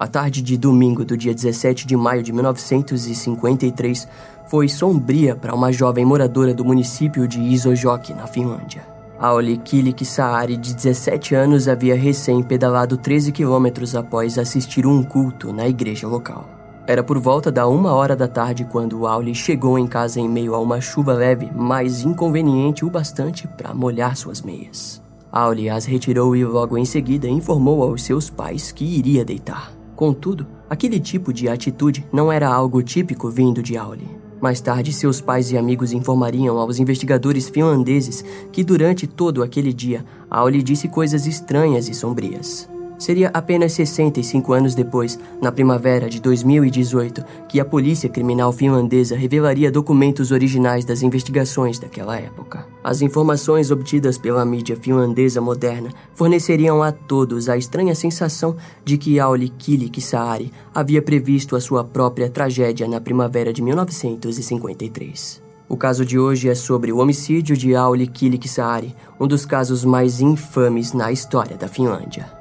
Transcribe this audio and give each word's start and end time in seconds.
A 0.00 0.06
tarde 0.06 0.40
de 0.40 0.56
domingo 0.56 1.04
do 1.04 1.14
dia 1.14 1.34
17 1.34 1.86
de 1.86 1.94
maio 1.94 2.22
de 2.22 2.32
1953 2.32 4.08
foi 4.46 4.66
sombria 4.66 5.36
para 5.36 5.54
uma 5.54 5.70
jovem 5.70 6.06
moradora 6.06 6.54
do 6.54 6.64
município 6.64 7.28
de 7.28 7.38
Isojoki, 7.38 8.14
na 8.14 8.26
Finlândia. 8.26 8.80
Auli 9.18 9.58
Kilik 9.58 10.02
Saari, 10.02 10.56
de 10.56 10.74
17 10.74 11.34
anos, 11.34 11.68
havia 11.68 11.94
recém 11.94 12.42
pedalado 12.42 12.96
13 12.96 13.30
quilômetros 13.30 13.94
após 13.94 14.38
assistir 14.38 14.86
um 14.86 15.02
culto 15.02 15.52
na 15.52 15.68
igreja 15.68 16.08
local. 16.08 16.48
Era 16.86 17.04
por 17.04 17.18
volta 17.18 17.52
da 17.52 17.68
uma 17.68 17.92
hora 17.92 18.16
da 18.16 18.26
tarde 18.26 18.64
quando 18.64 19.06
Auli 19.06 19.34
chegou 19.34 19.78
em 19.78 19.86
casa 19.86 20.18
em 20.18 20.26
meio 20.26 20.54
a 20.54 20.58
uma 20.58 20.80
chuva 20.80 21.12
leve, 21.12 21.50
mas 21.54 22.00
inconveniente 22.00 22.86
o 22.86 22.90
bastante 22.90 23.46
para 23.46 23.74
molhar 23.74 24.16
suas 24.16 24.40
meias. 24.40 25.02
Auli 25.30 25.68
as 25.68 25.84
retirou 25.84 26.34
e 26.34 26.42
logo 26.42 26.78
em 26.78 26.86
seguida 26.86 27.28
informou 27.28 27.82
aos 27.82 28.02
seus 28.02 28.30
pais 28.30 28.72
que 28.72 28.82
iria 28.82 29.26
deitar. 29.26 29.78
Contudo, 30.00 30.46
aquele 30.66 30.98
tipo 30.98 31.30
de 31.30 31.46
atitude 31.46 32.02
não 32.10 32.32
era 32.32 32.48
algo 32.48 32.82
típico 32.82 33.28
vindo 33.28 33.62
de 33.62 33.76
Auli. 33.76 34.08
Mais 34.40 34.58
tarde, 34.58 34.94
seus 34.94 35.20
pais 35.20 35.52
e 35.52 35.58
amigos 35.58 35.92
informariam 35.92 36.56
aos 36.56 36.78
investigadores 36.78 37.50
finlandeses 37.50 38.24
que 38.50 38.64
durante 38.64 39.06
todo 39.06 39.42
aquele 39.42 39.74
dia, 39.74 40.02
Auli 40.30 40.62
disse 40.62 40.88
coisas 40.88 41.26
estranhas 41.26 41.86
e 41.86 41.92
sombrias. 41.92 42.66
Seria 43.00 43.30
apenas 43.32 43.72
65 43.72 44.52
anos 44.52 44.74
depois, 44.74 45.18
na 45.40 45.50
primavera 45.50 46.06
de 46.06 46.20
2018, 46.20 47.24
que 47.48 47.58
a 47.58 47.64
polícia 47.64 48.10
criminal 48.10 48.52
finlandesa 48.52 49.16
revelaria 49.16 49.72
documentos 49.72 50.30
originais 50.30 50.84
das 50.84 51.02
investigações 51.02 51.78
daquela 51.78 52.18
época. 52.18 52.66
As 52.84 53.00
informações 53.00 53.70
obtidas 53.70 54.18
pela 54.18 54.44
mídia 54.44 54.76
finlandesa 54.76 55.40
moderna 55.40 55.88
forneceriam 56.12 56.82
a 56.82 56.92
todos 56.92 57.48
a 57.48 57.56
estranha 57.56 57.94
sensação 57.94 58.54
de 58.84 58.98
que 58.98 59.18
Auli 59.18 59.48
Kilik 59.48 59.98
Saari 59.98 60.52
havia 60.74 61.00
previsto 61.00 61.56
a 61.56 61.60
sua 61.60 61.82
própria 61.82 62.28
tragédia 62.28 62.86
na 62.86 63.00
primavera 63.00 63.50
de 63.50 63.62
1953. 63.62 65.42
O 65.70 65.76
caso 65.76 66.04
de 66.04 66.18
hoje 66.18 66.50
é 66.50 66.54
sobre 66.54 66.92
o 66.92 66.98
homicídio 66.98 67.56
de 67.56 67.74
Auli 67.74 68.06
Kilik 68.06 68.46
Saari, 68.46 68.94
um 69.18 69.26
dos 69.26 69.46
casos 69.46 69.86
mais 69.86 70.20
infames 70.20 70.92
na 70.92 71.10
história 71.10 71.56
da 71.56 71.66
Finlândia. 71.66 72.39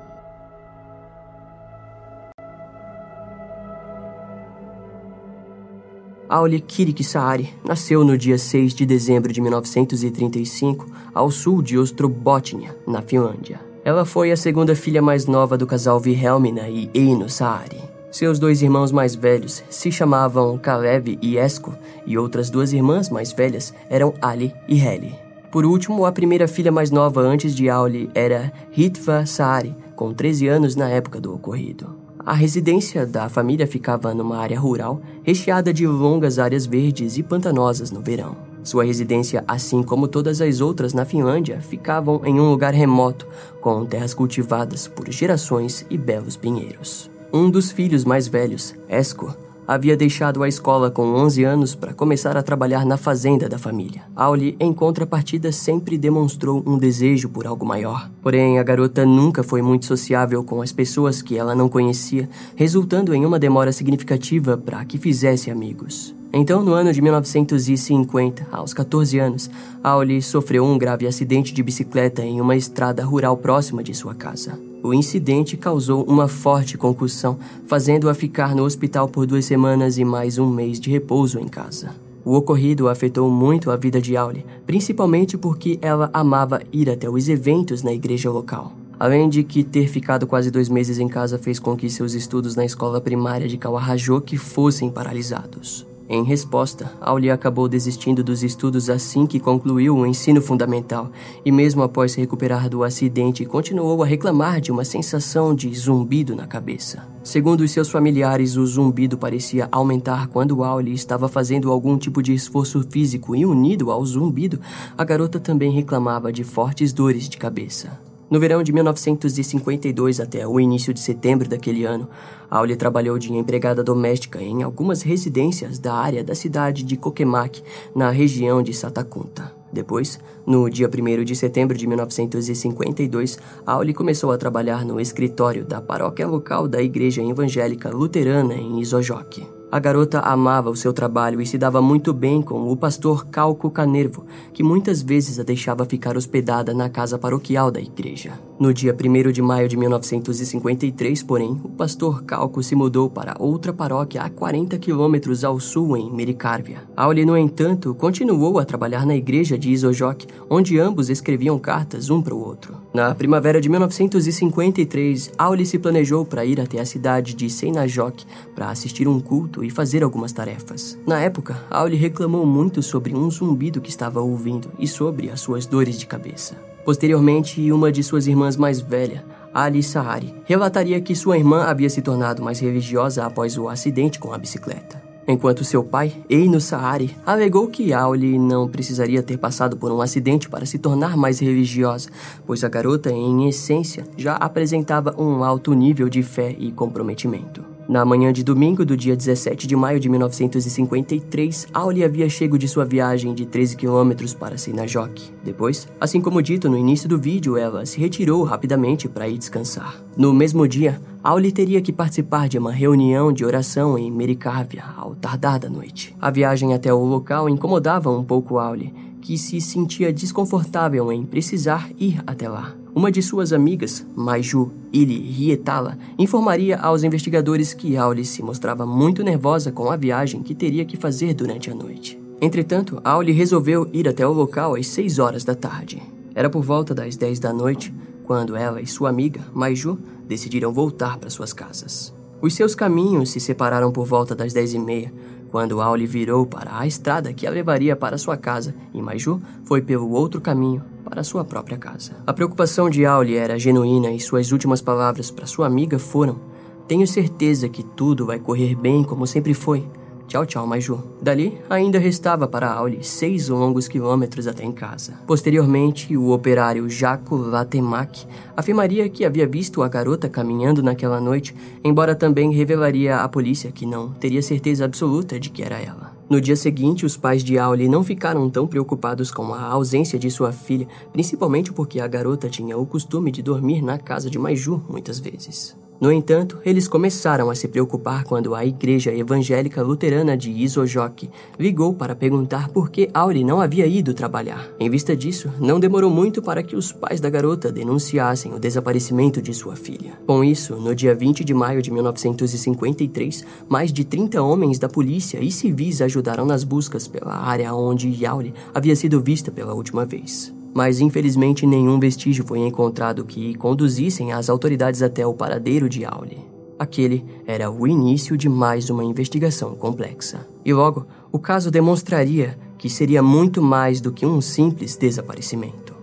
Auli 6.30 6.60
Kirik 6.62 7.04
Saari 7.04 7.52
nasceu 7.66 8.04
no 8.04 8.16
dia 8.16 8.38
6 8.38 8.76
de 8.76 8.86
dezembro 8.86 9.34
de 9.34 9.42
1935, 9.42 10.86
ao 11.12 11.32
sul 11.32 11.60
de 11.60 11.76
Ostrobotnia, 11.76 12.78
na 12.86 13.02
Finlândia. 13.02 13.60
Ela 13.84 14.06
foi 14.06 14.32
a 14.32 14.38
segunda 14.38 14.76
filha 14.76 15.02
mais 15.02 15.26
nova 15.26 15.58
do 15.58 15.66
casal 15.66 16.00
Wilhelmina 16.00 16.70
e 16.70 16.88
Eino 16.94 17.28
Saari. 17.28 17.82
Seus 18.12 18.38
dois 18.38 18.62
irmãos 18.62 18.92
mais 18.92 19.16
velhos 19.16 19.64
se 19.72 19.92
chamavam 19.92 20.56
Kalev 20.60 21.18
e 21.20 21.36
Esko, 21.36 21.74
e 22.06 22.16
outras 22.16 22.52
duas 22.52 22.74
irmãs 22.74 23.10
mais 23.10 23.32
velhas 23.32 23.74
eram 23.90 24.14
Ali 24.22 24.54
e 24.68 24.80
Heli. 24.80 25.16
Por 25.52 25.66
último, 25.66 26.06
a 26.06 26.12
primeira 26.12 26.48
filha 26.48 26.72
mais 26.72 26.92
nova 26.92 27.22
antes 27.22 27.56
de 27.56 27.72
Auli 27.72 28.08
era 28.14 28.54
Ritva 28.70 29.26
Saari, 29.26 29.76
com 29.96 30.14
13 30.14 30.48
anos 30.48 30.76
na 30.76 30.90
época 30.90 31.20
do 31.20 31.34
ocorrido. 31.34 31.99
A 32.26 32.34
residência 32.34 33.06
da 33.06 33.30
família 33.30 33.66
ficava 33.66 34.14
numa 34.14 34.38
área 34.38 34.60
rural, 34.60 35.02
recheada 35.24 35.74
de 35.74 35.88
longas 35.88 36.38
áreas 36.38 36.66
verdes 36.66 37.18
e 37.18 37.24
pantanosas 37.24 37.92
no 37.92 38.02
verão. 38.02 38.36
Sua 38.62 38.84
residência, 38.84 39.44
assim 39.48 39.82
como 39.82 40.08
todas 40.08 40.42
as 40.42 40.60
outras 40.60 40.94
na 40.94 41.06
Finlândia, 41.06 41.62
ficavam 41.62 42.22
em 42.26 42.40
um 42.40 42.50
lugar 42.50 42.74
remoto, 42.74 43.26
com 43.62 43.86
terras 43.86 44.14
cultivadas 44.14 44.88
por 44.88 45.10
gerações 45.10 45.86
e 45.90 45.98
belos 45.98 46.36
pinheiros. 46.36 47.10
Um 47.32 47.50
dos 47.50 47.72
filhos 47.72 48.04
mais 48.04 48.28
velhos, 48.28 48.76
Esko, 48.90 49.34
havia 49.70 49.96
deixado 49.96 50.42
a 50.42 50.48
escola 50.48 50.90
com 50.90 51.04
11 51.14 51.44
anos 51.44 51.76
para 51.76 51.94
começar 51.94 52.36
a 52.36 52.42
trabalhar 52.42 52.84
na 52.84 52.98
fazenda 52.98 53.48
da 53.48 53.60
família. 53.60 54.02
Auli, 54.16 54.58
em 54.60 54.74
contrapartida, 54.74 55.52
sempre 55.52 55.96
demonstrou 55.96 56.64
um 56.66 56.76
desejo 56.76 57.30
por 57.30 57.46
algo 57.46 57.64
maior. 57.64 58.10
Porém, 58.20 58.58
a 58.58 58.64
garota 58.64 59.06
nunca 59.06 59.44
foi 59.44 59.62
muito 59.62 59.86
sociável 59.86 60.44
com 60.44 60.60
as 60.60 60.72
pessoas 60.72 61.22
que 61.22 61.38
ela 61.38 61.54
não 61.54 61.70
conhecia, 61.70 62.28
resultando 62.56 63.14
em 63.14 63.28
uma 63.28 63.38
demora 63.38 63.72
significativa 63.72 64.58
para 64.58 64.84
que 64.86 64.98
fizesse 64.98 65.52
amigos. 65.52 66.16
Então, 66.34 66.64
no 66.64 66.74
ano 66.74 66.92
de 66.92 67.00
1950, 67.00 68.48
aos 68.52 68.74
14 68.74 69.20
anos, 69.20 69.52
Auli 69.84 70.20
sofreu 70.20 70.66
um 70.66 70.80
grave 70.80 71.06
acidente 71.06 71.54
de 71.54 71.62
bicicleta 71.62 72.24
em 72.24 72.42
uma 72.42 72.56
estrada 72.56 73.06
rural 73.06 73.38
próxima 73.38 73.84
de 73.84 73.94
sua 73.94 74.16
casa. 74.16 74.69
O 74.82 74.94
incidente 74.94 75.58
causou 75.58 76.04
uma 76.06 76.28
forte 76.30 76.78
concussão, 76.78 77.38
fazendo-a 77.68 78.14
ficar 78.14 78.56
no 78.56 78.64
hospital 78.64 79.10
por 79.10 79.26
duas 79.26 79.44
semanas 79.44 79.98
e 79.98 80.06
mais 80.06 80.38
um 80.38 80.50
mês 80.50 80.80
de 80.80 80.90
repouso 80.90 81.38
em 81.38 81.48
casa. 81.48 81.96
O 82.24 82.34
ocorrido 82.34 82.88
afetou 82.88 83.30
muito 83.30 83.72
a 83.72 83.76
vida 83.76 84.00
de 84.00 84.16
Auli, 84.16 84.46
principalmente 84.66 85.38
porque 85.38 85.78
ela 85.82 86.10
amava 86.14 86.62
ir 86.72 86.90
até 86.90 87.10
os 87.10 87.28
eventos 87.28 87.84
na 87.84 87.92
igreja 87.92 88.32
local. 88.32 88.72
Além 88.98 89.28
de 89.28 89.44
que 89.44 89.64
ter 89.64 89.88
ficado 89.88 90.26
quase 90.26 90.50
dois 90.50 90.70
meses 90.70 90.98
em 90.98 91.08
casa 91.08 91.38
fez 91.38 91.60
com 91.60 91.76
que 91.76 91.90
seus 91.90 92.14
estudos 92.14 92.56
na 92.56 92.64
escola 92.64 93.02
primária 93.02 93.48
de 93.48 93.58
Kawahajoki 93.58 94.38
fossem 94.38 94.90
paralisados. 94.90 95.89
Em 96.12 96.24
resposta, 96.24 96.92
Auli 97.00 97.30
acabou 97.30 97.70
desistindo 97.70 98.24
dos 98.24 98.42
estudos 98.42 98.90
assim 98.90 99.28
que 99.28 99.40
concluiu 99.40 99.96
o 99.96 100.08
ensino 100.08 100.42
fundamental 100.42 101.12
e, 101.46 101.52
mesmo 101.52 101.84
após 101.84 102.14
se 102.14 102.20
recuperar 102.20 102.68
do 102.68 102.84
acidente, 102.84 103.46
continuou 103.46 104.02
a 104.02 104.08
reclamar 104.08 104.60
de 104.60 104.72
uma 104.72 104.84
sensação 104.84 105.54
de 105.54 105.72
zumbido 105.76 106.36
na 106.36 106.48
cabeça. 106.48 107.08
Segundo 107.24 107.62
os 107.62 107.70
seus 107.70 107.92
familiares, 107.92 108.58
o 108.58 108.66
zumbido 108.66 109.20
parecia 109.20 109.70
aumentar 109.72 110.30
quando 110.30 110.64
Auli 110.64 110.94
estava 110.94 111.30
fazendo 111.30 111.72
algum 111.72 111.96
tipo 111.96 112.24
de 112.24 112.34
esforço 112.34 112.84
físico 112.90 113.36
e, 113.36 113.46
unido 113.46 113.92
ao 113.92 114.04
zumbido, 114.04 114.60
a 114.98 115.04
garota 115.04 115.40
também 115.40 115.72
reclamava 115.72 116.34
de 116.34 116.44
fortes 116.44 116.92
dores 116.92 117.30
de 117.30 117.38
cabeça. 117.38 118.09
No 118.30 118.40
verão 118.40 118.62
de 118.62 118.72
1952 118.72 120.20
até 120.20 120.48
o 120.48 120.60
início 120.60 120.94
de 120.94 121.00
setembro 121.00 121.50
daquele 121.50 121.84
ano, 121.84 122.08
Auli 122.50 122.76
trabalhou 122.76 123.18
de 123.18 123.34
empregada 123.34 123.84
doméstica 123.84 124.40
em 124.42 124.62
algumas 124.62 125.02
residências 125.02 125.80
da 125.80 125.96
área 125.96 126.24
da 126.24 126.36
cidade 126.36 126.84
de 126.84 126.96
Coquemac, 126.96 127.64
na 127.96 128.12
região 128.12 128.62
de 128.62 128.72
Satakunta. 128.72 129.52
Depois, 129.74 130.20
no 130.46 130.70
dia 130.70 130.88
1 130.88 131.24
de 131.24 131.36
setembro 131.36 131.76
de 131.76 131.88
1952, 131.88 133.40
Auli 133.66 133.94
começou 133.94 134.32
a 134.32 134.38
trabalhar 134.38 134.86
no 134.86 135.00
escritório 135.00 135.66
da 135.66 135.82
paróquia 135.82 136.28
local 136.28 136.68
da 136.68 136.82
Igreja 136.82 137.24
Evangélica 137.24 137.90
Luterana 137.90 138.54
em 138.54 138.80
Isojoki. 138.80 139.59
A 139.72 139.78
garota 139.78 140.20
amava 140.22 140.72
o 140.72 140.76
seu 140.76 140.92
trabalho 140.92 141.40
e 141.40 141.46
se 141.46 141.56
dava 141.56 141.80
muito 141.80 142.12
bem 142.12 142.42
com 142.42 142.72
o 142.72 142.76
pastor 142.76 143.28
Calco 143.28 143.70
Canervo, 143.70 144.26
que 144.52 144.64
muitas 144.64 145.04
vezes 145.04 145.40
a 145.40 145.44
deixava 145.44 145.86
ficar 145.86 146.18
hospedada 146.18 146.74
na 146.74 146.90
casa 146.90 147.20
paroquial 147.20 147.70
da 147.70 147.80
igreja. 147.80 148.34
No 148.60 148.74
dia 148.74 148.94
1 148.94 149.32
de 149.32 149.42
maio 149.44 149.70
de 149.70 149.78
1953, 149.78 151.22
porém, 151.22 151.52
o 151.64 151.70
pastor 151.70 152.24
Calco 152.24 152.64
se 152.64 152.76
mudou 152.76 153.12
para 153.12 153.36
outra 153.40 153.72
paróquia 153.72 154.24
a 154.24 154.30
40 154.30 154.78
quilômetros 154.80 155.44
ao 155.44 155.60
sul, 155.60 155.96
em 155.96 156.12
Mericárvia. 156.12 156.80
Auli, 156.98 157.24
no 157.24 157.38
entanto, 157.38 157.94
continuou 157.94 158.58
a 158.58 158.66
trabalhar 158.66 159.06
na 159.06 159.16
igreja 159.16 159.58
de 159.58 159.72
Isojok, 159.72 160.26
onde 160.50 160.80
ambos 160.80 161.12
escreviam 161.12 161.60
cartas 161.60 162.10
um 162.10 162.22
para 162.22 162.34
o 162.34 162.44
outro. 162.44 162.76
Na 162.92 163.14
primavera 163.14 163.62
de 163.62 163.70
1953, 163.70 165.32
Auli 165.38 165.66
se 165.66 165.78
planejou 165.78 166.26
para 166.26 166.44
ir 166.44 166.60
até 166.60 166.82
a 166.82 166.86
cidade 166.86 167.36
de 167.36 167.50
Seinajok 167.50 168.26
para 168.56 168.72
assistir 168.72 169.08
um 169.08 169.20
culto 169.20 169.59
e 169.64 169.70
fazer 169.70 170.04
algumas 170.04 170.32
tarefas. 170.32 170.98
Na 171.06 171.20
época, 171.20 171.64
Auli 171.70 171.96
reclamou 171.96 172.46
muito 172.46 172.82
sobre 172.82 173.16
um 173.16 173.30
zumbido 173.30 173.82
que 173.82 173.90
estava 173.90 174.22
ouvindo 174.22 174.72
e 174.80 174.88
sobre 174.88 175.30
as 175.30 175.40
suas 175.40 175.66
dores 175.66 175.98
de 175.98 176.06
cabeça. 176.06 176.56
Posteriormente, 176.86 177.72
uma 177.72 177.92
de 177.92 178.02
suas 178.04 178.28
irmãs 178.28 178.56
mais 178.56 178.80
velha, 178.80 179.24
Ali 179.54 179.82
Sahari, 179.82 180.34
relataria 180.46 181.02
que 181.02 181.16
sua 181.16 181.38
irmã 181.38 181.64
havia 181.64 181.90
se 181.90 182.02
tornado 182.02 182.44
mais 182.44 182.60
religiosa 182.60 183.26
após 183.26 183.58
o 183.58 183.68
acidente 183.68 184.20
com 184.20 184.32
a 184.34 184.38
bicicleta. 184.38 185.02
Enquanto 185.28 185.64
seu 185.64 185.84
pai, 185.84 186.12
Eino 186.28 186.60
Sahari, 186.60 187.16
alegou 187.24 187.68
que 187.68 187.94
Auli 187.94 188.40
não 188.40 188.68
precisaria 188.68 189.22
ter 189.22 189.38
passado 189.38 189.78
por 189.78 189.92
um 189.92 190.02
acidente 190.02 190.50
para 190.50 190.66
se 190.66 190.80
tornar 190.80 191.16
mais 191.16 191.38
religiosa, 191.38 192.10
pois 192.48 192.64
a 192.64 192.70
garota, 192.70 193.12
em 193.12 193.48
essência, 193.48 194.08
já 194.18 194.34
apresentava 194.36 195.14
um 195.22 195.44
alto 195.44 195.74
nível 195.74 196.10
de 196.10 196.24
fé 196.24 196.56
e 196.58 196.72
comprometimento. 196.72 197.69
Na 197.90 198.06
manhã 198.06 198.32
de 198.32 198.44
domingo 198.44 198.86
do 198.86 198.96
dia 198.96 199.16
17 199.16 199.66
de 199.66 199.76
maio 199.76 200.00
de 200.00 200.08
1953, 200.08 201.70
Auli 201.74 202.04
havia 202.04 202.30
chego 202.30 202.56
de 202.56 202.68
sua 202.68 202.86
viagem 202.86 203.34
de 203.34 203.48
13 203.48 203.76
quilômetros 203.76 204.32
para 204.32 204.60
Sinajok. 204.60 205.34
Depois, 205.44 205.88
assim 206.00 206.22
como 206.22 206.40
dito 206.40 206.70
no 206.70 206.78
início 206.78 207.10
do 207.10 207.18
vídeo, 207.18 207.58
ela 207.58 207.84
se 207.88 208.00
retirou 208.00 208.44
rapidamente 208.44 209.10
para 209.10 209.28
ir 209.28 209.40
descansar. 209.40 210.00
No 210.16 210.32
mesmo 210.32 210.68
dia, 210.68 211.02
Auli 211.24 211.52
teria 211.52 211.82
que 211.82 211.92
participar 211.92 212.48
de 212.48 212.60
uma 212.60 212.72
reunião 212.72 213.34
de 213.34 213.44
oração 213.44 213.98
em 213.98 214.12
Mericávia 214.12 214.84
ao 214.96 215.16
tardar 215.16 215.58
da 215.58 215.68
noite. 215.68 216.16
A 216.22 216.30
viagem 216.30 216.76
até 216.76 216.94
o 216.94 217.04
local 217.04 217.50
incomodava 217.50 218.12
um 218.12 218.24
pouco 218.24 218.60
Auli, 218.60 218.94
que 219.20 219.36
se 219.36 219.60
sentia 219.60 220.14
desconfortável 220.14 221.12
em 221.12 221.26
precisar 221.26 221.90
ir 221.98 222.22
até 222.28 222.48
lá. 222.48 222.76
Uma 223.00 223.10
de 223.10 223.22
suas 223.22 223.54
amigas, 223.54 224.06
Maiju 224.14 224.74
Ili 224.92 225.18
Rietala, 225.18 225.98
informaria 226.18 226.78
aos 226.78 227.02
investigadores 227.02 227.74
que 227.74 227.96
Auli 227.96 228.26
se 228.26 228.44
mostrava 228.44 228.86
muito 228.86 229.24
nervosa 229.24 229.72
com 229.72 229.90
a 229.90 229.96
viagem 229.96 230.44
que 230.44 230.54
teria 230.54 230.84
que 230.84 230.98
fazer 230.98 231.34
durante 231.34 231.72
a 231.72 231.74
noite. 231.74 232.20
Entretanto, 232.42 233.00
Auli 233.02 233.32
resolveu 233.32 233.90
ir 233.94 234.06
até 234.10 234.28
o 234.28 234.34
local 234.34 234.76
às 234.76 234.88
6 234.88 235.18
horas 235.18 235.46
da 235.46 235.56
tarde. 235.56 236.04
Era 236.36 236.50
por 236.50 236.62
volta 236.62 236.94
das 236.94 237.16
10 237.16 237.40
da 237.40 237.54
noite 237.54 237.94
quando 238.26 238.54
ela 238.54 238.82
e 238.82 238.86
sua 238.86 239.08
amiga, 239.08 239.40
Maiju, 239.54 239.98
decidiram 240.28 240.74
voltar 240.74 241.18
para 241.20 241.30
suas 241.30 241.54
casas. 241.54 242.14
Os 242.42 242.54
seus 242.54 242.76
caminhos 242.76 243.30
se 243.30 243.40
separaram 243.40 243.94
por 243.94 244.06
volta 244.06 244.36
das 244.36 244.52
10 244.52 244.74
e 244.74 244.80
meia, 244.80 245.14
quando 245.52 245.82
Auli 245.82 246.06
virou 246.06 246.46
para 246.46 246.78
a 246.78 246.88
estrada 246.88 247.34
que 247.34 247.46
a 247.46 247.50
levaria 247.50 247.96
para 247.96 248.18
sua 248.18 248.38
casa 248.38 248.74
e 248.94 249.02
Maiju 249.02 249.42
foi 249.64 249.82
pelo 249.82 250.12
outro 250.12 250.40
caminho 250.40 250.84
para 251.04 251.24
sua 251.24 251.44
própria 251.44 251.78
casa. 251.78 252.12
A 252.26 252.34
preocupação 252.34 252.90
de 252.90 253.06
Auli 253.06 253.36
era 253.36 253.60
genuína 253.60 254.12
e 254.12 254.20
suas 254.20 254.52
últimas 254.52 254.82
palavras 254.82 255.32
para 255.32 255.46
sua 255.46 255.66
amiga 255.68 255.98
foram: 255.98 256.40
Tenho 256.88 257.08
certeza 257.08 257.68
que 257.68 257.84
tudo 257.84 258.26
vai 258.26 258.40
correr 258.40 258.76
bem 258.76 259.04
como 259.04 259.26
sempre 259.26 259.54
foi. 259.54 259.86
Tchau, 260.30 260.46
tchau, 260.46 260.68
Maiju. 260.68 261.02
Dali, 261.20 261.58
ainda 261.68 261.98
restava 261.98 262.48
para 262.48 262.72
Auli 262.72 263.04
seis 263.04 263.50
longos 263.50 263.88
quilômetros 263.88 264.46
até 264.46 264.64
em 264.64 264.72
casa. 264.72 265.14
Posteriormente, 265.26 266.16
o 266.16 266.30
operário 266.30 266.88
Jaco 266.88 267.36
Latemac 267.36 268.28
afirmaria 268.56 269.10
que 269.10 269.26
havia 269.26 269.48
visto 269.48 269.82
a 269.82 269.88
garota 269.88 270.30
caminhando 270.30 270.84
naquela 270.84 271.20
noite, 271.20 271.56
embora 271.84 272.14
também 272.14 272.54
revelaria 272.54 273.18
à 273.18 273.28
polícia 273.28 273.72
que 273.72 273.88
não 273.88 274.12
teria 274.12 274.44
certeza 274.44 274.86
absoluta 274.86 275.40
de 275.40 275.50
que 275.50 275.64
era 275.64 275.80
ela. 275.80 276.16
No 276.30 276.40
dia 276.40 276.56
seguinte, 276.56 277.08
os 277.08 277.18
pais 277.18 277.44
de 277.44 277.58
Auli 277.58 277.90
não 277.90 278.04
ficaram 278.04 278.48
tão 278.52 278.68
preocupados 278.68 279.32
com 279.32 279.52
a 279.52 279.64
ausência 279.64 280.20
de 280.20 280.30
sua 280.30 280.52
filha, 280.52 280.88
principalmente 281.12 281.74
porque 281.74 282.00
a 282.00 282.06
garota 282.06 282.48
tinha 282.48 282.78
o 282.78 282.86
costume 282.86 283.32
de 283.32 283.42
dormir 283.42 283.82
na 283.82 283.98
casa 283.98 284.30
de 284.30 284.38
Maiju 284.38 284.80
muitas 284.88 285.18
vezes. 285.18 285.76
No 286.00 286.14
entanto, 286.14 286.58
eles 286.66 286.88
começaram 286.88 287.50
a 287.50 287.56
se 287.56 287.68
preocupar 287.68 288.24
quando 288.24 288.56
a 288.56 288.66
Igreja 288.66 289.14
Evangélica 289.14 289.82
Luterana 289.82 290.38
de 290.38 290.50
Isojoki 290.50 291.30
ligou 291.60 291.94
para 291.94 292.16
perguntar 292.16 292.70
por 292.70 292.90
que 292.90 293.10
Auri 293.14 293.44
não 293.44 293.60
havia 293.60 293.86
ido 293.86 294.14
trabalhar. 294.14 294.70
Em 294.80 294.90
vista 294.90 295.14
disso, 295.14 295.52
não 295.60 295.78
demorou 295.78 296.10
muito 296.10 296.42
para 296.42 296.64
que 296.64 296.74
os 296.74 296.94
pais 296.94 297.20
da 297.20 297.30
garota 297.30 297.70
denunciassem 297.70 298.54
o 298.54 298.60
desaparecimento 298.60 299.42
de 299.42 299.54
sua 299.54 299.76
filha. 299.76 300.14
Com 300.26 300.42
isso, 300.42 300.78
no 300.78 300.96
dia 300.96 301.14
20 301.14 301.44
de 301.44 301.54
maio 301.54 301.82
de 301.82 301.92
1953, 301.92 303.46
mais 303.68 303.92
de 303.92 304.06
30 304.06 304.42
homens 304.42 304.80
da 304.80 304.88
polícia 304.88 305.40
e 305.44 305.52
civis 305.52 306.02
ajudaram 306.02 306.46
nas 306.46 306.64
buscas 306.64 307.10
pela 307.10 307.36
área 307.36 307.74
onde 307.74 308.26
Auri 308.26 308.54
havia 308.74 308.96
sido 308.96 309.20
vista 309.20 309.52
pela 309.52 309.74
última 309.74 310.06
vez 310.06 310.58
mas 310.74 311.00
infelizmente 311.00 311.66
nenhum 311.66 312.00
vestígio 312.00 312.46
foi 312.46 312.60
encontrado 312.60 313.26
que 313.26 313.56
conduzissem 313.56 314.32
as 314.32 314.50
autoridades 314.50 315.02
até 315.02 315.26
o 315.26 315.34
paradeiro 315.34 315.90
de 315.90 316.06
Auli. 316.06 316.38
Aquele 316.78 317.26
era 317.46 317.70
o 317.70 317.86
início 317.86 318.38
de 318.38 318.48
mais 318.48 318.90
uma 318.90 319.04
investigação 319.04 319.76
complexa. 319.76 320.48
E 320.64 320.74
logo, 320.74 321.06
o 321.32 321.38
caso 321.38 321.70
demonstraria 321.70 322.58
que 322.78 322.90
seria 322.90 323.22
muito 323.22 323.62
mais 323.62 324.00
do 324.00 324.12
que 324.14 324.26
um 324.26 324.40
simples 324.40 324.96
desaparecimento. 324.96 325.94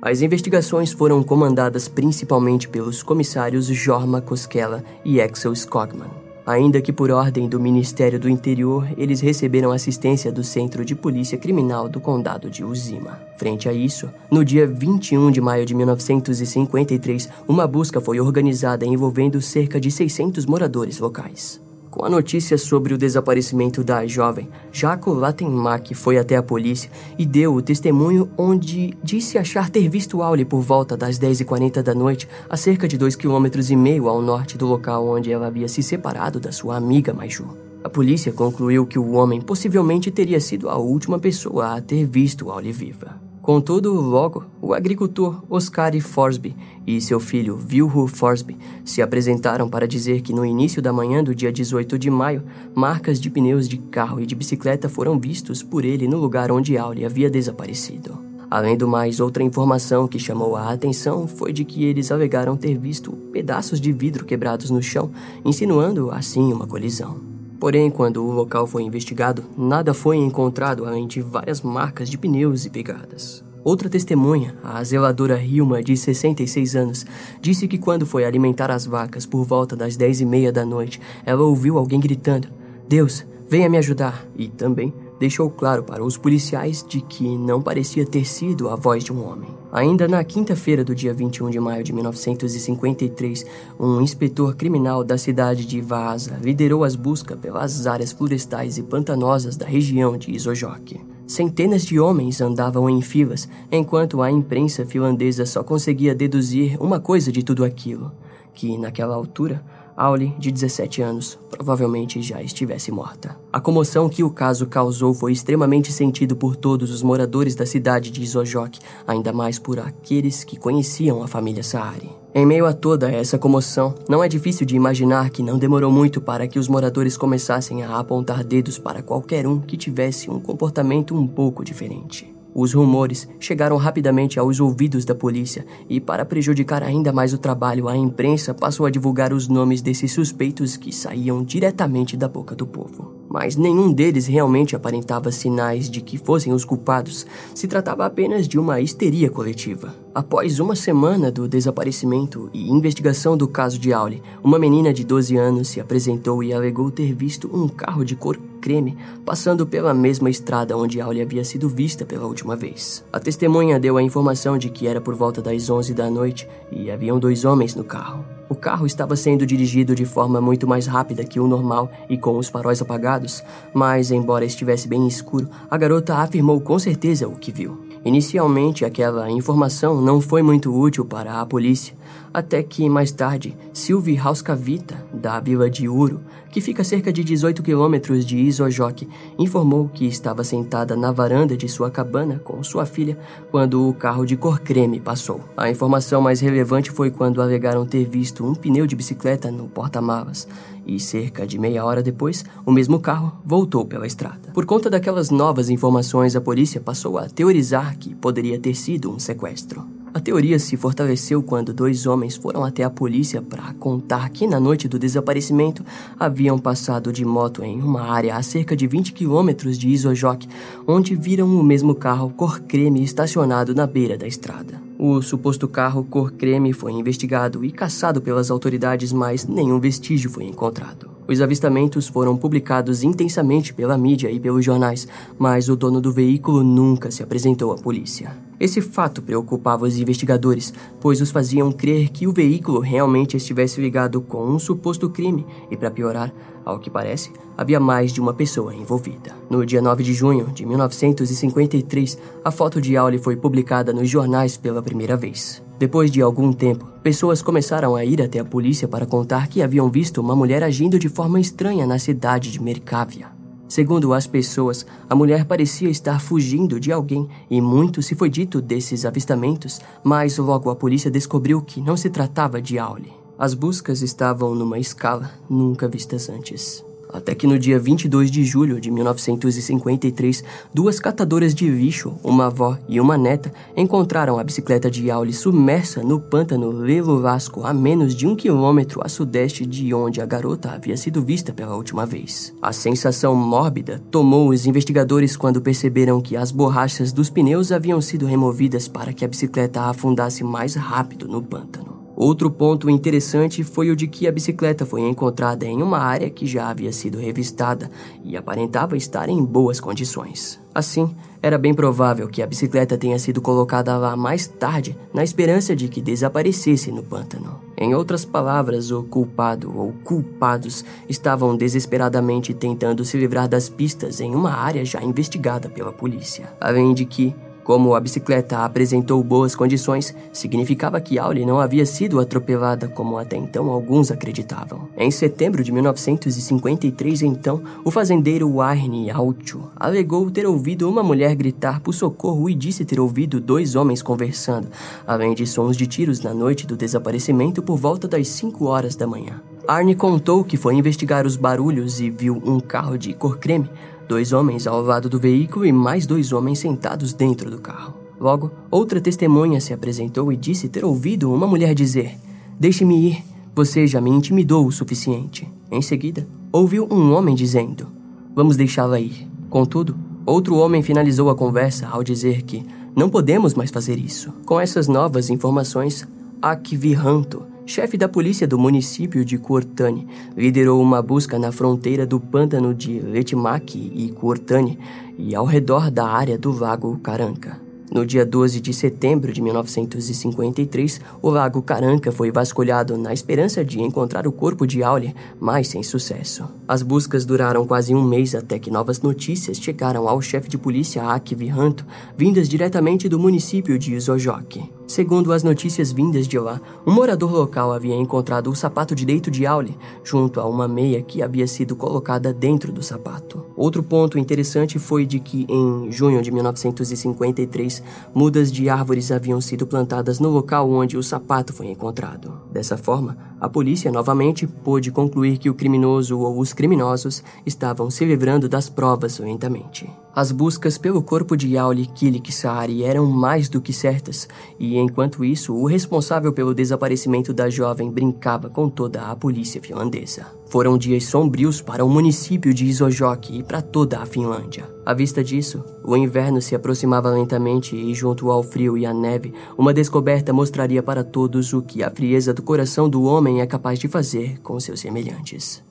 As 0.00 0.20
investigações 0.20 0.92
foram 0.92 1.22
comandadas 1.22 1.88
principalmente 1.88 2.68
pelos 2.68 3.02
comissários 3.02 3.66
Jorma 3.66 4.20
Koskela 4.20 4.84
e 5.04 5.20
Axel 5.20 5.52
Skogman 5.54 6.23
ainda 6.46 6.80
que 6.80 6.92
por 6.92 7.10
ordem 7.10 7.48
do 7.48 7.58
Ministério 7.58 8.18
do 8.20 8.28
Interior, 8.28 8.86
eles 8.96 9.20
receberam 9.20 9.72
assistência 9.72 10.30
do 10.30 10.44
Centro 10.44 10.84
de 10.84 10.94
Polícia 10.94 11.38
Criminal 11.38 11.88
do 11.88 12.00
Condado 12.00 12.50
de 12.50 12.62
Uzima. 12.62 13.20
Frente 13.36 13.68
a 13.68 13.72
isso, 13.72 14.10
no 14.30 14.44
dia 14.44 14.66
21 14.66 15.30
de 15.30 15.40
maio 15.40 15.64
de 15.64 15.74
1953, 15.74 17.28
uma 17.48 17.66
busca 17.66 18.00
foi 18.00 18.20
organizada 18.20 18.84
envolvendo 18.84 19.40
cerca 19.40 19.80
de 19.80 19.90
600 19.90 20.46
moradores 20.46 20.98
locais. 20.98 21.63
Com 21.94 22.04
a 22.04 22.10
notícia 22.10 22.58
sobre 22.58 22.92
o 22.92 22.98
desaparecimento 22.98 23.84
da 23.84 24.04
jovem, 24.04 24.48
Jaco 24.72 25.12
Latenmack 25.12 25.94
foi 25.94 26.18
até 26.18 26.34
a 26.34 26.42
polícia 26.42 26.90
e 27.16 27.24
deu 27.24 27.54
o 27.54 27.62
testemunho 27.62 28.28
onde 28.36 28.98
disse 29.00 29.38
achar 29.38 29.70
ter 29.70 29.88
visto 29.88 30.20
Auli 30.20 30.44
por 30.44 30.60
volta 30.60 30.96
das 30.96 31.20
10h40 31.20 31.82
da 31.82 31.94
noite, 31.94 32.28
a 32.50 32.56
cerca 32.56 32.88
de 32.88 32.98
2,5 32.98 33.16
km 33.20 34.08
ao 34.08 34.20
norte 34.20 34.58
do 34.58 34.66
local 34.66 35.06
onde 35.06 35.30
ela 35.30 35.46
havia 35.46 35.68
se 35.68 35.84
separado 35.84 36.40
da 36.40 36.50
sua 36.50 36.74
amiga 36.74 37.14
Maiju. 37.14 37.46
A 37.84 37.88
polícia 37.88 38.32
concluiu 38.32 38.84
que 38.86 38.98
o 38.98 39.12
homem 39.12 39.40
possivelmente 39.40 40.10
teria 40.10 40.40
sido 40.40 40.68
a 40.68 40.76
última 40.76 41.20
pessoa 41.20 41.76
a 41.76 41.80
ter 41.80 42.04
visto 42.06 42.50
Auli 42.50 42.72
viva. 42.72 43.23
Contudo, 43.44 43.92
logo, 43.92 44.46
o 44.58 44.72
agricultor 44.72 45.44
Oscar 45.50 45.92
Forsby 46.00 46.56
e 46.86 46.98
seu 46.98 47.20
filho 47.20 47.58
Wilhu 47.70 48.06
Forsby 48.06 48.56
se 48.86 49.02
apresentaram 49.02 49.68
para 49.68 49.86
dizer 49.86 50.22
que 50.22 50.32
no 50.32 50.46
início 50.46 50.80
da 50.80 50.94
manhã 50.94 51.22
do 51.22 51.34
dia 51.34 51.52
18 51.52 51.98
de 51.98 52.08
maio, 52.08 52.42
marcas 52.74 53.20
de 53.20 53.28
pneus 53.28 53.68
de 53.68 53.76
carro 53.76 54.18
e 54.18 54.24
de 54.24 54.34
bicicleta 54.34 54.88
foram 54.88 55.20
vistos 55.20 55.62
por 55.62 55.84
ele 55.84 56.08
no 56.08 56.16
lugar 56.16 56.50
onde 56.50 56.78
Auli 56.78 57.04
havia 57.04 57.28
desaparecido. 57.28 58.18
Além 58.50 58.78
do 58.78 58.88
mais, 58.88 59.20
outra 59.20 59.42
informação 59.42 60.08
que 60.08 60.18
chamou 60.18 60.56
a 60.56 60.72
atenção 60.72 61.28
foi 61.28 61.52
de 61.52 61.66
que 61.66 61.84
eles 61.84 62.10
alegaram 62.10 62.56
ter 62.56 62.78
visto 62.78 63.12
pedaços 63.30 63.78
de 63.78 63.92
vidro 63.92 64.24
quebrados 64.24 64.70
no 64.70 64.82
chão, 64.82 65.10
insinuando 65.44 66.10
assim 66.10 66.50
uma 66.50 66.66
colisão. 66.66 67.33
Porém, 67.64 67.90
quando 67.90 68.22
o 68.22 68.30
local 68.30 68.66
foi 68.66 68.82
investigado, 68.82 69.42
nada 69.56 69.94
foi 69.94 70.18
encontrado 70.18 70.84
além 70.84 71.06
de 71.06 71.22
várias 71.22 71.62
marcas 71.62 72.10
de 72.10 72.18
pneus 72.18 72.66
e 72.66 72.68
pegadas. 72.68 73.42
Outra 73.64 73.88
testemunha, 73.88 74.54
a 74.62 74.84
zeladora 74.84 75.42
Hilma, 75.42 75.82
de 75.82 75.96
66 75.96 76.76
anos, 76.76 77.06
disse 77.40 77.66
que 77.66 77.78
quando 77.78 78.04
foi 78.04 78.26
alimentar 78.26 78.70
as 78.70 78.84
vacas 78.84 79.24
por 79.24 79.46
volta 79.46 79.74
das 79.74 79.96
10 79.96 80.20
e 80.20 80.26
meia 80.26 80.52
da 80.52 80.62
noite, 80.62 81.00
ela 81.24 81.42
ouviu 81.42 81.78
alguém 81.78 81.98
gritando: 81.98 82.48
Deus, 82.86 83.24
venha 83.48 83.70
me 83.70 83.78
ajudar! 83.78 84.26
E 84.36 84.46
também 84.46 84.92
deixou 85.18 85.48
claro 85.48 85.84
para 85.84 86.04
os 86.04 86.18
policiais 86.18 86.84
de 86.86 87.00
que 87.00 87.26
não 87.38 87.62
parecia 87.62 88.04
ter 88.04 88.26
sido 88.26 88.68
a 88.68 88.76
voz 88.76 89.02
de 89.02 89.10
um 89.10 89.26
homem. 89.26 89.48
Ainda 89.74 90.06
na 90.06 90.22
quinta-feira 90.22 90.84
do 90.84 90.94
dia 90.94 91.12
21 91.12 91.50
de 91.50 91.58
maio 91.58 91.82
de 91.82 91.92
1953, 91.92 93.44
um 93.76 94.00
inspetor 94.00 94.54
criminal 94.54 95.02
da 95.02 95.18
cidade 95.18 95.66
de 95.66 95.80
Vaasa 95.80 96.38
liderou 96.40 96.84
as 96.84 96.94
buscas 96.94 97.36
pelas 97.36 97.84
áreas 97.84 98.12
florestais 98.12 98.78
e 98.78 98.84
pantanosas 98.84 99.56
da 99.56 99.66
região 99.66 100.16
de 100.16 100.30
Isojoki. 100.30 101.00
Centenas 101.26 101.84
de 101.84 101.98
homens 101.98 102.40
andavam 102.40 102.88
em 102.88 103.02
filas, 103.02 103.48
enquanto 103.72 104.22
a 104.22 104.30
imprensa 104.30 104.86
finlandesa 104.86 105.44
só 105.44 105.64
conseguia 105.64 106.14
deduzir 106.14 106.80
uma 106.80 107.00
coisa 107.00 107.32
de 107.32 107.42
tudo 107.42 107.64
aquilo: 107.64 108.12
que, 108.54 108.78
naquela 108.78 109.16
altura, 109.16 109.60
Auli, 109.96 110.34
de 110.38 110.50
17 110.50 111.02
anos, 111.02 111.38
provavelmente 111.50 112.20
já 112.20 112.42
estivesse 112.42 112.90
morta. 112.90 113.36
A 113.52 113.60
comoção 113.60 114.08
que 114.08 114.24
o 114.24 114.30
caso 114.30 114.66
causou 114.66 115.14
foi 115.14 115.32
extremamente 115.32 115.92
sentido 115.92 116.34
por 116.34 116.56
todos 116.56 116.90
os 116.90 117.02
moradores 117.02 117.54
da 117.54 117.64
cidade 117.64 118.10
de 118.10 118.22
Isojok, 118.22 118.80
ainda 119.06 119.32
mais 119.32 119.58
por 119.58 119.78
aqueles 119.78 120.42
que 120.42 120.58
conheciam 120.58 121.22
a 121.22 121.28
família 121.28 121.62
Saari. 121.62 122.10
Em 122.34 122.44
meio 122.44 122.66
a 122.66 122.72
toda 122.72 123.08
essa 123.08 123.38
comoção, 123.38 123.94
não 124.08 124.24
é 124.24 124.28
difícil 124.28 124.66
de 124.66 124.74
imaginar 124.74 125.30
que 125.30 125.42
não 125.42 125.56
demorou 125.56 125.92
muito 125.92 126.20
para 126.20 126.48
que 126.48 126.58
os 126.58 126.66
moradores 126.66 127.16
começassem 127.16 127.84
a 127.84 127.96
apontar 127.96 128.42
dedos 128.42 128.76
para 128.76 129.02
qualquer 129.02 129.46
um 129.46 129.60
que 129.60 129.76
tivesse 129.76 130.28
um 130.28 130.40
comportamento 130.40 131.14
um 131.14 131.28
pouco 131.28 131.64
diferente. 131.64 132.33
Os 132.54 132.72
rumores 132.72 133.28
chegaram 133.40 133.76
rapidamente 133.76 134.38
aos 134.38 134.60
ouvidos 134.60 135.04
da 135.04 135.14
polícia 135.14 135.66
e, 135.88 135.98
para 135.98 136.24
prejudicar 136.24 136.84
ainda 136.84 137.12
mais 137.12 137.34
o 137.34 137.38
trabalho, 137.38 137.88
a 137.88 137.96
imprensa 137.96 138.54
passou 138.54 138.86
a 138.86 138.90
divulgar 138.90 139.32
os 139.32 139.48
nomes 139.48 139.82
desses 139.82 140.12
suspeitos 140.12 140.76
que 140.76 140.94
saíam 140.94 141.42
diretamente 141.42 142.16
da 142.16 142.28
boca 142.28 142.54
do 142.54 142.64
povo. 142.64 143.12
Mas 143.28 143.56
nenhum 143.56 143.92
deles 143.92 144.28
realmente 144.28 144.76
aparentava 144.76 145.32
sinais 145.32 145.90
de 145.90 146.00
que 146.00 146.16
fossem 146.16 146.52
os 146.52 146.64
culpados. 146.64 147.26
Se 147.52 147.66
tratava 147.66 148.06
apenas 148.06 148.46
de 148.46 148.60
uma 148.60 148.80
histeria 148.80 149.28
coletiva. 149.28 149.92
Após 150.14 150.60
uma 150.60 150.76
semana 150.76 151.32
do 151.32 151.48
desaparecimento 151.48 152.48
e 152.54 152.70
investigação 152.70 153.36
do 153.36 153.48
caso 153.48 153.80
de 153.80 153.92
Auli, 153.92 154.22
uma 154.44 154.60
menina 154.60 154.92
de 154.92 155.02
12 155.02 155.36
anos 155.36 155.66
se 155.66 155.80
apresentou 155.80 156.44
e 156.44 156.52
alegou 156.52 156.88
ter 156.92 157.12
visto 157.12 157.50
um 157.52 157.66
carro 157.66 158.04
de 158.04 158.14
cor 158.14 158.38
creme 158.64 158.96
passando 159.26 159.66
pela 159.66 159.92
mesma 159.92 160.30
estrada 160.30 160.74
onde 160.74 160.98
Auli 160.98 161.20
havia 161.20 161.44
sido 161.44 161.68
vista 161.68 162.06
pela 162.06 162.26
última 162.26 162.56
vez. 162.56 163.04
A 163.12 163.20
testemunha 163.20 163.78
deu 163.78 163.98
a 163.98 164.02
informação 164.02 164.56
de 164.56 164.70
que 164.70 164.86
era 164.86 165.02
por 165.02 165.14
volta 165.14 165.42
das 165.42 165.68
11 165.68 165.92
da 165.92 166.08
noite 166.08 166.48
e 166.72 166.90
haviam 166.90 167.18
dois 167.18 167.44
homens 167.44 167.74
no 167.74 167.84
carro. 167.84 168.24
O 168.48 168.54
carro 168.54 168.86
estava 168.86 169.16
sendo 169.16 169.44
dirigido 169.44 169.94
de 169.94 170.06
forma 170.06 170.40
muito 170.40 170.66
mais 170.66 170.86
rápida 170.86 171.24
que 171.24 171.38
o 171.38 171.46
normal 171.46 171.90
e 172.08 172.16
com 172.16 172.38
os 172.38 172.48
faróis 172.48 172.80
apagados, 172.80 173.42
mas 173.74 174.10
embora 174.10 174.46
estivesse 174.46 174.88
bem 174.88 175.06
escuro, 175.06 175.48
a 175.70 175.76
garota 175.76 176.16
afirmou 176.16 176.58
com 176.60 176.78
certeza 176.78 177.28
o 177.28 177.36
que 177.36 177.52
viu. 177.52 177.83
Inicialmente, 178.04 178.84
aquela 178.84 179.30
informação 179.30 180.00
não 180.00 180.20
foi 180.20 180.42
muito 180.42 180.74
útil 180.74 181.06
para 181.06 181.40
a 181.40 181.46
polícia, 181.46 181.96
até 182.34 182.62
que 182.62 182.88
mais 182.88 183.10
tarde, 183.10 183.56
Sylvie 183.72 184.18
Hauskavita, 184.18 185.06
da 185.12 185.40
vila 185.40 185.70
de 185.70 185.88
Uro, 185.88 186.20
que 186.50 186.60
fica 186.60 186.82
a 186.82 186.84
cerca 186.84 187.12
de 187.12 187.24
18 187.24 187.62
quilômetros 187.62 188.26
de 188.26 188.36
Isojoki, 188.36 189.08
informou 189.38 189.88
que 189.88 190.06
estava 190.06 190.44
sentada 190.44 190.94
na 190.94 191.10
varanda 191.12 191.56
de 191.56 191.68
sua 191.68 191.90
cabana 191.90 192.40
com 192.44 192.62
sua 192.62 192.84
filha 192.84 193.18
quando 193.50 193.88
o 193.88 193.94
carro 193.94 194.26
de 194.26 194.36
cor 194.36 194.60
creme 194.60 195.00
passou. 195.00 195.40
A 195.56 195.70
informação 195.70 196.20
mais 196.20 196.40
relevante 196.40 196.90
foi 196.90 197.10
quando 197.10 197.40
alegaram 197.40 197.86
ter 197.86 198.04
visto 198.04 198.44
um 198.44 198.54
pneu 198.54 198.86
de 198.86 198.94
bicicleta 198.94 199.50
no 199.50 199.66
porta-malas, 199.66 200.46
e 200.86 201.00
cerca 201.00 201.46
de 201.46 201.58
meia 201.58 201.84
hora 201.84 202.02
depois, 202.02 202.44
o 202.64 202.72
mesmo 202.72 202.98
carro 202.98 203.32
voltou 203.44 203.84
pela 203.84 204.06
estrada. 204.06 204.50
Por 204.52 204.66
conta 204.66 204.90
daquelas 204.90 205.30
novas 205.30 205.70
informações, 205.70 206.36
a 206.36 206.40
polícia 206.40 206.80
passou 206.80 207.18
a 207.18 207.28
teorizar 207.28 207.96
que 207.98 208.14
poderia 208.14 208.58
ter 208.58 208.74
sido 208.74 209.10
um 209.10 209.18
sequestro. 209.18 209.84
A 210.14 210.20
teoria 210.20 210.60
se 210.60 210.76
fortaleceu 210.76 211.42
quando 211.42 211.74
dois 211.74 212.06
homens 212.06 212.36
foram 212.36 212.62
até 212.62 212.84
a 212.84 212.90
polícia 212.90 213.42
para 213.42 213.74
contar 213.74 214.30
que 214.30 214.46
na 214.46 214.60
noite 214.60 214.86
do 214.86 214.96
desaparecimento 214.96 215.84
haviam 216.16 216.56
passado 216.56 217.12
de 217.12 217.24
moto 217.24 217.64
em 217.64 217.82
uma 217.82 218.02
área 218.02 218.36
a 218.36 218.42
cerca 218.42 218.76
de 218.76 218.86
20 218.86 219.12
quilômetros 219.12 219.76
de 219.76 219.88
Isojoki, 219.88 220.48
onde 220.86 221.16
viram 221.16 221.48
o 221.58 221.64
mesmo 221.64 221.96
carro 221.96 222.30
cor 222.30 222.60
creme 222.60 223.02
estacionado 223.02 223.74
na 223.74 223.88
beira 223.88 224.16
da 224.16 224.28
estrada. 224.28 224.83
O 224.98 225.20
suposto 225.20 225.66
carro 225.66 226.04
cor 226.04 226.32
creme 226.32 226.72
foi 226.72 226.92
investigado 226.92 227.64
e 227.64 227.70
caçado 227.70 228.20
pelas 228.22 228.50
autoridades, 228.50 229.12
mas 229.12 229.46
nenhum 229.46 229.80
vestígio 229.80 230.30
foi 230.30 230.44
encontrado. 230.44 231.10
Os 231.26 231.40
avistamentos 231.40 232.06
foram 232.06 232.36
publicados 232.36 233.02
intensamente 233.02 233.74
pela 233.74 233.98
mídia 233.98 234.30
e 234.30 234.38
pelos 234.38 234.64
jornais, 234.64 235.08
mas 235.38 235.68
o 235.68 235.76
dono 235.76 236.00
do 236.00 236.12
veículo 236.12 236.62
nunca 236.62 237.10
se 237.10 237.22
apresentou 237.22 237.72
à 237.72 237.76
polícia. 237.76 238.43
Esse 238.58 238.80
fato 238.80 239.20
preocupava 239.22 239.84
os 239.84 239.98
investigadores, 239.98 240.72
pois 241.00 241.20
os 241.20 241.30
faziam 241.30 241.72
crer 241.72 242.10
que 242.10 242.26
o 242.26 242.32
veículo 242.32 242.80
realmente 242.80 243.36
estivesse 243.36 243.80
ligado 243.80 244.20
com 244.20 244.44
um 244.46 244.58
suposto 244.58 245.10
crime 245.10 245.46
e, 245.70 245.76
para 245.76 245.90
piorar, 245.90 246.32
ao 246.64 246.78
que 246.78 246.88
parece, 246.88 247.30
havia 247.56 247.78
mais 247.78 248.12
de 248.12 248.20
uma 248.20 248.32
pessoa 248.32 248.74
envolvida. 248.74 249.32
No 249.50 249.64
dia 249.66 249.82
9 249.82 250.02
de 250.02 250.14
junho 250.14 250.46
de 250.46 250.64
1953, 250.64 252.18
a 252.44 252.50
foto 252.50 252.80
de 252.80 252.96
Auli 252.96 253.18
foi 253.18 253.36
publicada 253.36 253.92
nos 253.92 254.08
jornais 254.08 254.56
pela 254.56 254.82
primeira 254.82 255.16
vez. 255.16 255.62
Depois 255.78 256.10
de 256.10 256.22
algum 256.22 256.52
tempo, 256.52 256.86
pessoas 257.02 257.42
começaram 257.42 257.96
a 257.96 258.04
ir 258.04 258.22
até 258.22 258.38
a 258.38 258.44
polícia 258.44 258.88
para 258.88 259.04
contar 259.04 259.48
que 259.48 259.60
haviam 259.60 259.90
visto 259.90 260.20
uma 260.20 260.36
mulher 260.36 260.62
agindo 260.62 260.98
de 260.98 261.08
forma 261.08 261.40
estranha 261.40 261.86
na 261.86 261.98
cidade 261.98 262.50
de 262.50 262.62
Mercávia. 262.62 263.43
Segundo 263.66 264.12
as 264.12 264.26
pessoas, 264.26 264.86
a 265.08 265.14
mulher 265.14 265.46
parecia 265.46 265.88
estar 265.88 266.20
fugindo 266.20 266.78
de 266.78 266.92
alguém 266.92 267.28
e 267.50 267.60
muito 267.60 268.02
se 268.02 268.14
foi 268.14 268.28
dito 268.28 268.60
desses 268.60 269.04
avistamentos, 269.04 269.80
mas 270.02 270.36
logo 270.36 270.70
a 270.70 270.76
polícia 270.76 271.10
descobriu 271.10 271.62
que 271.62 271.80
não 271.80 271.96
se 271.96 272.10
tratava 272.10 272.60
de 272.60 272.78
Auli. 272.78 273.12
As 273.38 273.54
buscas 273.54 274.02
estavam 274.02 274.54
numa 274.54 274.78
escala 274.78 275.30
nunca 275.48 275.88
vistas 275.88 276.28
antes. 276.28 276.83
Até 277.14 277.32
que 277.32 277.46
no 277.46 277.56
dia 277.56 277.78
22 277.78 278.28
de 278.28 278.42
julho 278.42 278.80
de 278.80 278.90
1953, 278.90 280.42
duas 280.74 280.98
catadoras 280.98 281.54
de 281.54 281.70
lixo, 281.70 282.12
uma 282.24 282.46
avó 282.46 282.76
e 282.88 283.00
uma 283.00 283.16
neta, 283.16 283.52
encontraram 283.76 284.36
a 284.36 284.42
bicicleta 284.42 284.90
de 284.90 285.08
Auli 285.12 285.32
submersa 285.32 286.02
no 286.02 286.18
pântano 286.18 286.72
Lelo 286.72 287.20
Vasco, 287.20 287.64
a 287.64 287.72
menos 287.72 288.16
de 288.16 288.26
um 288.26 288.34
quilômetro 288.34 289.00
a 289.04 289.08
sudeste 289.08 289.64
de 289.64 289.94
onde 289.94 290.20
a 290.20 290.26
garota 290.26 290.72
havia 290.72 290.96
sido 290.96 291.22
vista 291.22 291.52
pela 291.52 291.76
última 291.76 292.04
vez. 292.04 292.52
A 292.60 292.72
sensação 292.72 293.32
mórbida 293.36 294.02
tomou 294.10 294.48
os 294.48 294.66
investigadores 294.66 295.36
quando 295.36 295.62
perceberam 295.62 296.20
que 296.20 296.36
as 296.36 296.50
borrachas 296.50 297.12
dos 297.12 297.30
pneus 297.30 297.70
haviam 297.70 298.00
sido 298.00 298.26
removidas 298.26 298.88
para 298.88 299.12
que 299.12 299.24
a 299.24 299.28
bicicleta 299.28 299.82
afundasse 299.82 300.42
mais 300.42 300.74
rápido 300.74 301.28
no 301.28 301.40
pântano. 301.40 301.93
Outro 302.16 302.50
ponto 302.50 302.88
interessante 302.88 303.64
foi 303.64 303.90
o 303.90 303.96
de 303.96 304.06
que 304.06 304.28
a 304.28 304.32
bicicleta 304.32 304.86
foi 304.86 305.00
encontrada 305.00 305.66
em 305.66 305.82
uma 305.82 305.98
área 305.98 306.30
que 306.30 306.46
já 306.46 306.68
havia 306.68 306.92
sido 306.92 307.18
revistada 307.18 307.90
e 308.24 308.36
aparentava 308.36 308.96
estar 308.96 309.28
em 309.28 309.44
boas 309.44 309.80
condições. 309.80 310.60
Assim, 310.72 311.14
era 311.42 311.58
bem 311.58 311.74
provável 311.74 312.26
que 312.26 312.42
a 312.42 312.46
bicicleta 312.46 312.96
tenha 312.96 313.18
sido 313.18 313.40
colocada 313.40 313.96
lá 313.98 314.16
mais 314.16 314.46
tarde, 314.46 314.96
na 315.12 315.22
esperança 315.22 315.76
de 315.76 315.88
que 315.88 316.00
desaparecesse 316.00 316.90
no 316.90 317.02
pântano. 317.02 317.60
Em 317.76 317.94
outras 317.94 318.24
palavras, 318.24 318.90
o 318.90 319.02
culpado 319.02 319.76
ou 319.76 319.92
culpados 320.04 320.84
estavam 321.08 321.56
desesperadamente 321.56 322.54
tentando 322.54 323.04
se 323.04 323.18
livrar 323.18 323.48
das 323.48 323.68
pistas 323.68 324.20
em 324.20 324.34
uma 324.34 324.52
área 324.52 324.84
já 324.84 325.02
investigada 325.02 325.68
pela 325.68 325.92
polícia. 325.92 326.52
Além 326.60 326.94
de 326.94 327.04
que, 327.04 327.34
como 327.64 327.94
a 327.94 328.00
bicicleta 328.00 328.58
apresentou 328.58 329.24
boas 329.24 329.56
condições, 329.56 330.14
significava 330.32 331.00
que 331.00 331.18
Auli 331.18 331.46
não 331.46 331.58
havia 331.58 331.86
sido 331.86 332.20
atropelada 332.20 332.86
como 332.86 333.18
até 333.18 333.36
então 333.36 333.70
alguns 333.70 334.10
acreditavam. 334.10 334.88
Em 334.96 335.10
setembro 335.10 335.64
de 335.64 335.72
1953, 335.72 337.22
então, 337.22 337.62
o 337.82 337.90
fazendeiro 337.90 338.60
Arne 338.60 339.10
Altio 339.10 339.70
alegou 339.74 340.30
ter 340.30 340.46
ouvido 340.46 340.88
uma 340.88 341.02
mulher 341.02 341.34
gritar 341.34 341.80
por 341.80 341.94
socorro 341.94 342.48
e 342.50 342.54
disse 342.54 342.84
ter 342.84 343.00
ouvido 343.00 343.40
dois 343.40 343.74
homens 343.74 344.02
conversando, 344.02 344.68
além 345.06 345.34
de 345.34 345.46
sons 345.46 345.76
de 345.76 345.86
tiros 345.86 346.20
na 346.20 346.34
noite 346.34 346.66
do 346.66 346.76
desaparecimento 346.76 347.62
por 347.62 347.78
volta 347.78 348.06
das 348.06 348.28
5 348.28 348.66
horas 348.66 348.94
da 348.94 349.06
manhã. 349.06 349.40
Arne 349.66 349.94
contou 349.94 350.44
que 350.44 350.58
foi 350.58 350.74
investigar 350.74 351.26
os 351.26 351.36
barulhos 351.36 351.98
e 351.98 352.10
viu 352.10 352.42
um 352.44 352.60
carro 352.60 352.98
de 352.98 353.14
cor 353.14 353.38
creme 353.38 353.70
dois 354.08 354.32
homens 354.32 354.66
ao 354.66 354.82
lado 354.82 355.08
do 355.08 355.18
veículo 355.18 355.64
e 355.64 355.72
mais 355.72 356.06
dois 356.06 356.32
homens 356.32 356.58
sentados 356.58 357.12
dentro 357.12 357.50
do 357.50 357.58
carro. 357.58 357.94
Logo, 358.20 358.50
outra 358.70 359.00
testemunha 359.00 359.60
se 359.60 359.72
apresentou 359.72 360.32
e 360.32 360.36
disse 360.36 360.68
ter 360.68 360.84
ouvido 360.84 361.32
uma 361.32 361.46
mulher 361.46 361.74
dizer: 361.74 362.16
Deixe-me 362.58 363.10
ir, 363.10 363.24
você 363.54 363.86
já 363.86 364.00
me 364.00 364.10
intimidou 364.10 364.66
o 364.66 364.72
suficiente. 364.72 365.48
Em 365.70 365.82
seguida, 365.82 366.26
ouviu 366.52 366.86
um 366.90 367.12
homem 367.12 367.34
dizendo: 367.34 367.86
Vamos 368.34 368.56
deixá-la 368.56 369.00
ir. 369.00 369.28
Contudo, 369.50 369.96
outro 370.24 370.56
homem 370.56 370.82
finalizou 370.82 371.28
a 371.30 371.34
conversa 371.34 371.86
ao 371.88 372.02
dizer 372.02 372.42
que 372.42 372.64
não 372.94 373.08
podemos 373.08 373.54
mais 373.54 373.70
fazer 373.70 373.98
isso. 373.98 374.32
Com 374.46 374.60
essas 374.60 374.88
novas 374.88 375.30
informações, 375.30 376.06
Akvihanto 376.40 377.53
chefe 377.66 377.96
da 377.96 378.08
polícia 378.08 378.46
do 378.46 378.58
município 378.58 379.24
de 379.24 379.38
Cortane, 379.38 380.06
liderou 380.36 380.80
uma 380.82 381.00
busca 381.00 381.38
na 381.38 381.50
fronteira 381.50 382.06
do 382.06 382.20
pântano 382.20 382.74
de 382.74 383.00
Letmaki 383.00 383.92
e 383.94 384.10
Cortane 384.10 384.78
e 385.18 385.34
ao 385.34 385.44
redor 385.44 385.90
da 385.90 386.06
área 386.06 386.36
do 386.36 386.52
Lago 386.52 386.98
Caranca. 386.98 387.64
No 387.94 388.04
dia 388.04 388.26
12 388.26 388.60
de 388.60 388.74
setembro 388.74 389.32
de 389.32 389.40
1953, 389.40 391.00
o 391.22 391.30
Lago 391.30 391.62
Caranca 391.62 392.10
foi 392.10 392.32
vasculhado 392.32 392.98
na 392.98 393.12
esperança 393.12 393.64
de 393.64 393.80
encontrar 393.80 394.26
o 394.26 394.32
corpo 394.32 394.66
de 394.66 394.82
Aulia, 394.82 395.14
mas 395.38 395.68
sem 395.68 395.82
sucesso. 395.82 396.44
As 396.66 396.82
buscas 396.82 397.24
duraram 397.24 397.64
quase 397.64 397.94
um 397.94 398.02
mês 398.02 398.34
até 398.34 398.58
que 398.58 398.70
novas 398.70 399.00
notícias 399.00 399.58
chegaram 399.58 400.08
ao 400.08 400.20
chefe 400.20 400.48
de 400.48 400.58
polícia 400.58 401.04
Aki 401.04 401.36
Vihanto, 401.36 401.86
vindas 402.16 402.48
diretamente 402.48 403.08
do 403.08 403.18
município 403.18 403.78
de 403.78 403.94
Isojoki. 403.94 404.73
Segundo 404.86 405.32
as 405.32 405.42
notícias 405.42 405.90
vindas 405.92 406.28
de 406.28 406.38
lá, 406.38 406.60
um 406.86 406.92
morador 406.92 407.32
local 407.32 407.72
havia 407.72 407.94
encontrado 407.94 408.50
o 408.50 408.54
sapato 408.54 408.94
de 408.94 409.06
deito 409.06 409.30
de 409.30 409.46
Aule 409.46 409.76
junto 410.04 410.38
a 410.38 410.44
uma 410.44 410.68
meia 410.68 411.00
que 411.00 411.22
havia 411.22 411.46
sido 411.46 411.74
colocada 411.74 412.34
dentro 412.34 412.70
do 412.70 412.82
sapato. 412.82 413.42
Outro 413.56 413.82
ponto 413.82 414.18
interessante 414.18 414.78
foi 414.78 415.06
de 415.06 415.20
que, 415.20 415.46
em 415.48 415.90
junho 415.90 416.20
de 416.20 416.30
1953, 416.30 417.82
mudas 418.14 418.52
de 418.52 418.68
árvores 418.68 419.10
haviam 419.10 419.40
sido 419.40 419.66
plantadas 419.66 420.20
no 420.20 420.28
local 420.28 420.70
onde 420.70 420.98
o 420.98 421.02
sapato 421.02 421.54
foi 421.54 421.68
encontrado. 421.68 422.32
Dessa 422.52 422.76
forma, 422.76 423.16
a 423.40 423.48
polícia 423.48 423.90
novamente 423.90 424.46
pôde 424.46 424.90
concluir 424.90 425.38
que 425.38 425.50
o 425.50 425.54
criminoso 425.54 426.18
ou 426.18 426.38
os 426.38 426.52
criminosos 426.52 427.22
estavam 427.44 427.90
se 427.90 428.04
livrando 428.04 428.48
das 428.48 428.68
provas 428.68 429.18
lentamente. 429.18 429.90
As 430.14 430.30
buscas 430.30 430.78
pelo 430.78 431.02
corpo 431.02 431.36
de 431.36 431.48
Yauli 431.48 431.86
Kilik-Saari 431.86 432.84
eram 432.84 433.04
mais 433.06 433.48
do 433.48 433.60
que 433.60 433.72
certas, 433.72 434.28
e 434.60 434.73
enquanto 434.78 435.24
isso, 435.24 435.54
o 435.54 435.66
responsável 435.66 436.32
pelo 436.32 436.54
desaparecimento 436.54 437.32
da 437.32 437.50
jovem 437.50 437.90
brincava 437.90 438.48
com 438.48 438.68
toda 438.68 439.02
a 439.02 439.16
polícia 439.16 439.60
finlandesa. 439.60 440.26
Foram 440.46 440.78
dias 440.78 441.04
sombrios 441.04 441.60
para 441.60 441.84
o 441.84 441.88
município 441.88 442.54
de 442.54 442.64
Isojoki 442.64 443.38
e 443.38 443.42
para 443.42 443.60
toda 443.60 443.98
a 443.98 444.06
Finlândia. 444.06 444.68
À 444.86 444.94
vista 444.94 445.24
disso, 445.24 445.64
o 445.82 445.96
inverno 445.96 446.40
se 446.40 446.54
aproximava 446.54 447.10
lentamente 447.10 447.74
e, 447.74 447.92
junto 447.94 448.30
ao 448.30 448.42
frio 448.42 448.78
e 448.78 448.86
à 448.86 448.94
neve, 448.94 449.34
uma 449.58 449.74
descoberta 449.74 450.32
mostraria 450.32 450.82
para 450.82 451.02
todos 451.02 451.52
o 451.52 451.62
que 451.62 451.82
a 451.82 451.90
frieza 451.90 452.32
do 452.32 452.42
coração 452.42 452.88
do 452.88 453.02
homem 453.02 453.40
é 453.40 453.46
capaz 453.46 453.78
de 453.78 453.88
fazer 453.88 454.38
com 454.40 454.60
seus 454.60 454.80
semelhantes. 454.80 455.62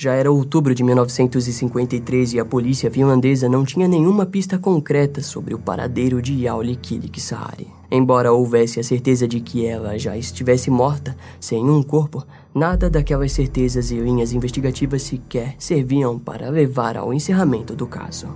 Já 0.00 0.14
era 0.14 0.30
outubro 0.30 0.76
de 0.76 0.84
1953 0.84 2.34
e 2.34 2.38
a 2.38 2.44
polícia 2.44 2.88
finlandesa 2.88 3.48
não 3.48 3.64
tinha 3.64 3.88
nenhuma 3.88 4.24
pista 4.24 4.56
concreta 4.56 5.20
sobre 5.20 5.54
o 5.54 5.58
paradeiro 5.58 6.22
de 6.22 6.44
Yauli 6.44 6.76
Kilik 6.76 7.20
Saari. 7.20 7.66
Embora 7.90 8.32
houvesse 8.32 8.78
a 8.78 8.84
certeza 8.84 9.26
de 9.26 9.40
que 9.40 9.66
ela 9.66 9.98
já 9.98 10.16
estivesse 10.16 10.70
morta, 10.70 11.16
sem 11.40 11.68
um 11.68 11.82
corpo, 11.82 12.24
nada 12.54 12.88
daquelas 12.88 13.32
certezas 13.32 13.90
e 13.90 13.96
linhas 13.96 14.32
investigativas 14.32 15.02
sequer 15.02 15.56
serviam 15.58 16.16
para 16.16 16.48
levar 16.48 16.96
ao 16.96 17.12
encerramento 17.12 17.74
do 17.74 17.88
caso. 17.88 18.28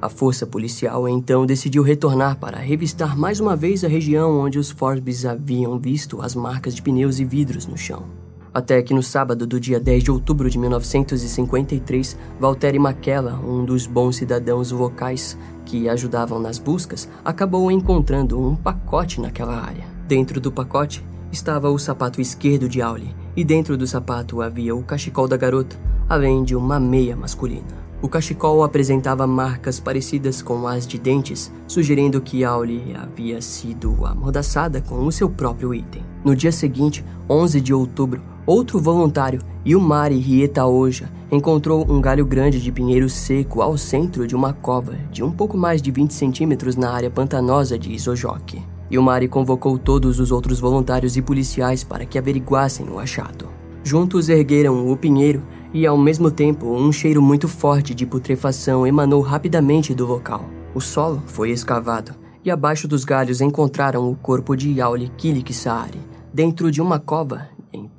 A 0.00 0.08
força 0.08 0.46
policial 0.46 1.08
então 1.08 1.44
decidiu 1.44 1.82
retornar 1.82 2.38
para 2.38 2.58
revistar 2.58 3.18
mais 3.18 3.40
uma 3.40 3.56
vez 3.56 3.82
a 3.82 3.88
região 3.88 4.38
onde 4.38 4.60
os 4.60 4.70
Forbes 4.70 5.24
haviam 5.24 5.76
visto 5.76 6.22
as 6.22 6.36
marcas 6.36 6.72
de 6.72 6.80
pneus 6.80 7.18
e 7.18 7.24
vidros 7.24 7.66
no 7.66 7.76
chão. 7.76 8.19
Até 8.52 8.82
que 8.82 8.92
no 8.92 9.02
sábado 9.02 9.46
do 9.46 9.60
dia 9.60 9.78
10 9.78 10.02
de 10.02 10.10
outubro 10.10 10.50
de 10.50 10.58
1953, 10.58 12.16
Valtteri 12.40 12.78
Makela, 12.78 13.40
um 13.44 13.64
dos 13.64 13.86
bons 13.86 14.16
cidadãos 14.16 14.72
locais 14.72 15.38
que 15.64 15.88
ajudavam 15.88 16.40
nas 16.40 16.58
buscas, 16.58 17.08
acabou 17.24 17.70
encontrando 17.70 18.40
um 18.40 18.56
pacote 18.56 19.20
naquela 19.20 19.54
área. 19.54 19.84
Dentro 20.08 20.40
do 20.40 20.50
pacote 20.50 21.04
estava 21.30 21.70
o 21.70 21.78
sapato 21.78 22.20
esquerdo 22.20 22.68
de 22.68 22.82
Auli, 22.82 23.14
e 23.36 23.44
dentro 23.44 23.76
do 23.76 23.86
sapato 23.86 24.42
havia 24.42 24.74
o 24.74 24.82
cachecol 24.82 25.28
da 25.28 25.36
garota, 25.36 25.76
além 26.08 26.42
de 26.42 26.56
uma 26.56 26.80
meia 26.80 27.14
masculina. 27.14 27.78
O 28.02 28.08
cachecol 28.08 28.64
apresentava 28.64 29.26
marcas 29.26 29.78
parecidas 29.78 30.40
com 30.40 30.66
as 30.66 30.86
de 30.86 30.98
dentes, 30.98 31.52
sugerindo 31.68 32.20
que 32.20 32.42
Auli 32.42 32.96
havia 32.96 33.42
sido 33.42 34.06
amordaçada 34.06 34.80
com 34.80 35.06
o 35.06 35.12
seu 35.12 35.28
próprio 35.28 35.74
item. 35.74 36.02
No 36.24 36.34
dia 36.34 36.50
seguinte, 36.50 37.04
11 37.28 37.60
de 37.60 37.74
outubro, 37.74 38.22
Outro 38.50 38.80
voluntário, 38.80 39.40
Yumari 39.64 40.18
Rietaoja, 40.18 41.08
encontrou 41.30 41.86
um 41.88 42.00
galho 42.00 42.26
grande 42.26 42.60
de 42.60 42.72
pinheiro 42.72 43.08
seco 43.08 43.62
ao 43.62 43.78
centro 43.78 44.26
de 44.26 44.34
uma 44.34 44.52
cova 44.52 44.94
de 45.12 45.22
um 45.22 45.30
pouco 45.30 45.56
mais 45.56 45.80
de 45.80 45.92
20 45.92 46.12
centímetros 46.12 46.74
na 46.74 46.90
área 46.90 47.08
pantanosa 47.08 47.78
de 47.78 47.92
Isojoki. 47.92 48.60
Yumari 48.92 49.28
convocou 49.28 49.78
todos 49.78 50.18
os 50.18 50.32
outros 50.32 50.58
voluntários 50.58 51.16
e 51.16 51.22
policiais 51.22 51.84
para 51.84 52.04
que 52.04 52.18
averiguassem 52.18 52.88
o 52.88 52.98
achado. 52.98 53.46
Juntos 53.84 54.28
ergueram 54.28 54.90
o 54.90 54.96
pinheiro 54.96 55.44
e, 55.72 55.86
ao 55.86 55.96
mesmo 55.96 56.28
tempo, 56.28 56.74
um 56.74 56.90
cheiro 56.90 57.22
muito 57.22 57.46
forte 57.46 57.94
de 57.94 58.04
putrefação 58.04 58.84
emanou 58.84 59.20
rapidamente 59.20 59.94
do 59.94 60.04
local. 60.04 60.44
O 60.74 60.80
solo 60.80 61.22
foi 61.24 61.52
escavado 61.52 62.16
e 62.44 62.50
abaixo 62.50 62.88
dos 62.88 63.04
galhos 63.04 63.40
encontraram 63.40 64.10
o 64.10 64.16
corpo 64.16 64.56
de 64.56 64.72
Yauli 64.72 65.08
Kilikisari, 65.16 66.00
dentro 66.34 66.68
de 66.68 66.82
uma 66.82 66.98
cova 66.98 67.46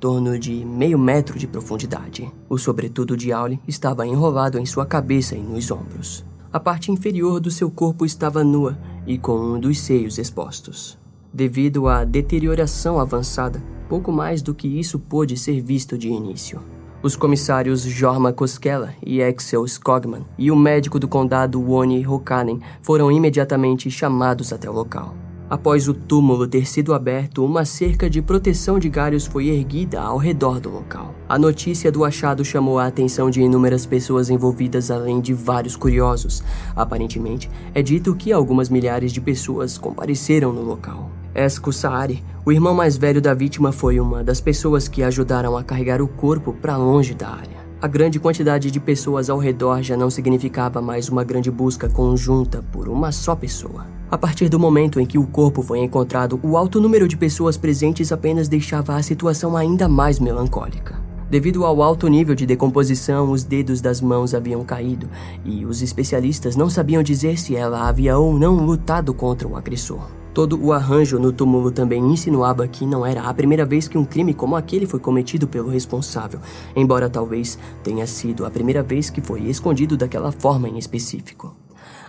torno 0.02 0.36
de 0.36 0.64
meio 0.64 0.98
metro 0.98 1.38
de 1.38 1.46
profundidade. 1.46 2.28
O 2.48 2.58
sobretudo 2.58 3.16
de 3.16 3.32
Aule 3.32 3.60
estava 3.68 4.04
enrolado 4.04 4.58
em 4.58 4.66
sua 4.66 4.84
cabeça 4.84 5.36
e 5.36 5.40
nos 5.40 5.70
ombros. 5.70 6.24
A 6.52 6.58
parte 6.58 6.90
inferior 6.90 7.38
do 7.38 7.52
seu 7.52 7.70
corpo 7.70 8.04
estava 8.04 8.42
nua 8.42 8.76
e 9.06 9.16
com 9.16 9.38
um 9.38 9.60
dos 9.60 9.78
seios 9.78 10.18
expostos. 10.18 10.98
Devido 11.32 11.86
à 11.86 12.02
deterioração 12.02 12.98
avançada, 12.98 13.62
pouco 13.88 14.10
mais 14.10 14.42
do 14.42 14.52
que 14.52 14.66
isso 14.66 14.98
pôde 14.98 15.36
ser 15.36 15.62
visto 15.62 15.96
de 15.96 16.08
início. 16.08 16.60
Os 17.00 17.14
comissários 17.14 17.82
Jorma 17.82 18.32
Koskela 18.32 18.94
e 19.06 19.22
Axel 19.22 19.64
Skogman 19.66 20.26
e 20.36 20.50
o 20.50 20.56
médico 20.56 20.98
do 20.98 21.06
condado 21.06 21.62
Woni 21.62 22.04
Hokanen 22.04 22.60
foram 22.82 23.08
imediatamente 23.08 23.88
chamados 23.88 24.52
até 24.52 24.68
o 24.68 24.72
local. 24.72 25.21
Após 25.52 25.86
o 25.86 25.92
túmulo 25.92 26.46
ter 26.46 26.66
sido 26.66 26.94
aberto, 26.94 27.44
uma 27.44 27.66
cerca 27.66 28.08
de 28.08 28.22
proteção 28.22 28.78
de 28.78 28.88
galhos 28.88 29.26
foi 29.26 29.48
erguida 29.48 30.00
ao 30.00 30.16
redor 30.16 30.58
do 30.58 30.70
local. 30.70 31.14
A 31.28 31.38
notícia 31.38 31.92
do 31.92 32.06
achado 32.06 32.42
chamou 32.42 32.78
a 32.78 32.86
atenção 32.86 33.28
de 33.28 33.42
inúmeras 33.42 33.84
pessoas 33.84 34.30
envolvidas, 34.30 34.90
além 34.90 35.20
de 35.20 35.34
vários 35.34 35.76
curiosos. 35.76 36.42
Aparentemente, 36.74 37.50
é 37.74 37.82
dito 37.82 38.14
que 38.14 38.32
algumas 38.32 38.70
milhares 38.70 39.12
de 39.12 39.20
pessoas 39.20 39.76
compareceram 39.76 40.54
no 40.54 40.62
local. 40.62 41.10
Esco 41.34 41.70
Saari, 41.70 42.24
o 42.46 42.50
irmão 42.50 42.72
mais 42.72 42.96
velho 42.96 43.20
da 43.20 43.34
vítima, 43.34 43.72
foi 43.72 44.00
uma 44.00 44.24
das 44.24 44.40
pessoas 44.40 44.88
que 44.88 45.02
ajudaram 45.02 45.54
a 45.54 45.62
carregar 45.62 46.00
o 46.00 46.08
corpo 46.08 46.54
para 46.54 46.78
longe 46.78 47.12
da 47.12 47.28
área. 47.28 47.61
A 47.82 47.88
grande 47.88 48.20
quantidade 48.20 48.70
de 48.70 48.78
pessoas 48.78 49.28
ao 49.28 49.38
redor 49.38 49.82
já 49.82 49.96
não 49.96 50.08
significava 50.08 50.80
mais 50.80 51.08
uma 51.08 51.24
grande 51.24 51.50
busca 51.50 51.88
conjunta 51.88 52.64
por 52.70 52.88
uma 52.88 53.10
só 53.10 53.34
pessoa. 53.34 53.88
A 54.08 54.16
partir 54.16 54.48
do 54.48 54.56
momento 54.56 55.00
em 55.00 55.04
que 55.04 55.18
o 55.18 55.26
corpo 55.26 55.62
foi 55.62 55.80
encontrado, 55.80 56.38
o 56.44 56.56
alto 56.56 56.80
número 56.80 57.08
de 57.08 57.16
pessoas 57.16 57.56
presentes 57.56 58.12
apenas 58.12 58.46
deixava 58.46 58.94
a 58.94 59.02
situação 59.02 59.56
ainda 59.56 59.88
mais 59.88 60.20
melancólica. 60.20 60.94
Devido 61.28 61.64
ao 61.64 61.82
alto 61.82 62.06
nível 62.06 62.36
de 62.36 62.46
decomposição, 62.46 63.32
os 63.32 63.42
dedos 63.42 63.80
das 63.80 64.00
mãos 64.00 64.32
haviam 64.32 64.64
caído 64.64 65.08
e 65.44 65.66
os 65.66 65.82
especialistas 65.82 66.54
não 66.54 66.70
sabiam 66.70 67.02
dizer 67.02 67.36
se 67.36 67.56
ela 67.56 67.88
havia 67.88 68.16
ou 68.16 68.38
não 68.38 68.64
lutado 68.64 69.12
contra 69.12 69.48
o 69.48 69.56
agressor. 69.56 70.21
Todo 70.34 70.58
o 70.58 70.72
arranjo 70.72 71.18
no 71.18 71.30
túmulo 71.30 71.70
também 71.70 72.02
insinuava 72.10 72.66
que 72.66 72.86
não 72.86 73.04
era 73.04 73.22
a 73.22 73.34
primeira 73.34 73.66
vez 73.66 73.86
que 73.86 73.98
um 73.98 74.04
crime 74.04 74.32
como 74.32 74.56
aquele 74.56 74.86
foi 74.86 74.98
cometido 74.98 75.46
pelo 75.46 75.68
responsável, 75.68 76.40
embora 76.74 77.10
talvez 77.10 77.58
tenha 77.82 78.06
sido 78.06 78.46
a 78.46 78.50
primeira 78.50 78.82
vez 78.82 79.10
que 79.10 79.20
foi 79.20 79.42
escondido 79.42 79.94
daquela 79.94 80.32
forma 80.32 80.68
em 80.68 80.78
específico. 80.78 81.54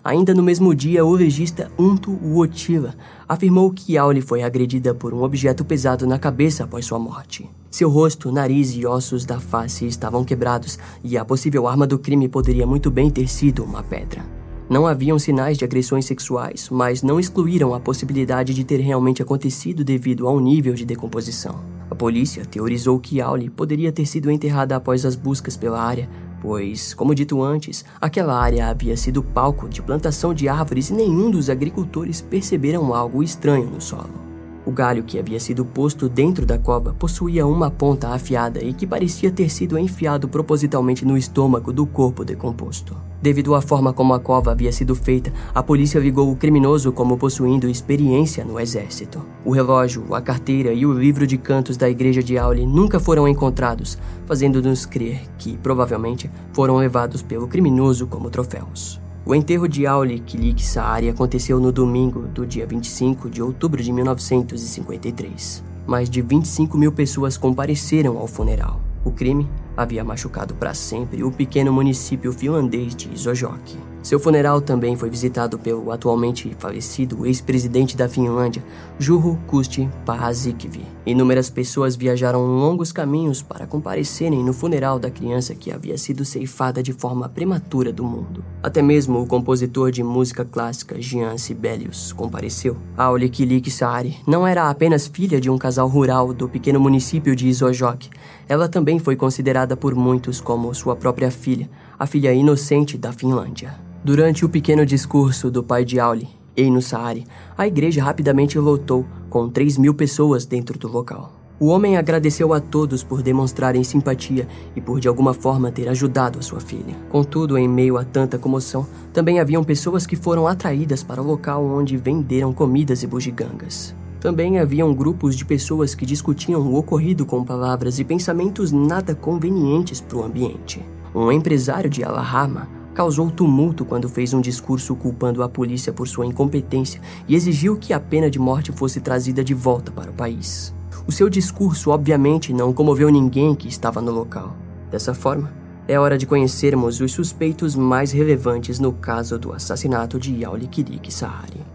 Ainda 0.02 0.34
no 0.34 0.44
mesmo 0.44 0.74
dia, 0.74 1.06
o 1.06 1.12
legista 1.14 1.72
Unto 1.78 2.12
Uotila 2.12 2.94
afirmou 3.28 3.72
que 3.72 3.98
Auli 3.98 4.22
foi 4.22 4.44
agredida 4.44 4.94
por 4.94 5.14
um 5.14 5.24
objeto 5.24 5.66
pesado 5.66 6.06
na 6.06 6.20
cabeça 6.20 6.64
após 6.64 6.86
sua 6.86 7.00
morte. 7.00 7.50
Seu 7.70 7.90
rosto, 7.90 8.32
nariz 8.32 8.74
e 8.76 8.86
ossos 8.86 9.26
da 9.26 9.40
face 9.40 9.86
estavam 9.86 10.24
quebrados 10.24 10.78
e 11.04 11.18
a 11.18 11.26
possível 11.26 11.68
arma 11.68 11.88
do 11.88 11.98
crime 11.98 12.30
poderia 12.30 12.68
muito 12.68 12.92
bem 12.92 13.10
ter 13.10 13.28
sido 13.28 13.64
uma 13.64 13.82
pedra. 13.82 14.43
Não 14.70 14.88
haviam 14.88 15.20
sinais 15.20 15.58
de 15.58 15.66
agressões 15.66 16.06
sexuais, 16.06 16.70
mas 16.72 17.04
não 17.04 17.20
excluíram 17.20 17.74
a 17.74 17.80
possibilidade 17.80 18.54
de 18.54 18.64
ter 18.64 18.80
realmente 18.80 19.22
acontecido 19.22 19.84
devido 19.84 20.28
ao 20.28 20.40
nível 20.40 20.74
de 20.74 20.86
decomposição. 20.86 21.60
A 21.90 21.96
polícia 21.96 22.46
teorizou 22.46 23.00
que 23.00 23.22
Auli 23.22 23.50
poderia 23.50 23.92
ter 23.92 24.06
sido 24.06 24.32
enterrada 24.32 24.76
após 24.76 25.06
as 25.06 25.16
buscas 25.16 25.58
pela 25.58 25.82
área, 25.82 26.10
pois, 26.42 26.94
como 26.94 27.14
dito 27.14 27.42
antes, 27.44 27.86
aquela 28.02 28.40
área 28.40 28.68
havia 28.68 28.98
sido 28.98 29.22
palco 29.22 29.70
de 29.70 29.82
plantação 29.82 30.34
de 30.34 30.48
árvores 30.48 30.90
e 30.90 30.94
nenhum 30.94 31.30
dos 31.30 31.50
agricultores 31.50 32.22
perceberam 32.22 32.94
algo 32.94 33.22
estranho 33.22 33.70
no 33.70 33.82
solo. 33.82 34.33
O 34.66 34.72
galho 34.72 35.04
que 35.04 35.20
havia 35.20 35.42
sido 35.42 35.66
posto 35.66 36.08
dentro 36.08 36.46
da 36.46 36.58
cova 36.58 36.96
possuía 36.98 37.46
uma 37.46 37.70
ponta 37.70 38.10
afiada 38.10 38.64
e 38.64 38.74
que 38.74 38.88
parecia 38.88 39.30
ter 39.30 39.50
sido 39.50 39.78
enfiado 39.78 40.30
propositalmente 40.30 41.06
no 41.06 41.18
estômago 41.18 41.74
do 41.74 41.86
corpo 41.86 42.24
decomposto. 42.24 42.96
Devido 43.22 43.56
à 43.56 43.62
forma 43.62 43.92
como 43.92 44.14
a 44.14 44.20
cova 44.20 44.52
havia 44.52 44.72
sido 44.72 44.96
feita, 44.96 45.34
a 45.54 45.62
polícia 45.62 46.00
ligou 46.00 46.32
o 46.32 46.36
criminoso 46.36 46.94
como 46.94 47.18
possuindo 47.18 47.70
experiência 47.70 48.46
no 48.46 48.58
exército. 48.58 49.22
O 49.44 49.52
relógio, 49.52 50.14
a 50.16 50.22
carteira 50.22 50.72
e 50.72 50.86
o 50.86 50.94
livro 50.94 51.28
de 51.28 51.38
cantos 51.38 51.76
da 51.76 51.90
igreja 51.90 52.24
de 52.24 52.38
Auli 52.38 52.66
nunca 52.66 53.02
foram 53.02 53.28
encontrados, 53.28 53.98
fazendo-nos 54.26 54.86
crer 54.86 55.22
que, 55.38 55.58
provavelmente, 55.58 56.32
foram 56.54 56.78
levados 56.78 57.22
pelo 57.22 57.48
criminoso 57.50 58.08
como 58.08 58.30
troféus. 58.30 59.00
O 59.26 59.34
enterro 59.34 59.70
de 59.70 59.88
Auli 59.88 60.20
Kilik 60.20 60.62
Saari 60.62 61.08
aconteceu 61.08 61.58
no 61.58 61.72
domingo 61.72 62.28
do 62.28 62.46
dia 62.46 62.68
25 62.68 63.30
de 63.30 63.42
outubro 63.42 63.82
de 63.82 63.90
1953. 63.90 65.64
Mais 65.88 66.10
de 66.10 66.22
25 66.22 66.78
mil 66.78 66.92
pessoas 66.92 67.38
compareceram 67.38 68.18
ao 68.18 68.28
funeral. 68.28 68.82
O 69.06 69.12
crime 69.12 69.48
havia 69.76 70.04
machucado 70.04 70.54
para 70.56 70.74
sempre 70.74 71.24
o 71.24 71.32
pequeno 71.32 71.72
município 71.72 72.32
finlandês 72.32 72.96
de 72.96 73.12
Isojoki. 73.14 73.78
Seu 74.04 74.20
funeral 74.20 74.60
também 74.60 74.98
foi 74.98 75.10
visitado 75.10 75.58
pelo 75.58 75.90
atualmente 75.90 76.54
falecido 76.60 77.26
ex-presidente 77.26 77.96
da 77.96 78.10
Finlândia, 78.10 78.62
Juho 79.00 79.40
Kusti 79.48 79.90
Paasikivi. 80.06 80.86
Inúmeras 81.06 81.50
pessoas 81.50 81.96
viajaram 81.96 82.46
longos 82.46 82.92
caminhos 82.92 83.42
para 83.42 83.66
comparecerem 83.66 84.44
no 84.44 84.52
funeral 84.52 85.00
da 85.00 85.10
criança 85.10 85.56
que 85.56 85.72
havia 85.72 85.98
sido 85.98 86.26
ceifada 86.26 86.84
de 86.84 86.92
forma 86.92 87.30
prematura 87.30 87.94
do 87.94 88.04
mundo. 88.04 88.44
Até 88.62 88.82
mesmo 88.82 89.22
o 89.22 89.28
compositor 89.28 89.90
de 89.90 90.04
música 90.04 90.44
clássica 90.44 91.02
Jean 91.02 91.38
Sibelius 91.38 92.12
compareceu. 92.12 92.76
Auli 92.98 93.30
Kilik 93.30 93.72
Saari 93.72 94.18
não 94.28 94.46
era 94.46 94.70
apenas 94.70 95.08
filha 95.08 95.40
de 95.40 95.50
um 95.50 95.58
casal 95.58 95.88
rural 95.88 96.34
do 96.34 96.50
pequeno 96.50 96.80
município 96.80 97.34
de 97.38 97.48
Isojoki, 97.48 98.10
ela 98.48 98.68
também 98.68 99.00
foi 99.00 99.16
considerada 99.16 99.76
por 99.76 99.96
muitos 99.96 100.40
como 100.40 100.74
sua 100.74 100.96
própria 100.96 101.32
filha, 101.32 101.70
a 101.98 102.06
filha 102.06 102.34
inocente 102.34 102.98
da 102.98 103.12
Finlândia. 103.12 103.76
Durante 104.04 104.44
o 104.44 104.50
pequeno 104.50 104.86
discurso 104.86 105.50
do 105.50 105.64
pai 105.64 105.86
de 105.86 106.00
Auli, 106.00 106.28
Eino 106.56 106.82
Saari, 106.82 107.26
a 107.58 107.66
igreja 107.66 108.04
rapidamente 108.04 108.60
lotou, 108.60 109.06
com 109.30 109.50
3 109.50 109.78
mil 109.78 109.94
pessoas 109.94 110.46
dentro 110.46 110.78
do 110.78 110.88
local. 110.88 111.44
O 111.60 111.68
homem 111.68 111.96
agradeceu 111.96 112.54
a 112.54 112.60
todos 112.60 113.04
por 113.04 113.22
demonstrarem 113.22 113.84
simpatia 113.84 114.48
e 114.76 114.82
por 114.82 115.00
de 115.00 115.08
alguma 115.08 115.34
forma 115.34 115.72
ter 115.72 115.88
ajudado 115.88 116.38
a 116.38 116.42
sua 116.42 116.60
filha. 116.60 116.96
Contudo, 117.10 117.58
em 117.58 117.68
meio 117.68 117.98
a 117.98 118.04
tanta 118.04 118.38
comoção, 118.38 118.86
também 119.14 119.40
haviam 119.40 119.64
pessoas 119.64 120.06
que 120.06 120.16
foram 120.16 120.48
atraídas 120.48 121.04
para 121.04 121.22
o 121.22 121.26
local 121.26 121.64
onde 121.66 121.96
venderam 121.96 122.52
comidas 122.52 123.02
e 123.02 123.08
bugigangas. 123.08 123.96
Também 124.24 124.58
haviam 124.58 124.94
grupos 124.94 125.36
de 125.36 125.44
pessoas 125.44 125.94
que 125.94 126.06
discutiam 126.06 126.62
o 126.62 126.78
ocorrido 126.78 127.26
com 127.26 127.44
palavras 127.44 128.00
e 128.00 128.06
pensamentos 128.06 128.72
nada 128.72 129.14
convenientes 129.14 130.00
para 130.00 130.18
o 130.18 130.24
ambiente. 130.24 130.82
Um 131.14 131.30
empresário 131.30 131.90
de 131.90 132.06
Alahama, 132.06 132.70
causou 132.94 133.30
tumulto 133.30 133.84
quando 133.84 134.08
fez 134.08 134.34
um 134.34 134.40
discurso 134.40 134.96
culpando 134.96 135.44
a 135.44 135.50
polícia 135.50 135.92
por 135.92 136.08
sua 136.08 136.26
incompetência 136.26 137.02
e 137.28 137.36
exigiu 137.36 137.76
que 137.76 137.92
a 137.92 138.00
pena 138.00 138.32
de 138.32 138.40
morte 138.40 138.72
fosse 138.72 139.02
trazida 139.02 139.44
de 139.44 139.54
volta 139.54 139.92
para 139.92 140.10
o 140.10 140.14
país. 140.14 140.74
O 141.06 141.12
seu 141.12 141.28
discurso, 141.30 141.90
obviamente, 141.90 142.54
não 142.54 142.72
comoveu 142.72 143.10
ninguém 143.12 143.54
que 143.54 143.68
estava 143.68 144.02
no 144.02 144.14
local. 144.14 144.56
Dessa 144.90 145.14
forma, 145.14 145.52
é 145.86 146.00
hora 146.00 146.18
de 146.18 146.26
conhecermos 146.26 147.02
os 147.02 147.12
suspeitos 147.12 147.76
mais 147.76 148.14
relevantes 148.14 148.80
no 148.80 148.94
caso 148.94 149.38
do 149.38 149.52
assassinato 149.52 150.18
de 150.18 150.34
Yauli 150.34 150.68
Kirik 150.68 151.14
Sahari. 151.14 151.73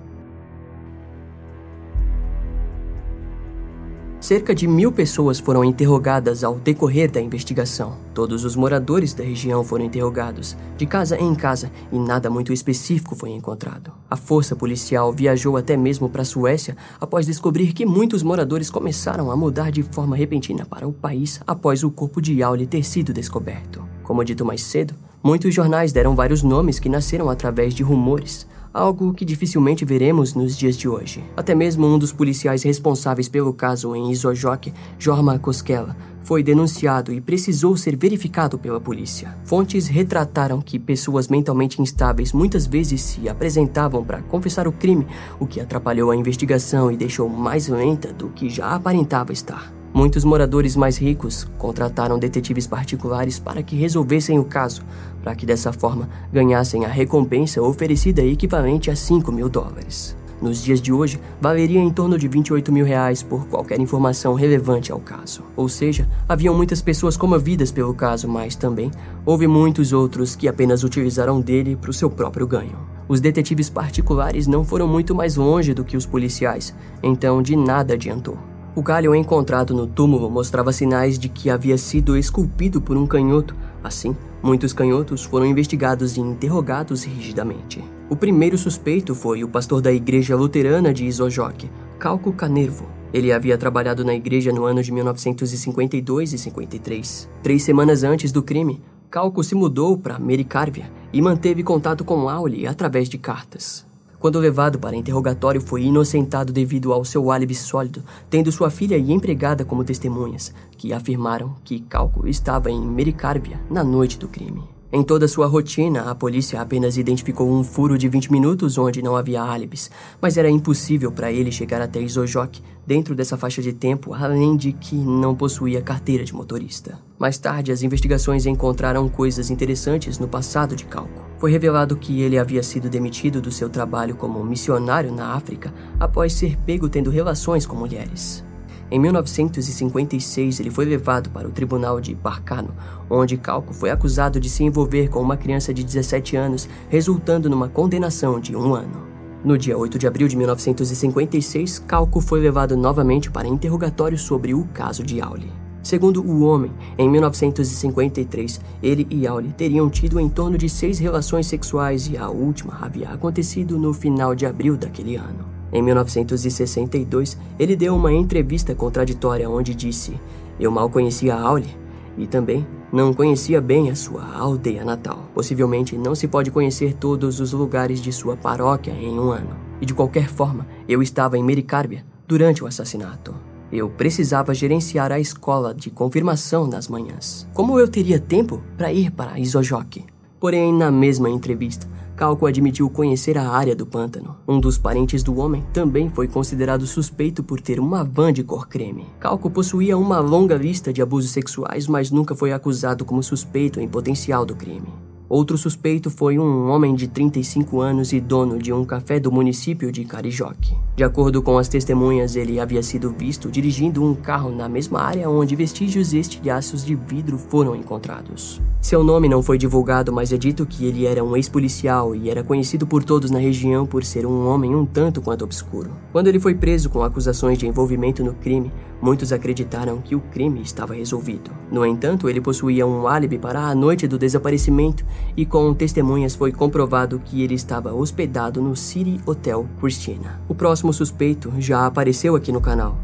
Cerca 4.29 4.55
de 4.55 4.69
mil 4.69 4.93
pessoas 4.93 5.41
foram 5.41 5.65
interrogadas 5.65 6.45
ao 6.45 6.57
decorrer 6.57 7.11
da 7.11 7.19
investigação. 7.19 7.97
Todos 8.13 8.45
os 8.45 8.55
moradores 8.55 9.15
da 9.15 9.25
região 9.25 9.65
foram 9.65 9.87
interrogados, 9.87 10.55
de 10.77 10.85
casa 10.85 11.17
em 11.17 11.35
casa, 11.35 11.73
e 11.91 11.99
nada 11.99 12.29
muito 12.29 12.53
específico 12.53 13.17
foi 13.17 13.31
encontrado. 13.31 13.91
A 14.11 14.17
força 14.17 14.55
policial 14.55 15.11
viajou 15.15 15.57
até 15.57 15.79
mesmo 15.79 16.11
para 16.11 16.21
a 16.21 16.27
Suécia 16.27 16.77
após 17.01 17.25
descobrir 17.25 17.73
que 17.73 17.87
muitos 17.87 18.23
moradores 18.23 18.69
começaram 18.69 19.31
a 19.31 19.37
mudar 19.37 19.73
de 19.73 19.83
forma 19.83 20.15
repentina 20.15 20.67
para 20.67 20.87
o 20.87 20.93
país 20.93 21.41
após 21.47 21.83
o 21.83 21.91
corpo 21.91 22.21
de 22.21 22.35
Yauli 22.35 22.67
ter 22.67 22.83
sido 22.83 23.15
descoberto. 23.15 23.83
Como 24.03 24.23
dito 24.23 24.45
mais 24.45 24.63
cedo, 24.63 24.93
muitos 25.23 25.55
jornais 25.55 25.91
deram 25.91 26.15
vários 26.15 26.43
nomes 26.43 26.79
que 26.79 26.91
nasceram 26.91 27.31
através 27.31 27.73
de 27.73 27.83
rumores 27.83 28.47
algo 28.73 29.13
que 29.13 29.25
dificilmente 29.25 29.85
veremos 29.85 30.35
nos 30.35 30.57
dias 30.57 30.77
de 30.77 30.89
hoje. 30.89 31.25
Até 31.37 31.55
mesmo 31.55 31.87
um 31.87 31.99
dos 31.99 32.13
policiais 32.13 32.63
responsáveis 32.63 33.29
pelo 33.29 33.53
caso 33.53 33.95
em 33.95 34.11
Isojok, 34.11 34.73
Jorma 34.99 35.39
Koskela, 35.39 35.97
foi 36.29 36.43
denunciado 36.43 37.11
e 37.11 37.23
precisou 37.23 37.75
ser 37.77 37.97
verificado 37.97 38.59
pela 38.59 38.79
polícia. 38.79 39.35
Fontes 39.45 39.87
retrataram 39.87 40.61
que 40.61 40.79
pessoas 40.79 41.29
mentalmente 41.29 41.81
instáveis 41.81 42.35
muitas 42.35 42.67
vezes 42.67 43.01
se 43.01 43.29
apresentavam 43.29 44.05
para 44.05 44.21
confessar 44.21 44.69
o 44.69 44.73
crime, 44.73 45.07
o 45.41 45.47
que 45.47 45.59
atrapalhou 45.59 46.11
a 46.11 46.17
investigação 46.17 46.93
e 46.93 46.99
deixou 46.99 47.31
mais 47.31 47.69
lenta 47.69 48.13
do 48.13 48.29
que 48.29 48.51
já 48.51 48.75
aparentava 48.75 49.33
estar. 49.33 49.73
Muitos 49.95 50.23
moradores 50.23 50.77
mais 50.77 50.99
ricos 50.99 51.49
contrataram 51.57 52.19
detetives 52.19 52.67
particulares 52.67 53.39
para 53.39 53.63
que 53.63 53.75
resolvessem 53.75 54.39
o 54.39 54.45
caso, 54.45 54.83
para 55.29 55.35
que 55.35 55.45
dessa 55.45 55.75
forma 55.75 56.09
ganhassem 56.33 56.87
a 56.87 56.89
recompensa 56.89 57.61
oferecida 57.61 58.23
equivalente 58.23 58.91
a 58.91 58.97
5 58.97 59.31
mil 59.31 59.47
dólares. 59.47 60.17
Nos 60.41 60.63
dias 60.63 60.81
de 60.81 60.91
hoje, 60.91 61.21
valeria 61.39 61.81
em 61.81 61.91
torno 61.91 62.17
de 62.17 62.27
28 62.27 62.73
mil 62.73 62.87
reais 62.87 63.23
por 63.23 63.47
qualquer 63.47 63.79
informação 63.79 64.33
relevante 64.33 64.91
ao 64.91 64.99
caso. 64.99 65.43
Ou 65.55 65.69
seja, 65.69 66.09
haviam 66.27 66.55
muitas 66.55 66.81
pessoas 66.81 67.15
comovidas 67.15 67.71
pelo 67.71 67.93
caso, 67.93 68.27
mas 68.27 68.57
também 68.57 68.91
houve 69.27 69.47
muitos 69.47 69.93
outros 69.93 70.35
que 70.35 70.49
apenas 70.49 70.83
utilizaram 70.83 71.43
dele 71.43 71.77
para 71.77 71.91
o 71.91 71.95
seu 71.95 72.09
próprio 72.09 72.47
ganho. 72.47 72.79
Os 73.07 73.21
detetives 73.21 73.69
particulares 73.69 74.47
não 74.47 74.65
foram 74.65 74.89
muito 74.89 75.15
mais 75.15 75.37
longe 75.37 75.75
do 75.75 75.85
que 75.85 75.97
os 75.97 76.07
policiais, 76.07 76.75
então 77.03 77.43
de 77.43 77.55
nada 77.55 77.93
adiantou. 77.93 78.39
O 78.75 78.83
galho 78.83 79.15
encontrado 79.15 79.75
no 79.75 79.87
túmulo 79.87 80.31
mostrava 80.31 80.73
sinais 80.73 81.19
de 81.19 81.29
que 81.29 81.51
havia 81.51 81.77
sido 81.77 82.17
esculpido 82.17 82.81
por 82.81 82.97
um 82.97 83.07
canhoto. 83.07 83.55
Assim, 83.83 84.17
muitos 84.43 84.73
canhotos 84.73 85.25
foram 85.25 85.47
investigados 85.47 86.17
e 86.17 86.21
interrogados 86.21 87.05
rigidamente. 87.05 87.85
O 88.09 88.17
primeiro 88.17 88.57
suspeito 88.57 89.15
foi 89.15 89.43
o 89.45 89.49
pastor 89.49 89.81
da 89.81 89.93
igreja 89.93 90.37
luterana 90.37 90.93
de 90.93 91.05
Isojok, 91.05 91.71
Calco 91.99 92.33
Canervo. 92.33 92.89
Ele 93.13 93.33
havia 93.33 93.57
trabalhado 93.57 94.05
na 94.05 94.15
igreja 94.15 94.53
no 94.53 94.65
ano 94.65 94.83
de 94.83 94.93
1952 94.93 96.33
e 96.33 96.39
53. 96.39 97.29
Três 97.43 97.63
semanas 97.63 98.05
antes 98.05 98.31
do 98.31 98.43
crime, 98.43 98.83
Calco 99.11 99.43
se 99.43 99.55
mudou 99.55 99.97
para 99.97 100.19
Mericárvia 100.19 100.91
e 101.13 101.23
manteve 101.23 101.63
contato 101.63 102.05
com 102.05 102.29
Auli 102.29 102.67
através 102.67 103.09
de 103.09 103.17
cartas. 103.17 103.88
Quando 104.19 104.41
levado 104.41 104.79
para 104.79 104.97
interrogatório, 104.97 105.61
foi 105.61 105.85
inocentado 105.85 106.53
devido 106.53 106.93
ao 106.93 107.05
seu 107.05 107.31
álibi 107.31 107.55
sólido, 107.55 108.03
tendo 108.29 108.51
sua 108.51 108.69
filha 108.69 108.97
e 108.97 109.13
empregada 109.13 109.65
como 109.65 109.85
testemunhas, 109.85 110.53
que 110.77 110.93
afirmaram 110.93 111.55
que 111.65 111.81
Calco 111.81 112.27
estava 112.27 112.71
em 112.71 112.81
Mericárvia 112.81 113.61
na 113.71 113.85
noite 113.85 114.19
do 114.19 114.27
crime. 114.27 114.78
Em 114.91 115.03
toda 115.03 115.29
sua 115.29 115.47
rotina, 115.47 116.11
a 116.11 116.15
polícia 116.15 116.63
apenas 116.63 116.97
identificou 116.97 117.53
um 117.53 117.63
furo 117.63 117.99
de 117.99 118.09
20 118.09 118.33
minutos 118.33 118.79
onde 118.79 119.03
não 119.03 119.17
havia 119.17 119.43
álibis, 119.43 119.91
mas 120.19 120.39
era 120.39 120.49
impossível 120.49 121.13
para 121.13 121.31
ele 121.31 121.53
chegar 121.53 121.83
até 121.83 122.01
Isojok 122.01 122.63
dentro 122.87 123.15
dessa 123.15 123.37
faixa 123.37 123.61
de 123.61 123.75
tempo, 123.75 124.15
além 124.15 124.57
de 124.57 124.73
que 124.73 124.95
não 124.95 125.35
possuía 125.35 125.83
carteira 125.83 126.25
de 126.25 126.35
motorista. 126.35 126.99
Mais 127.19 127.37
tarde, 127.37 127.71
as 127.71 127.83
investigações 127.83 128.47
encontraram 128.47 129.07
coisas 129.11 129.51
interessantes 129.51 130.19
no 130.19 130.27
passado 130.27 130.75
de 130.75 130.87
Calco. 130.87 131.29
Foi 131.39 131.51
revelado 131.51 131.95
que 131.95 132.23
ele 132.23 132.39
havia 132.39 132.63
sido 132.63 132.89
demitido 132.89 133.43
do 133.43 133.53
seu 133.53 133.69
trabalho 133.69 134.17
como 134.17 134.43
missionário 134.43 135.13
na 135.13 135.35
África 135.35 135.73
após 136.01 136.33
ser 136.33 136.57
pego 136.65 136.89
tendo 136.89 137.11
relações 137.11 137.67
com 137.67 137.77
mulheres. 137.77 138.43
Em 138.91 138.99
1956, 138.99 140.61
ele 140.61 140.71
foi 140.71 140.87
levado 140.87 141.29
para 141.29 141.47
o 141.47 141.51
tribunal 141.51 142.01
de 142.01 142.15
Barcano, 142.15 142.75
onde 143.11 143.37
Calco 143.37 143.75
foi 143.75 143.91
acusado 143.91 144.41
de 144.41 144.49
se 144.49 144.65
envolver 144.65 145.09
com 145.09 145.21
uma 145.21 145.37
criança 145.37 145.75
de 145.75 145.85
17 145.85 146.37
anos, 146.37 146.67
resultando 146.89 147.51
numa 147.51 147.69
condenação 147.69 148.41
de 148.41 148.57
um 148.57 148.75
ano. 148.75 149.07
No 149.45 149.59
dia 149.59 149.77
8 149.77 149.99
de 149.99 150.07
abril 150.07 150.27
de 150.27 150.37
1956, 150.37 151.81
Calco 151.81 152.21
foi 152.21 152.41
levado 152.41 152.77
novamente 152.77 153.31
para 153.31 153.47
interrogatório 153.47 154.19
sobre 154.19 154.55
o 154.55 154.65
caso 154.73 155.03
de 155.03 155.21
Auli. 155.21 155.53
Segundo 155.83 156.23
o 156.23 156.43
homem, 156.43 156.73
em 156.97 157.09
1953, 157.09 158.61
ele 158.83 159.07
e 159.11 159.27
Auli 159.27 159.53
teriam 159.53 159.89
tido 159.89 160.19
em 160.19 160.29
torno 160.29 160.59
de 160.59 160.69
seis 160.69 160.99
relações 160.99 161.47
sexuais 161.47 162.09
e 162.09 162.17
a 162.17 162.29
última 162.29 162.79
havia 162.81 163.11
acontecido 163.11 163.79
no 163.79 163.93
final 163.93 164.35
de 164.35 164.45
abril 164.45 164.77
daquele 164.77 165.17
ano. 165.17 165.58
Em 165.73 165.83
1962, 165.83 167.37
ele 167.59 167.77
deu 167.77 167.95
uma 167.95 168.13
entrevista 168.13 168.75
contraditória 168.75 169.49
onde 169.49 169.75
disse: 169.75 170.19
Eu 170.59 170.71
mal 170.71 170.89
conhecia 170.89 171.35
a 171.35 171.41
Aule 171.41 171.77
e 172.17 172.27
também 172.27 172.67
não 172.93 173.13
conhecia 173.13 173.61
bem 173.61 173.91
a 173.91 173.95
sua 173.95 174.25
aldeia 174.35 174.85
natal. 174.85 175.25
Possivelmente 175.35 175.97
não 175.97 176.15
se 176.15 176.27
pode 176.27 176.51
conhecer 176.51 176.95
todos 176.95 177.39
os 177.39 177.53
lugares 177.53 178.01
de 178.01 178.13
sua 178.13 178.37
paróquia 178.37 178.93
em 178.93 179.19
um 179.19 179.31
ano. 179.31 179.57
E 179.81 179.87
de 179.87 179.95
qualquer 179.95 180.29
forma, 180.29 180.67
eu 180.89 181.03
estava 181.03 181.37
em 181.37 181.45
Mericárbia 181.45 182.05
durante 182.27 182.65
o 182.65 182.67
assassinato. 182.67 183.35
Eu 183.71 183.91
precisava 183.91 184.55
gerenciar 184.55 185.13
a 185.13 185.21
escola 185.21 185.75
de 185.75 185.91
confirmação 185.91 186.67
nas 186.67 186.89
manhãs. 186.89 187.47
Como 187.53 187.79
eu 187.79 187.87
teria 187.87 188.19
tempo 188.19 188.63
para 188.77 188.91
ir 188.91 189.11
para 189.11 189.39
Isojok? 189.39 190.07
Porém, 190.41 190.73
na 190.73 190.91
mesma 190.91 191.29
entrevista, 191.29 191.87
Calco 192.19 192.47
admitiu 192.47 192.91
conhecer 192.91 193.39
a 193.39 193.49
área 193.49 193.77
do 193.77 193.87
pântano. 193.87 194.35
Um 194.47 194.59
dos 194.59 194.77
parentes 194.77 195.23
do 195.23 195.39
homem 195.39 195.65
também 195.73 196.11
foi 196.11 196.27
considerado 196.27 196.85
suspeito 196.85 197.45
por 197.45 197.61
ter 197.61 197.79
uma 197.79 198.03
van 198.03 198.33
de 198.33 198.43
cor 198.43 198.67
creme. 198.67 199.07
Calco 199.21 199.49
possuía 199.49 199.97
uma 199.97 200.19
longa 200.19 200.57
lista 200.57 200.93
de 200.93 201.01
abusos 201.01 201.31
sexuais, 201.31 201.87
mas 201.87 202.11
nunca 202.11 202.35
foi 202.35 202.53
acusado 202.53 203.05
como 203.05 203.23
suspeito 203.23 203.79
em 203.79 203.87
potencial 203.87 204.45
do 204.45 204.57
crime. 204.57 204.93
Outro 205.29 205.59
suspeito 205.59 206.09
foi 206.09 206.39
um 206.39 206.71
homem 206.71 206.95
de 206.95 207.07
35 207.07 207.83
anos 207.83 208.15
e 208.15 208.21
dono 208.21 208.59
de 208.59 208.73
um 208.73 208.83
café 208.83 209.21
do 209.21 209.31
município 209.31 209.93
de 209.93 210.03
Carijoque. 210.03 210.75
De 210.97 211.05
acordo 211.05 211.43
com 211.43 211.59
as 211.59 211.69
testemunhas, 211.69 212.35
ele 212.35 212.59
havia 212.59 212.83
sido 212.83 213.11
visto 213.11 213.51
dirigindo 213.51 214.03
um 214.03 214.15
carro 214.15 214.51
na 214.51 214.71
mesma 214.71 215.03
área 215.03 215.29
onde 215.29 215.55
vestígios 215.55 216.15
e 216.15 216.19
estilhaços 216.19 216.83
de 216.83 216.95
vidro 216.95 217.37
foram 217.37 217.77
encontrados. 217.77 218.59
Seu 218.81 219.05
nome 219.05 219.29
não 219.29 219.43
foi 219.43 219.59
divulgado, 219.59 220.11
mas 220.11 220.33
é 220.33 220.39
dito 220.39 220.65
que 220.65 220.87
ele 220.87 221.05
era 221.05 221.23
um 221.23 221.37
ex-policial 221.37 222.15
e 222.15 222.31
era 222.31 222.43
conhecido 222.43 222.87
por 222.87 223.05
todos 223.05 223.31
na 223.31 223.39
região 223.39 223.85
por 223.85 224.05
ser 224.05 224.25
um 224.25 224.49
homem 224.49 224.75
um 224.75 224.87
tanto 224.87 225.21
quanto 225.21 225.45
obscuro. 225.45 225.91
Quando 226.11 226.29
ele 226.29 226.41
foi 226.41 226.55
preso 226.55 226.89
com 226.89 227.03
acusações 227.03 227.59
de 227.59 227.67
envolvimento 227.67 228.25
no 228.25 228.33
crime, 228.33 228.73
muitos 229.01 229.33
acreditaram 229.33 230.01
que 230.01 230.15
o 230.15 230.21
crime 230.21 230.61
estava 230.61 230.95
resolvido. 230.95 231.51
No 231.71 231.85
entanto, 231.85 232.29
ele 232.29 232.41
possuía 232.41 232.87
um 232.87 233.07
álibi 233.07 233.39
para 233.39 233.61
a 233.61 233.75
noite 233.75 234.07
do 234.07 234.19
desaparecimento 234.19 235.05
e 235.37 235.47
com 235.47 235.73
testemunhas 235.75 236.35
foi 236.35 236.53
comprovado 236.53 237.21
que 237.25 237.43
ele 237.43 237.55
estava 237.55 237.93
hospedado 237.93 238.61
no 238.61 238.75
City 238.75 239.21
Hotel 239.27 239.69
Christina. 239.81 240.41
O 240.49 240.55
próximo 240.55 240.93
suspeito 240.93 241.53
já 241.59 241.87
apareceu 241.87 242.35
aqui 242.35 242.53
no 242.53 242.61
canal. 242.61 242.99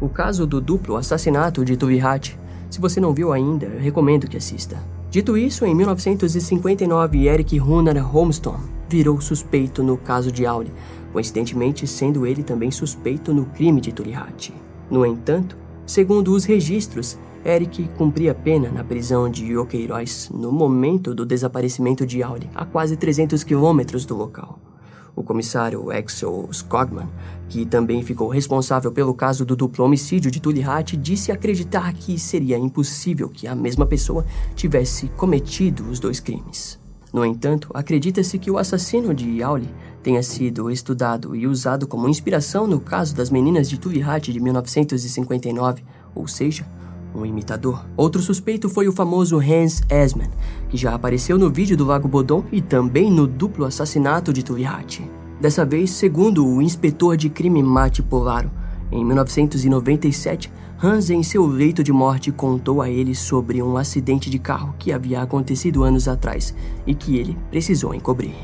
O 0.00 0.08
caso 0.08 0.46
do 0.46 0.60
duplo 0.60 0.96
assassinato 0.96 1.64
de 1.64 1.76
Tuvihat. 1.76 2.38
Se 2.70 2.80
você 2.80 3.00
não 3.00 3.12
viu 3.12 3.32
ainda, 3.32 3.68
recomendo 3.68 4.28
que 4.28 4.36
assista. 4.36 4.78
Dito 5.10 5.36
isso, 5.36 5.66
em 5.66 5.74
1959, 5.74 7.26
Eric 7.26 7.58
Runar 7.58 7.98
Holmstone 7.98 8.62
virou 8.88 9.20
suspeito 9.20 9.82
no 9.82 9.96
caso 9.96 10.30
de 10.30 10.46
Auli, 10.46 10.72
coincidentemente 11.12 11.86
sendo 11.86 12.24
ele 12.24 12.42
também 12.42 12.70
suspeito 12.70 13.34
no 13.34 13.46
crime 13.46 13.80
de 13.80 13.92
Tulihat. 13.92 14.52
No 14.90 15.06
entanto, 15.06 15.56
segundo 15.86 16.32
os 16.32 16.44
registros, 16.44 17.16
Eric 17.44 17.88
cumpria 17.96 18.34
pena 18.34 18.70
na 18.70 18.82
prisão 18.82 19.30
de 19.30 19.56
Oqueiroz 19.56 20.28
no 20.34 20.50
momento 20.50 21.14
do 21.14 21.24
desaparecimento 21.24 22.04
de 22.04 22.22
Auli, 22.22 22.50
a 22.54 22.66
quase 22.66 22.96
300 22.96 23.44
quilômetros 23.44 24.04
do 24.04 24.16
local. 24.16 24.58
O 25.14 25.22
comissário 25.22 25.90
Axel 25.90 26.48
Skogman, 26.50 27.08
que 27.48 27.64
também 27.64 28.02
ficou 28.02 28.28
responsável 28.28 28.90
pelo 28.90 29.14
caso 29.14 29.44
do 29.44 29.56
duplo 29.56 29.84
homicídio 29.84 30.30
de 30.30 30.40
Tulihat, 30.40 30.96
disse 30.96 31.30
acreditar 31.30 31.92
que 31.94 32.18
seria 32.18 32.58
impossível 32.58 33.28
que 33.28 33.46
a 33.46 33.54
mesma 33.54 33.86
pessoa 33.86 34.24
tivesse 34.54 35.08
cometido 35.16 35.88
os 35.88 36.00
dois 36.00 36.20
crimes. 36.20 36.78
No 37.12 37.24
entanto, 37.24 37.70
acredita-se 37.74 38.38
que 38.38 38.50
o 38.50 38.58
assassino 38.58 39.12
de 39.12 39.38
Yauli 39.38 39.68
tenha 40.02 40.22
sido 40.22 40.70
estudado 40.70 41.34
e 41.36 41.46
usado 41.46 41.86
como 41.86 42.08
inspiração 42.08 42.66
no 42.66 42.80
caso 42.80 43.14
das 43.14 43.30
meninas 43.30 43.68
de 43.68 43.78
Tulihat 43.78 44.32
de 44.32 44.40
1959, 44.40 45.82
ou 46.14 46.26
seja, 46.26 46.66
um 47.14 47.26
imitador. 47.26 47.84
Outro 47.96 48.22
suspeito 48.22 48.68
foi 48.68 48.88
o 48.88 48.92
famoso 48.92 49.38
Hans 49.38 49.82
Esman, 49.88 50.30
que 50.68 50.76
já 50.76 50.94
apareceu 50.94 51.38
no 51.38 51.50
vídeo 51.50 51.76
do 51.76 51.84
Lago 51.84 52.08
Bodon 52.08 52.44
e 52.52 52.60
também 52.60 53.10
no 53.10 53.26
duplo 53.26 53.64
assassinato 53.64 54.32
de 54.32 54.42
Tulihat. 54.42 55.02
Dessa 55.40 55.64
vez, 55.64 55.90
segundo 55.90 56.46
o 56.46 56.60
inspetor 56.60 57.16
de 57.16 57.28
crime 57.28 57.62
Mate 57.62 58.02
Polaro, 58.02 58.50
em 58.92 59.04
1997, 59.04 60.52
Hans, 60.82 61.10
em 61.10 61.22
seu 61.22 61.46
leito 61.46 61.84
de 61.84 61.92
morte, 61.92 62.32
contou 62.32 62.80
a 62.80 62.88
ele 62.88 63.14
sobre 63.14 63.62
um 63.62 63.76
acidente 63.76 64.30
de 64.30 64.38
carro 64.38 64.74
que 64.78 64.92
havia 64.92 65.22
acontecido 65.22 65.84
anos 65.84 66.08
atrás 66.08 66.54
e 66.86 66.94
que 66.94 67.16
ele 67.16 67.36
precisou 67.50 67.94
encobrir. 67.94 68.34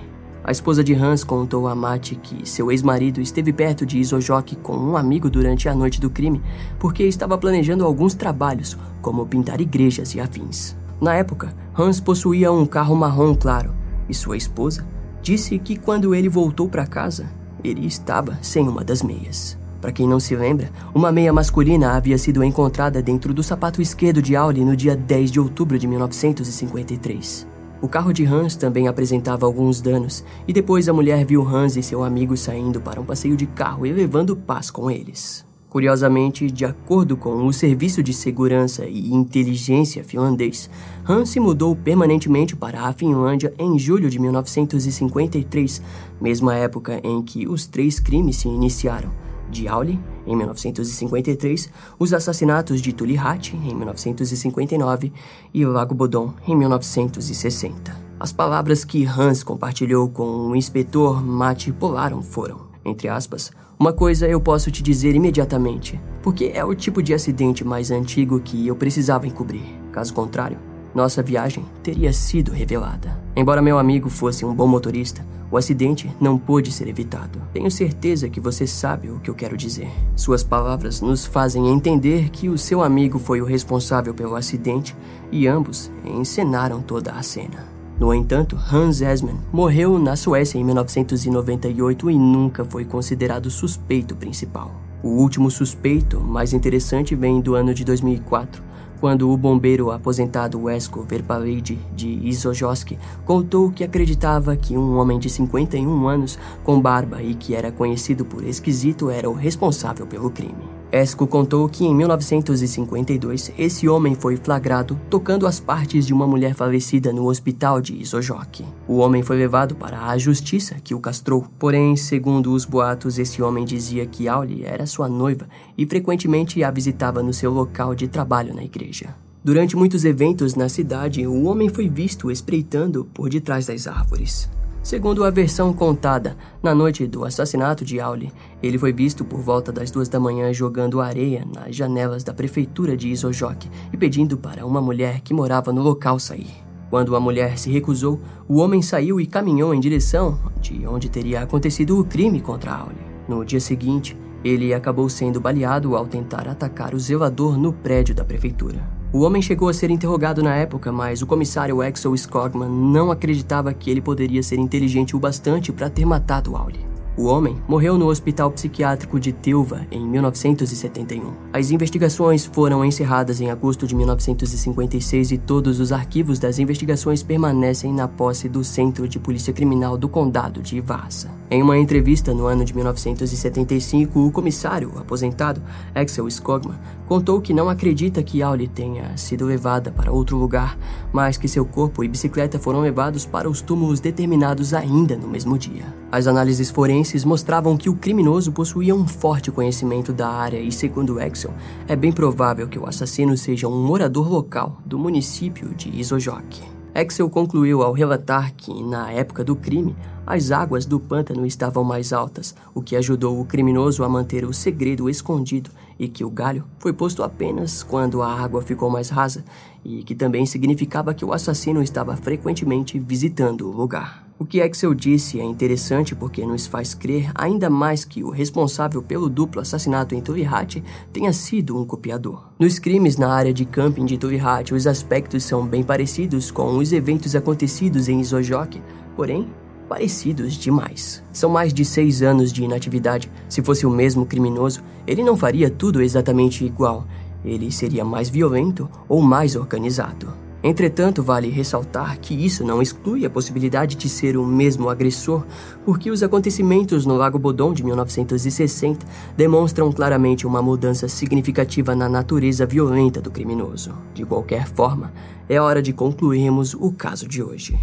A 0.47 0.53
esposa 0.53 0.85
de 0.85 0.95
Hans 0.95 1.25
contou 1.25 1.67
a 1.67 1.75
Mate 1.75 2.15
que 2.15 2.49
seu 2.49 2.71
ex-marido 2.71 3.21
esteve 3.21 3.53
perto 3.53 3.85
de 3.85 3.99
Isojok 3.99 4.55
com 4.55 4.77
um 4.77 4.97
amigo 4.97 5.29
durante 5.29 5.69
a 5.69 5.75
noite 5.75 6.01
do 6.01 6.09
crime 6.09 6.41
porque 6.79 7.03
estava 7.03 7.37
planejando 7.37 7.85
alguns 7.85 8.15
trabalhos, 8.15 8.79
como 9.03 9.27
pintar 9.27 9.61
igrejas 9.61 10.15
e 10.15 10.21
afins. 10.21 10.77
Na 11.01 11.15
época, 11.15 11.53
Hans 11.77 11.99
possuía 11.99 12.53
um 12.53 12.65
carro 12.65 12.95
marrom 12.95 13.35
claro 13.35 13.75
e 14.09 14.15
sua 14.15 14.37
esposa 14.37 14.87
disse 15.21 15.59
que 15.59 15.77
quando 15.77 16.15
ele 16.15 16.29
voltou 16.29 16.69
para 16.69 16.87
casa, 16.87 17.27
ele 17.65 17.85
estava 17.85 18.39
sem 18.41 18.69
uma 18.69 18.85
das 18.85 19.03
meias. 19.03 19.59
Para 19.81 19.91
quem 19.91 20.07
não 20.07 20.21
se 20.21 20.37
lembra, 20.37 20.71
uma 20.95 21.11
meia 21.11 21.33
masculina 21.33 21.97
havia 21.97 22.19
sido 22.19 22.45
encontrada 22.45 23.03
dentro 23.03 23.35
do 23.35 23.43
sapato 23.43 23.83
esquerdo 23.83 24.23
de 24.23 24.37
Auli 24.37 24.65
no 24.65 24.77
dia 24.77 24.95
10 24.95 25.33
de 25.33 25.41
outubro 25.41 25.77
de 25.77 25.89
1953. 25.89 27.56
O 27.81 27.89
carro 27.89 28.13
de 28.13 28.25
Hans 28.25 28.57
também 28.57 28.89
apresentava 28.89 29.45
alguns 29.45 29.81
danos, 29.81 30.25
e 30.49 30.53
depois 30.53 30.89
a 30.89 30.93
mulher 30.93 31.25
viu 31.27 31.47
Hans 31.47 31.77
e 31.77 31.83
seu 31.83 32.03
amigo 32.03 32.37
saindo 32.37 32.81
para 32.81 33.01
um 33.01 33.05
passeio 33.05 33.37
de 33.37 33.47
carro 33.47 33.85
e 33.85 33.93
levando 33.93 34.35
paz 34.35 34.71
com 34.71 34.91
eles. 34.91 35.45
Curiosamente, 35.69 36.51
de 36.51 36.65
acordo 36.65 37.19
com 37.19 37.47
o 37.47 37.53
Serviço 37.53 38.03
de 38.03 38.15
Segurança 38.15 38.87
e 38.87 39.13
Inteligência 39.13 40.03
finlandês, 40.03 40.71
Hans 41.07 41.29
se 41.29 41.39
mudou 41.39 41.77
permanentemente 41.77 42.57
para 42.57 42.81
a 42.81 42.93
Finlândia 42.95 43.53
em 43.59 43.79
julho 43.79 44.09
de 44.09 44.19
1953, 44.19 45.83
mesma 46.19 46.55
época 46.55 46.99
em 47.05 47.21
que 47.21 47.47
os 47.47 47.67
três 47.67 48.01
crimes 48.01 48.37
se 48.37 48.49
iniciaram 48.49 49.26
de 49.51 49.69
Auli, 49.69 49.99
em 50.27 50.37
1953, 50.37 51.71
os 51.99 52.13
assassinatos 52.13 52.81
de 52.81 52.93
Tulihat, 52.93 53.55
em 53.55 53.75
1959, 53.75 55.13
e 55.53 55.65
Lago 55.65 55.95
Bodon, 55.95 56.35
em 56.47 56.57
1960. 56.57 57.97
As 58.19 58.33
palavras 58.33 58.85
que 58.85 59.05
Hans 59.05 59.43
compartilhou 59.43 60.09
com 60.09 60.49
o 60.49 60.57
inspetor 60.57 61.23
Mate 61.23 61.73
Polaron 61.73 62.23
foram, 62.23 62.61
entre 62.85 63.09
aspas, 63.09 63.51
uma 63.79 63.93
coisa 63.93 64.27
eu 64.27 64.41
posso 64.41 64.71
te 64.71 64.83
dizer 64.83 65.15
imediatamente, 65.15 66.01
porque 66.23 66.51
é 66.55 66.65
o 66.65 66.75
tipo 66.75 67.03
de 67.03 67.13
acidente 67.13 67.63
mais 67.63 67.91
antigo 67.91 68.41
que 68.41 68.67
eu 68.67 68.75
precisava 68.75 69.27
encobrir. 69.27 69.63
Caso 69.93 70.15
contrário, 70.15 70.59
nossa 70.97 71.23
viagem 71.23 71.63
teria 71.83 72.11
sido 72.11 72.51
revelada. 72.51 73.21
Embora 73.37 73.61
meu 73.61 73.79
amigo 73.79 74.09
fosse 74.09 74.47
um 74.47 74.55
bom 74.55 74.67
motorista, 74.67 75.23
o 75.51 75.59
acidente 75.59 76.11
não 76.19 76.39
pôde 76.39 76.73
ser 76.73 76.89
evitado. 76.89 77.39
Tenho 77.53 77.71
certeza 77.71 78.31
que 78.31 78.41
você 78.41 78.67
sabe 78.67 79.11
o 79.11 79.21
que 79.21 79.29
eu 79.29 79.35
quero 79.35 79.57
dizer. 79.57 79.91
Suas 80.17 80.43
palavras 80.43 81.03
nos 81.03 81.27
fazem 81.27 81.69
entender 81.69 82.31
que 82.31 82.49
o 82.49 82.57
seu 82.57 82.83
amigo 82.83 83.19
foi 83.19 83.43
o 83.43 83.45
responsável 83.45 84.15
pelo 84.15 84.35
acidente 84.35 84.97
e 85.31 85.47
ambos 85.47 85.93
encenaram 86.03 86.81
toda 86.81 87.13
a 87.13 87.23
cena. 87.23 87.77
No 88.01 88.13
entanto, 88.13 88.57
Hans 88.57 89.01
Esman 89.03 89.37
morreu 89.53 89.99
na 89.99 90.17
Suécia 90.17 90.59
em 90.59 90.65
1998 90.65 92.11
e 92.11 92.19
nunca 92.19 92.65
foi 92.65 92.85
considerado 92.85 93.51
suspeito 93.51 94.17
principal. 94.17 94.75
O 95.03 95.09
último 95.09 95.51
suspeito 95.51 96.19
mais 96.19 96.53
interessante 96.53 97.15
vem 97.15 97.41
do 97.41 97.55
ano 97.55 97.73
de 97.73 97.85
2004, 97.85 98.63
quando 99.01 99.31
o 99.31 99.37
bombeiro 99.37 99.91
aposentado 99.91 100.63
Wesko 100.63 101.03
Verpalide 101.03 101.79
de 101.95 102.09
Isojoski 102.09 102.99
contou 103.25 103.71
que 103.71 103.85
acreditava 103.85 104.57
que 104.57 104.77
um 104.77 104.97
homem 104.99 105.19
de 105.19 105.31
51 105.31 106.09
anos 106.09 106.39
com 106.65 106.81
barba 106.81 107.23
e 107.23 107.35
que 107.35 107.55
era 107.55 107.73
conhecido 107.73 108.25
por 108.25 108.45
esquisito 108.45 109.11
era 109.11 109.29
o 109.29 109.35
responsável 109.35 110.07
pelo 110.07 110.31
crime. 110.31 110.76
Esco 110.93 111.27
contou 111.27 111.69
que 111.69 111.85
em 111.85 111.93
1952 111.93 113.53
esse 113.59 113.89
homem 113.89 114.15
foi 114.15 114.37
flagrado 114.37 114.99
tocando 115.11 115.47
as 115.47 115.59
partes 115.59 116.07
de 116.07 116.15
uma 116.15 116.29
mulher 116.29 116.55
falecida 116.55 117.13
no 117.13 117.29
hospital 117.29 117.81
de 117.81 118.01
Isojok. 118.01 118.65
O 118.87 118.99
homem 118.99 119.21
foi 119.23 119.37
levado 119.37 119.75
para 119.75 120.07
a 120.07 120.17
justiça 120.17 120.77
que 120.83 120.95
o 120.95 121.01
castrou, 121.01 121.45
porém, 121.59 121.97
segundo 121.97 122.53
os 122.53 122.65
boatos, 122.65 123.19
esse 123.19 123.43
homem 123.43 123.65
dizia 123.65 124.07
que 124.07 124.29
Auli 124.29 124.65
era 124.65 124.87
sua 124.87 125.09
noiva 125.09 125.49
e 125.77 125.85
frequentemente 125.85 126.63
a 126.63 126.71
visitava 126.71 127.21
no 127.21 127.35
seu 127.35 127.51
local 127.51 127.93
de 127.95 128.07
trabalho 128.07 128.55
na 128.55 128.63
igreja. 128.63 129.15
Durante 129.43 129.77
muitos 129.77 130.05
eventos 130.05 130.55
na 130.55 130.69
cidade, 130.69 131.27
o 131.27 131.45
homem 131.45 131.69
foi 131.69 131.89
visto 131.89 132.31
espreitando 132.31 133.05
por 133.13 133.29
detrás 133.29 133.67
das 133.67 133.87
árvores. 133.87 134.49
Segundo 134.87 135.25
a 135.25 135.31
versão 135.31 135.73
contada, 135.73 136.37
na 136.63 136.73
noite 136.73 137.09
do 137.09 137.25
assassinato 137.25 137.85
de 137.85 137.99
Auli, 137.99 138.33
ele 138.63 138.79
foi 138.79 138.93
visto 138.93 139.25
por 139.25 139.41
volta 139.41 139.73
das 139.73 139.91
duas 139.91 140.09
da 140.09 140.21
manhã 140.21 140.53
jogando 140.53 141.01
areia 141.01 141.45
nas 141.45 141.75
janelas 141.75 142.23
da 142.23 142.33
prefeitura 142.33 142.97
de 142.97 143.09
Isojok 143.09 143.69
e 143.93 143.97
pedindo 143.97 144.39
para 144.39 144.65
uma 144.65 144.81
mulher 144.81 145.23
que 145.23 145.35
morava 145.35 145.73
no 145.73 145.83
local 145.83 146.21
sair. 146.21 146.55
Quando 146.89 147.17
a 147.17 147.21
mulher 147.21 147.59
se 147.59 147.69
recusou, 147.69 148.21
o 148.47 148.59
homem 148.59 148.81
saiu 148.81 149.21
e 149.21 149.27
caminhou 149.27 149.75
em 149.75 149.81
direção 149.81 150.39
de 150.61 150.87
onde 150.87 151.09
teria 151.09 151.41
acontecido 151.41 151.99
o 151.99 152.05
crime 152.05 152.41
contra 152.41 152.73
Auli. 152.73 152.95
No 153.29 153.45
dia 153.45 153.59
seguinte, 153.59 154.17
ele 154.45 154.73
acabou 154.73 155.09
sendo 155.09 155.41
baleado 155.41 155.97
ao 155.97 156.07
tentar 156.07 156.47
atacar 156.47 156.95
o 156.95 157.01
zelador 157.01 157.59
no 157.59 157.73
prédio 157.73 158.15
da 158.15 158.25
prefeitura. 158.25 158.96
O 159.17 159.21
homem 159.21 159.41
chegou 159.41 159.71
a 159.71 159.73
ser 159.73 159.91
interrogado 159.91 160.43
na 160.43 160.55
época, 160.55 160.93
mas 160.93 161.23
o 161.23 161.27
comissário 161.27 161.81
Axel 161.81 162.15
Skogman 162.15 162.69
não 162.69 163.11
acreditava 163.11 163.73
que 163.73 163.91
ele 163.91 164.03
poderia 164.03 164.43
ser 164.43 164.59
inteligente 164.59 165.17
o 165.17 165.19
bastante 165.19 165.73
para 165.73 165.89
ter 165.89 166.05
matado 166.05 166.55
Auli. 166.55 166.96
O 167.19 167.25
homem 167.29 167.57
morreu 167.67 167.97
no 167.97 168.09
Hospital 168.09 168.51
Psiquiátrico 168.51 169.19
de 169.19 169.33
Tilva 169.33 169.87
em 169.91 170.07
1971. 170.07 171.33
As 171.51 171.71
investigações 171.71 172.45
foram 172.45 172.85
encerradas 172.85 173.41
em 173.41 173.51
agosto 173.51 173.87
de 173.87 173.95
1956 173.95 175.33
e 175.33 175.39
todos 175.39 175.81
os 175.81 175.93
arquivos 175.93 176.39
das 176.39 176.59
investigações 176.59 177.23
permanecem 177.23 177.91
na 177.91 178.07
posse 178.07 178.51
do 178.51 178.63
Centro 178.63 179.09
de 179.09 179.19
Polícia 179.19 179.51
Criminal 179.51 179.97
do 179.97 180.11
Condado 180.11 180.61
de 180.61 180.79
Vasa. 180.79 181.31
Em 181.51 181.63
uma 181.63 181.79
entrevista 181.79 182.35
no 182.35 182.45
ano 182.45 182.67
de 182.67 182.75
1975, 182.75 184.21
o 184.21 184.31
comissário 184.31 184.93
aposentado 184.99 185.63
Axel 185.95 186.29
Skogman 186.29 186.77
contou 187.09 187.41
que 187.41 187.55
não 187.55 187.71
acredita 187.71 188.23
que 188.23 188.43
Auli 188.43 188.69
tenha 188.69 189.17
sido 189.17 189.47
levada 189.47 189.91
para 189.91 190.13
outro 190.13 190.37
lugar, 190.37 190.77
mas 191.13 191.39
que 191.39 191.49
seu 191.49 191.65
corpo 191.65 192.05
e 192.05 192.09
bicicleta 192.09 192.59
foram 192.59 192.81
levados 192.81 193.25
para 193.25 193.49
os 193.49 193.63
túmulos 193.63 194.01
determinados 194.01 194.75
ainda 194.75 195.17
no 195.17 195.29
mesmo 195.29 195.57
dia. 195.57 195.85
As 196.11 196.27
análises 196.27 196.69
forenses 196.69 197.06
mostravam 197.25 197.77
que 197.77 197.89
o 197.89 197.97
criminoso 197.97 198.53
possuía 198.53 198.95
um 198.95 199.07
forte 199.07 199.51
conhecimento 199.51 200.13
da 200.13 200.29
área 200.29 200.59
e, 200.59 200.73
segundo 200.73 201.21
Axel, 201.21 201.53
é 201.87 201.95
bem 201.95 202.13
provável 202.13 202.69
que 202.69 202.79
o 202.79 202.87
assassino 202.87 203.37
seja 203.37 203.69
um 203.69 203.85
morador 203.85 204.29
local 204.31 204.81
do 204.85 204.99
município 204.99 205.75
de 205.75 205.89
Isojok. 205.89 206.63
Axel 206.95 207.29
concluiu 207.29 207.83
ao 207.83 207.93
relatar 207.93 208.55
que, 208.55 208.83
na 208.83 209.13
época 209.13 209.45
do 209.45 209.55
crime, 209.55 209.95
as 210.27 210.51
águas 210.51 210.87
do 210.87 210.99
pântano 210.99 211.47
estavam 211.47 211.85
mais 211.85 212.13
altas, 212.13 212.55
o 212.75 212.81
que 212.81 212.97
ajudou 212.97 213.39
o 213.39 213.45
criminoso 213.45 214.03
a 214.03 214.09
manter 214.09 214.45
o 214.45 214.53
segredo 214.53 215.09
escondido 215.09 215.71
e 215.99 216.09
que 216.09 216.25
o 216.25 216.31
galho 216.31 216.65
foi 216.79 216.93
posto 216.93 217.23
apenas 217.23 217.83
quando 217.83 218.23
a 218.23 218.33
água 218.33 218.63
ficou 218.63 218.91
mais 218.91 219.11
rasa, 219.11 219.45
e 219.85 220.03
que 220.03 220.15
também 220.15 220.47
significava 220.47 221.15
que 221.15 221.25
o 221.25 221.33
assassino 221.33 221.83
estava 221.83 222.17
frequentemente 222.17 222.99
visitando 222.99 223.69
o 223.69 223.77
lugar. 223.77 224.26
O 224.39 224.45
que 224.45 224.61
Axel 224.61 224.93
disse 224.93 225.41
é 225.41 225.43
interessante 225.43 226.15
porque 226.15 226.45
nos 226.45 226.67
faz 226.67 226.93
crer 226.93 227.31
ainda 227.35 227.71
mais 227.71 228.05
que 228.05 228.23
o 228.23 228.29
responsável 228.29 229.03
pelo 229.03 229.31
duplo 229.31 229.63
assassinato 229.63 230.15
em 230.15 230.21
Tulihat 230.21 230.85
tenha 231.11 231.33
sido 231.33 231.75
um 231.75 231.87
copiador. 231.87 232.43
Nos 232.59 232.79
crimes 232.79 233.17
na 233.17 233.33
área 233.33 233.55
de 233.55 233.65
camping 233.65 234.05
de 234.05 234.19
Tulihat, 234.19 234.75
os 234.75 234.87
aspectos 234.87 235.43
são 235.43 235.67
bem 235.67 235.83
parecidos 235.83 236.51
com 236.51 236.77
os 236.77 236.93
eventos 236.93 237.35
acontecidos 237.35 238.11
em 238.11 238.21
Isojok, 238.21 238.83
porém 239.17 239.49
parecidos 239.89 240.53
demais. 240.53 241.23
São 241.33 241.49
mais 241.49 241.73
de 241.73 241.85
seis 241.85 242.21
anos 242.21 242.53
de 242.53 242.63
inatividade. 242.63 243.31
Se 243.49 243.63
fosse 243.63 243.87
o 243.87 243.91
mesmo 243.91 244.27
criminoso, 244.27 244.83
ele 245.07 245.25
não 245.25 245.37
faria 245.37 245.71
tudo 245.71 246.03
exatamente 246.03 246.63
igual. 246.63 247.07
Ele 247.43 247.73
seria 247.73 248.05
mais 248.05 248.29
violento 248.29 248.91
ou 249.09 249.23
mais 249.23 249.57
organizado. 249.57 250.46
Entretanto, 250.69 251.23
vale 251.23 251.49
ressaltar 251.49 252.19
que 252.19 252.35
isso 252.35 252.65
não 252.65 252.83
exclui 252.83 253.25
a 253.25 253.31
possibilidade 253.31 253.95
de 253.95 254.09
ser 254.09 254.37
o 254.37 254.45
mesmo 254.45 254.91
agressor, 254.91 255.47
porque 255.85 256.11
os 256.11 256.25
acontecimentos 256.25 257.07
no 257.07 257.15
Lago 257.15 257.39
Bodom 257.39 257.73
de 257.73 257.85
1960 257.85 259.07
demonstram 259.37 259.93
claramente 259.93 260.45
uma 260.45 260.61
mudança 260.61 261.07
significativa 261.07 261.95
na 261.95 262.09
natureza 262.09 262.67
violenta 262.67 263.21
do 263.21 263.31
criminoso. 263.31 263.95
De 264.13 264.25
qualquer 264.25 264.67
forma, 264.67 265.13
é 265.49 265.61
hora 265.61 265.81
de 265.81 265.93
concluirmos 265.93 266.75
o 266.75 266.91
caso 266.91 267.29
de 267.29 267.41
hoje. 267.41 267.79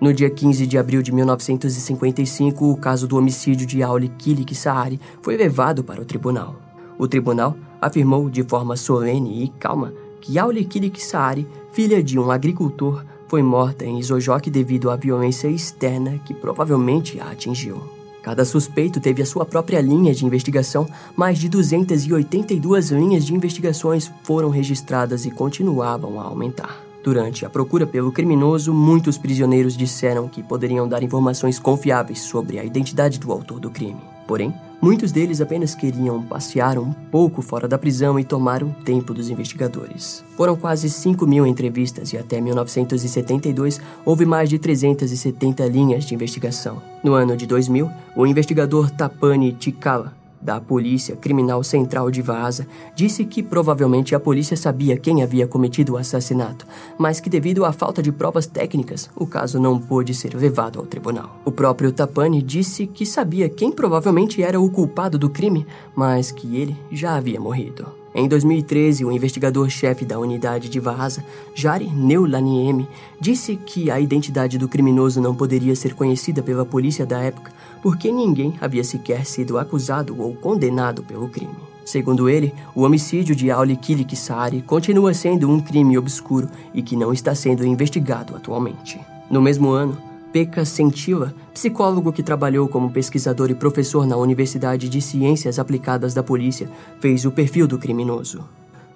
No 0.00 0.14
dia 0.14 0.30
15 0.30 0.68
de 0.68 0.78
abril 0.78 1.02
de 1.02 1.10
1955, 1.10 2.70
o 2.70 2.76
caso 2.76 3.08
do 3.08 3.16
homicídio 3.16 3.66
de 3.66 3.82
Auli 3.82 4.08
Kilik 4.08 4.54
Saari 4.54 5.00
foi 5.20 5.36
levado 5.36 5.82
para 5.82 6.00
o 6.00 6.04
tribunal. 6.04 6.54
O 6.96 7.08
tribunal 7.08 7.56
afirmou 7.82 8.30
de 8.30 8.44
forma 8.44 8.76
solene 8.76 9.42
e 9.42 9.48
calma 9.48 9.92
que 10.20 10.38
Auli 10.38 10.64
Kilik 10.64 11.02
Saari, 11.02 11.46
filha 11.72 12.00
de 12.00 12.16
um 12.16 12.30
agricultor, 12.30 13.04
foi 13.26 13.42
morta 13.42 13.84
em 13.84 13.98
Isojoque 13.98 14.48
devido 14.48 14.88
à 14.88 14.94
violência 14.94 15.48
externa 15.48 16.20
que 16.24 16.32
provavelmente 16.32 17.18
a 17.18 17.30
atingiu. 17.30 17.82
Cada 18.22 18.44
suspeito 18.44 19.00
teve 19.00 19.20
a 19.20 19.26
sua 19.26 19.44
própria 19.44 19.80
linha 19.80 20.14
de 20.14 20.24
investigação. 20.24 20.86
Mais 21.16 21.38
de 21.38 21.48
282 21.48 22.92
linhas 22.92 23.24
de 23.26 23.34
investigações 23.34 24.12
foram 24.22 24.48
registradas 24.48 25.26
e 25.26 25.30
continuavam 25.30 26.20
a 26.20 26.24
aumentar. 26.24 26.80
Durante 27.02 27.44
a 27.44 27.50
procura 27.50 27.84
pelo 27.84 28.12
criminoso, 28.12 28.72
muitos 28.72 29.18
prisioneiros 29.18 29.76
disseram 29.76 30.28
que 30.28 30.40
poderiam 30.40 30.86
dar 30.86 31.02
informações 31.02 31.58
confiáveis 31.58 32.20
sobre 32.20 32.60
a 32.60 32.64
identidade 32.64 33.18
do 33.18 33.32
autor 33.32 33.58
do 33.58 33.70
crime. 33.70 34.00
Porém, 34.24 34.54
muitos 34.82 35.12
deles 35.12 35.40
apenas 35.40 35.76
queriam 35.76 36.20
passear 36.20 36.76
um 36.76 36.92
pouco 36.92 37.40
fora 37.40 37.68
da 37.68 37.78
prisão 37.78 38.18
e 38.18 38.24
tomar 38.24 38.64
o 38.64 38.74
tempo 38.84 39.14
dos 39.14 39.30
investigadores. 39.30 40.24
Foram 40.36 40.56
quase 40.56 40.90
5 40.90 41.24
mil 41.26 41.46
entrevistas 41.46 42.12
e 42.12 42.18
até 42.18 42.40
1972 42.40 43.80
houve 44.04 44.26
mais 44.26 44.50
de 44.50 44.58
370 44.58 45.64
linhas 45.66 46.04
de 46.04 46.14
investigação. 46.14 46.82
No 47.04 47.14
ano 47.14 47.36
de 47.36 47.46
2000, 47.46 47.88
o 48.16 48.26
investigador 48.26 48.90
Tapani 48.90 49.52
Tikala 49.52 50.20
da 50.42 50.60
Polícia 50.60 51.14
Criminal 51.16 51.62
Central 51.62 52.10
de 52.10 52.20
Vaasa 52.20 52.66
disse 52.94 53.24
que 53.24 53.42
provavelmente 53.42 54.14
a 54.14 54.20
polícia 54.20 54.56
sabia 54.56 54.96
quem 54.96 55.22
havia 55.22 55.46
cometido 55.46 55.94
o 55.94 55.96
assassinato, 55.96 56.66
mas 56.98 57.20
que 57.20 57.30
devido 57.30 57.64
à 57.64 57.72
falta 57.72 58.02
de 58.02 58.10
provas 58.10 58.46
técnicas, 58.46 59.08
o 59.16 59.26
caso 59.26 59.60
não 59.60 59.78
pôde 59.78 60.12
ser 60.12 60.34
levado 60.34 60.78
ao 60.78 60.86
tribunal. 60.86 61.40
O 61.44 61.52
próprio 61.52 61.92
Tapani 61.92 62.42
disse 62.42 62.86
que 62.86 63.06
sabia 63.06 63.48
quem 63.48 63.70
provavelmente 63.70 64.42
era 64.42 64.60
o 64.60 64.70
culpado 64.70 65.18
do 65.18 65.30
crime, 65.30 65.66
mas 65.94 66.32
que 66.32 66.56
ele 66.56 66.76
já 66.90 67.14
havia 67.14 67.40
morrido. 67.40 68.01
Em 68.14 68.28
2013, 68.28 69.04
o 69.04 69.12
investigador-chefe 69.12 70.04
da 70.04 70.18
unidade 70.18 70.68
de 70.68 70.78
Vaasa, 70.78 71.24
Jari 71.54 71.86
Neulaniemi, 71.86 72.86
disse 73.18 73.56
que 73.56 73.90
a 73.90 73.98
identidade 73.98 74.58
do 74.58 74.68
criminoso 74.68 75.20
não 75.20 75.34
poderia 75.34 75.74
ser 75.74 75.94
conhecida 75.94 76.42
pela 76.42 76.66
polícia 76.66 77.06
da 77.06 77.20
época 77.20 77.52
porque 77.82 78.12
ninguém 78.12 78.54
havia 78.60 78.84
sequer 78.84 79.24
sido 79.26 79.58
acusado 79.58 80.14
ou 80.20 80.34
condenado 80.34 81.02
pelo 81.02 81.28
crime. 81.28 81.54
Segundo 81.84 82.28
ele, 82.28 82.54
o 82.74 82.82
homicídio 82.82 83.34
de 83.34 83.50
Auli 83.50 83.76
Kilikisari 83.76 84.62
continua 84.62 85.12
sendo 85.12 85.50
um 85.50 85.58
crime 85.58 85.98
obscuro 85.98 86.48
e 86.72 86.80
que 86.80 86.94
não 86.94 87.12
está 87.12 87.34
sendo 87.34 87.66
investigado 87.66 88.36
atualmente. 88.36 89.00
No 89.28 89.42
mesmo 89.42 89.70
ano, 89.70 89.98
Pekka 90.32 90.64
Sentila, 90.64 91.34
psicólogo 91.52 92.10
que 92.10 92.22
trabalhou 92.22 92.66
como 92.66 92.90
pesquisador 92.90 93.50
e 93.50 93.54
professor 93.54 94.06
na 94.06 94.16
Universidade 94.16 94.88
de 94.88 94.98
Ciências 95.02 95.58
Aplicadas 95.58 96.14
da 96.14 96.22
Polícia, 96.22 96.70
fez 97.00 97.26
o 97.26 97.30
perfil 97.30 97.68
do 97.68 97.78
criminoso. 97.78 98.42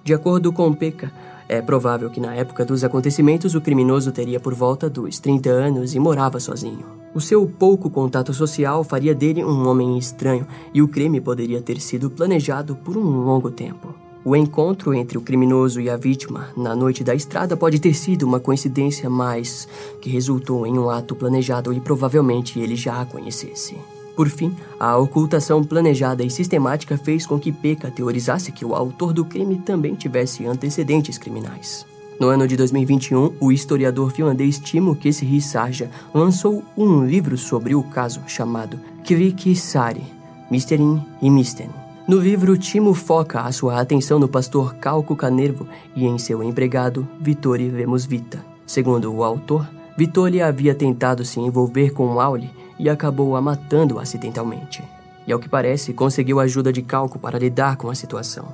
De 0.03 0.15
acordo 0.15 0.51
com 0.51 0.73
Pekka, 0.73 1.11
é 1.47 1.61
provável 1.61 2.09
que 2.09 2.19
na 2.19 2.33
época 2.33 2.65
dos 2.65 2.83
acontecimentos 2.83 3.53
o 3.53 3.61
criminoso 3.61 4.11
teria 4.11 4.39
por 4.39 4.55
volta 4.55 4.89
dos 4.89 5.19
30 5.19 5.47
anos 5.49 5.93
e 5.93 5.99
morava 5.99 6.39
sozinho. 6.39 6.85
O 7.13 7.21
seu 7.21 7.45
pouco 7.47 7.87
contato 7.87 8.33
social 8.33 8.83
faria 8.83 9.13
dele 9.13 9.45
um 9.45 9.67
homem 9.67 9.95
estranho 9.95 10.47
e 10.73 10.81
o 10.81 10.87
crime 10.87 11.21
poderia 11.21 11.61
ter 11.61 11.79
sido 11.79 12.09
planejado 12.09 12.75
por 12.75 12.97
um 12.97 13.23
longo 13.23 13.51
tempo. 13.51 14.06
O 14.25 14.35
encontro 14.35 14.93
entre 14.93 15.17
o 15.17 15.21
criminoso 15.21 15.79
e 15.79 15.89
a 15.89 15.95
vítima 15.95 16.49
na 16.55 16.75
noite 16.75 17.03
da 17.03 17.15
estrada 17.15 17.55
pode 17.55 17.79
ter 17.79 17.93
sido 17.93 18.23
uma 18.23 18.39
coincidência, 18.39 19.09
mas 19.09 19.67
que 20.01 20.09
resultou 20.09 20.65
em 20.67 20.77
um 20.77 20.89
ato 20.89 21.15
planejado 21.15 21.73
e 21.73 21.79
provavelmente 21.79 22.59
ele 22.59 22.75
já 22.75 23.01
a 23.01 23.05
conhecesse. 23.05 23.77
Por 24.15 24.29
fim, 24.29 24.53
a 24.79 24.97
ocultação 24.97 25.63
planejada 25.63 26.23
e 26.23 26.29
sistemática 26.29 26.97
fez 26.97 27.25
com 27.25 27.39
que 27.39 27.51
Pekka 27.51 27.91
teorizasse 27.91 28.51
que 28.51 28.65
o 28.65 28.73
autor 28.73 29.13
do 29.13 29.23
crime 29.23 29.59
também 29.59 29.93
tivesse 29.93 30.45
antecedentes 30.45 31.17
criminais. 31.17 31.85
No 32.19 32.27
ano 32.27 32.47
de 32.47 32.57
2021, 32.57 33.35
o 33.39 33.51
historiador 33.51 34.11
finlandês 34.11 34.57
Timo 34.57 34.95
Kesihi 34.95 35.39
Sarja 35.39 35.91
lançou 36.11 36.63
um 36.75 37.05
livro 37.05 37.37
sobre 37.37 37.75
o 37.75 37.83
caso 37.83 38.21
chamado 38.25 38.79
Kviki 39.05 39.55
Sari, 39.55 40.03
Misterin 40.49 40.99
e 41.21 41.29
Misten 41.29 41.69
no 42.07 42.17
livro, 42.19 42.57
Timo 42.57 42.93
foca 42.93 43.41
a 43.41 43.51
sua 43.51 43.81
atenção 43.81 44.17
no 44.17 44.29
pastor 44.29 44.75
Calco 44.75 45.13
Canervo 45.13 45.67
e 45.93 46.05
em 46.05 46.17
seu 46.17 46.41
empregado, 46.41 47.05
Vittori 47.19 47.69
Vemos 47.69 48.05
Vita. 48.05 48.45
Segundo 48.65 49.13
o 49.13 49.25
autor, 49.25 49.67
Vittori 49.97 50.41
havia 50.41 50.73
tentado 50.73 51.25
se 51.25 51.39
envolver 51.39 51.91
com 51.91 52.19
Auli 52.19 52.49
e 52.79 52.89
acabou 52.89 53.35
a 53.35 53.41
matando 53.41 53.99
acidentalmente. 53.99 54.81
E 55.27 55.33
ao 55.33 55.39
que 55.39 55.49
parece, 55.49 55.91
conseguiu 55.91 56.39
ajuda 56.39 56.71
de 56.71 56.81
Calco 56.81 57.19
para 57.19 57.37
lidar 57.37 57.75
com 57.75 57.89
a 57.89 57.95
situação. 57.95 58.53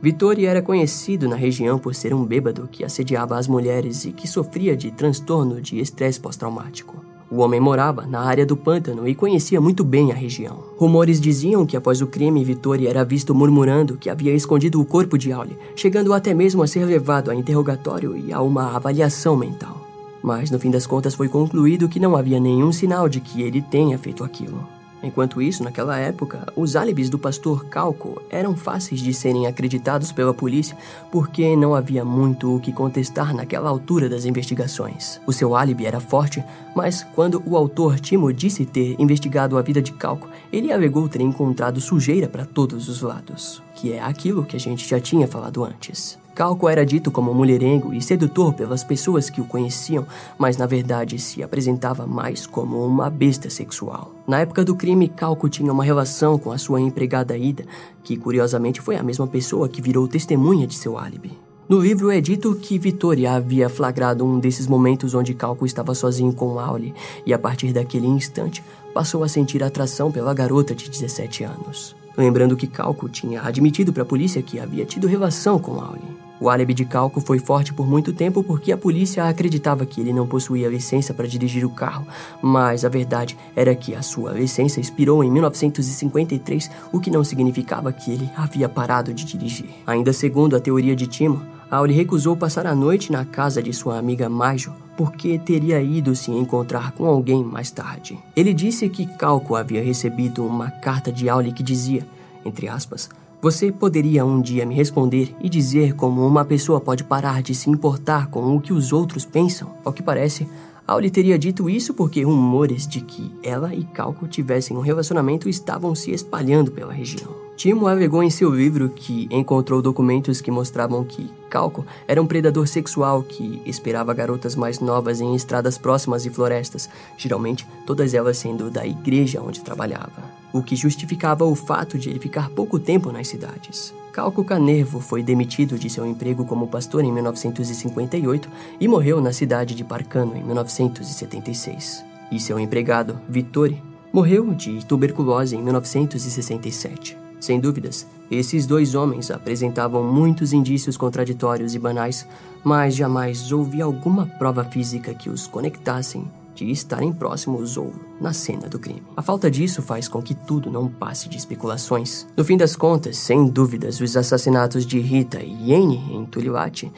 Vittori 0.00 0.46
era 0.46 0.62
conhecido 0.62 1.28
na 1.28 1.34
região 1.34 1.80
por 1.80 1.96
ser 1.96 2.14
um 2.14 2.24
bêbado 2.24 2.68
que 2.70 2.84
assediava 2.84 3.36
as 3.36 3.48
mulheres 3.48 4.04
e 4.04 4.12
que 4.12 4.28
sofria 4.28 4.76
de 4.76 4.92
transtorno 4.92 5.60
de 5.60 5.80
estresse 5.80 6.20
pós-traumático. 6.20 7.11
O 7.32 7.40
homem 7.40 7.58
morava 7.58 8.04
na 8.06 8.20
área 8.20 8.44
do 8.44 8.54
pântano 8.54 9.08
e 9.08 9.14
conhecia 9.14 9.58
muito 9.58 9.82
bem 9.82 10.12
a 10.12 10.14
região. 10.14 10.58
Rumores 10.76 11.18
diziam 11.18 11.64
que 11.64 11.74
após 11.74 12.02
o 12.02 12.06
crime, 12.06 12.44
Vittori 12.44 12.86
era 12.86 13.06
visto 13.06 13.34
murmurando 13.34 13.96
que 13.96 14.10
havia 14.10 14.34
escondido 14.34 14.78
o 14.78 14.84
corpo 14.84 15.16
de 15.16 15.32
Auli, 15.32 15.56
chegando 15.74 16.12
até 16.12 16.34
mesmo 16.34 16.62
a 16.62 16.66
ser 16.66 16.84
levado 16.84 17.30
a 17.30 17.34
interrogatório 17.34 18.14
e 18.18 18.34
a 18.34 18.42
uma 18.42 18.76
avaliação 18.76 19.34
mental. 19.34 19.80
Mas 20.22 20.50
no 20.50 20.58
fim 20.58 20.70
das 20.70 20.86
contas 20.86 21.14
foi 21.14 21.26
concluído 21.26 21.88
que 21.88 21.98
não 21.98 22.16
havia 22.16 22.38
nenhum 22.38 22.70
sinal 22.70 23.08
de 23.08 23.18
que 23.18 23.40
ele 23.40 23.62
tenha 23.62 23.96
feito 23.96 24.22
aquilo. 24.22 24.81
Enquanto 25.02 25.42
isso, 25.42 25.64
naquela 25.64 25.98
época, 25.98 26.46
os 26.54 26.76
álibis 26.76 27.10
do 27.10 27.18
pastor 27.18 27.64
Calco 27.66 28.22
eram 28.30 28.56
fáceis 28.56 29.00
de 29.00 29.12
serem 29.12 29.46
acreditados 29.46 30.12
pela 30.12 30.32
polícia 30.32 30.76
porque 31.10 31.56
não 31.56 31.74
havia 31.74 32.04
muito 32.04 32.56
o 32.56 32.60
que 32.60 32.72
contestar 32.72 33.34
naquela 33.34 33.68
altura 33.68 34.08
das 34.08 34.24
investigações. 34.24 35.20
O 35.26 35.32
seu 35.32 35.56
álibi 35.56 35.86
era 35.86 36.00
forte, 36.00 36.42
mas 36.74 37.04
quando 37.14 37.42
o 37.44 37.56
autor 37.56 37.98
Timo 37.98 38.32
disse 38.32 38.64
ter 38.64 38.94
investigado 38.98 39.58
a 39.58 39.62
vida 39.62 39.82
de 39.82 39.92
Calco, 39.92 40.28
ele 40.52 40.72
alegou 40.72 41.08
ter 41.08 41.20
encontrado 41.20 41.80
sujeira 41.80 42.28
para 42.28 42.46
todos 42.46 42.88
os 42.88 43.02
lados, 43.02 43.62
que 43.74 43.92
é 43.92 44.00
aquilo 44.00 44.44
que 44.44 44.56
a 44.56 44.60
gente 44.60 44.88
já 44.88 45.00
tinha 45.00 45.26
falado 45.26 45.64
antes. 45.64 46.21
Calco 46.34 46.66
era 46.66 46.84
dito 46.84 47.10
como 47.10 47.34
mulherengo 47.34 47.92
e 47.92 48.00
sedutor 48.00 48.54
pelas 48.54 48.82
pessoas 48.82 49.28
que 49.28 49.40
o 49.40 49.44
conheciam, 49.44 50.06
mas 50.38 50.56
na 50.56 50.64
verdade 50.64 51.18
se 51.18 51.42
apresentava 51.42 52.06
mais 52.06 52.46
como 52.46 52.84
uma 52.86 53.10
besta 53.10 53.50
sexual. 53.50 54.14
Na 54.26 54.40
época 54.40 54.64
do 54.64 54.74
crime, 54.74 55.08
Calco 55.08 55.48
tinha 55.48 55.70
uma 55.70 55.84
relação 55.84 56.38
com 56.38 56.50
a 56.50 56.56
sua 56.56 56.80
empregada 56.80 57.36
Ida, 57.36 57.64
que 58.02 58.16
curiosamente 58.16 58.80
foi 58.80 58.96
a 58.96 59.02
mesma 59.02 59.26
pessoa 59.26 59.68
que 59.68 59.82
virou 59.82 60.08
testemunha 60.08 60.66
de 60.66 60.74
seu 60.74 60.96
álibi. 60.96 61.38
No 61.68 61.78
livro 61.78 62.10
é 62.10 62.20
dito 62.20 62.54
que 62.54 62.78
Vitória 62.78 63.32
havia 63.32 63.68
flagrado 63.68 64.24
um 64.24 64.38
desses 64.38 64.66
momentos 64.66 65.14
onde 65.14 65.34
Calco 65.34 65.64
estava 65.64 65.94
sozinho 65.94 66.32
com 66.32 66.58
Auli, 66.58 66.94
e 67.26 67.32
a 67.32 67.38
partir 67.38 67.72
daquele 67.72 68.06
instante 68.06 68.64
passou 68.92 69.22
a 69.22 69.28
sentir 69.28 69.62
atração 69.62 70.10
pela 70.10 70.34
garota 70.34 70.74
de 70.74 70.90
17 70.90 71.44
anos. 71.44 71.94
Lembrando 72.16 72.56
que 72.56 72.66
Calco 72.66 73.08
tinha 73.08 73.42
admitido 73.42 73.92
para 73.92 74.02
a 74.02 74.06
polícia 74.06 74.42
que 74.42 74.60
havia 74.60 74.84
tido 74.84 75.06
relação 75.06 75.58
com 75.58 75.80
Auli. 75.80 76.21
O 76.42 76.50
álibi 76.50 76.74
de 76.74 76.84
Calco 76.84 77.20
foi 77.20 77.38
forte 77.38 77.72
por 77.72 77.86
muito 77.86 78.12
tempo 78.12 78.42
porque 78.42 78.72
a 78.72 78.76
polícia 78.76 79.28
acreditava 79.28 79.86
que 79.86 80.00
ele 80.00 80.12
não 80.12 80.26
possuía 80.26 80.68
licença 80.68 81.14
para 81.14 81.28
dirigir 81.28 81.64
o 81.64 81.70
carro, 81.70 82.04
mas 82.42 82.84
a 82.84 82.88
verdade 82.88 83.38
era 83.54 83.76
que 83.76 83.94
a 83.94 84.02
sua 84.02 84.32
licença 84.32 84.80
expirou 84.80 85.22
em 85.22 85.30
1953, 85.30 86.68
o 86.92 86.98
que 86.98 87.12
não 87.12 87.22
significava 87.22 87.92
que 87.92 88.10
ele 88.10 88.28
havia 88.36 88.68
parado 88.68 89.14
de 89.14 89.24
dirigir. 89.24 89.70
Ainda 89.86 90.12
segundo 90.12 90.56
a 90.56 90.60
teoria 90.60 90.96
de 90.96 91.06
Timo, 91.06 91.40
Auli 91.70 91.94
recusou 91.94 92.36
passar 92.36 92.66
a 92.66 92.74
noite 92.74 93.12
na 93.12 93.24
casa 93.24 93.62
de 93.62 93.72
sua 93.72 93.96
amiga 93.96 94.28
Maijo 94.28 94.74
porque 94.96 95.38
teria 95.38 95.80
ido 95.80 96.12
se 96.16 96.32
encontrar 96.32 96.90
com 96.90 97.06
alguém 97.06 97.44
mais 97.44 97.70
tarde. 97.70 98.18
Ele 98.34 98.52
disse 98.52 98.88
que 98.88 99.06
Calco 99.06 99.54
havia 99.54 99.80
recebido 99.80 100.44
uma 100.44 100.72
carta 100.72 101.12
de 101.12 101.28
Auli 101.28 101.52
que 101.52 101.62
dizia, 101.62 102.04
entre 102.44 102.66
aspas, 102.66 103.08
você 103.42 103.72
poderia 103.72 104.24
um 104.24 104.40
dia 104.40 104.64
me 104.64 104.72
responder 104.72 105.34
e 105.40 105.48
dizer 105.48 105.94
como 105.96 106.24
uma 106.24 106.44
pessoa 106.44 106.80
pode 106.80 107.02
parar 107.02 107.42
de 107.42 107.56
se 107.56 107.68
importar 107.68 108.28
com 108.28 108.54
o 108.54 108.60
que 108.60 108.72
os 108.72 108.92
outros 108.92 109.24
pensam? 109.24 109.74
Ao 109.84 109.92
que 109.92 110.00
parece, 110.00 110.46
Auli 110.86 111.10
teria 111.10 111.36
dito 111.36 111.68
isso 111.68 111.92
porque 111.92 112.22
rumores 112.22 112.86
de 112.86 113.00
que 113.00 113.32
ela 113.42 113.74
e 113.74 113.82
Calco 113.82 114.28
tivessem 114.28 114.76
um 114.76 114.80
relacionamento 114.80 115.48
estavam 115.48 115.92
se 115.92 116.12
espalhando 116.12 116.70
pela 116.70 116.92
região. 116.92 117.41
Timo 117.56 117.86
alegou 117.86 118.22
em 118.22 118.30
seu 118.30 118.50
livro 118.50 118.88
que 118.88 119.28
encontrou 119.30 119.82
documentos 119.82 120.40
que 120.40 120.50
mostravam 120.50 121.04
que 121.04 121.30
Calco 121.50 121.86
era 122.08 122.20
um 122.20 122.26
predador 122.26 122.66
sexual 122.66 123.22
que 123.22 123.60
esperava 123.66 124.14
garotas 124.14 124.56
mais 124.56 124.80
novas 124.80 125.20
em 125.20 125.34
estradas 125.34 125.76
próximas 125.76 126.24
e 126.24 126.30
florestas, 126.30 126.88
geralmente 127.16 127.66
todas 127.86 128.14
elas 128.14 128.38
sendo 128.38 128.70
da 128.70 128.86
igreja 128.86 129.42
onde 129.42 129.60
trabalhava, 129.60 130.24
o 130.52 130.62
que 130.62 130.74
justificava 130.74 131.44
o 131.44 131.54
fato 131.54 131.98
de 131.98 132.08
ele 132.08 132.18
ficar 132.18 132.48
pouco 132.50 132.80
tempo 132.80 133.12
nas 133.12 133.28
cidades. 133.28 133.94
Calco 134.12 134.42
Canervo 134.42 134.98
foi 134.98 135.22
demitido 135.22 135.78
de 135.78 135.88
seu 135.88 136.06
emprego 136.06 136.44
como 136.44 136.68
pastor 136.68 137.04
em 137.04 137.12
1958 137.12 138.48
e 138.80 138.88
morreu 138.88 139.20
na 139.20 139.32
cidade 139.32 139.74
de 139.74 139.84
Parcano 139.84 140.36
em 140.36 140.42
1976. 140.42 142.04
E 142.30 142.40
seu 142.40 142.58
empregado, 142.58 143.20
Vittore, 143.28 143.82
morreu 144.12 144.52
de 144.52 144.84
tuberculose 144.84 145.54
em 145.54 145.62
1967. 145.62 147.21
Sem 147.42 147.58
dúvidas, 147.58 148.06
esses 148.30 148.66
dois 148.66 148.94
homens 148.94 149.28
apresentavam 149.28 150.04
muitos 150.04 150.52
indícios 150.52 150.96
contraditórios 150.96 151.74
e 151.74 151.78
banais, 151.78 152.24
mas 152.62 152.94
jamais 152.94 153.50
houve 153.50 153.82
alguma 153.82 154.26
prova 154.38 154.62
física 154.62 155.12
que 155.12 155.28
os 155.28 155.48
conectassem 155.48 156.24
de 156.54 156.70
estarem 156.70 157.12
próximos 157.12 157.76
ou 157.76 157.92
na 158.20 158.32
cena 158.32 158.68
do 158.68 158.78
crime. 158.78 159.02
A 159.16 159.22
falta 159.22 159.50
disso 159.50 159.82
faz 159.82 160.06
com 160.06 160.22
que 160.22 160.36
tudo 160.36 160.70
não 160.70 160.86
passe 160.86 161.28
de 161.28 161.36
especulações. 161.36 162.28
No 162.36 162.44
fim 162.44 162.56
das 162.56 162.76
contas, 162.76 163.18
sem 163.18 163.48
dúvidas, 163.48 164.00
os 164.00 164.16
assassinatos 164.16 164.86
de 164.86 165.00
Rita 165.00 165.42
e 165.42 165.72
Yane 165.72 166.14
em 166.14 166.24
Tuliwati 166.24 166.92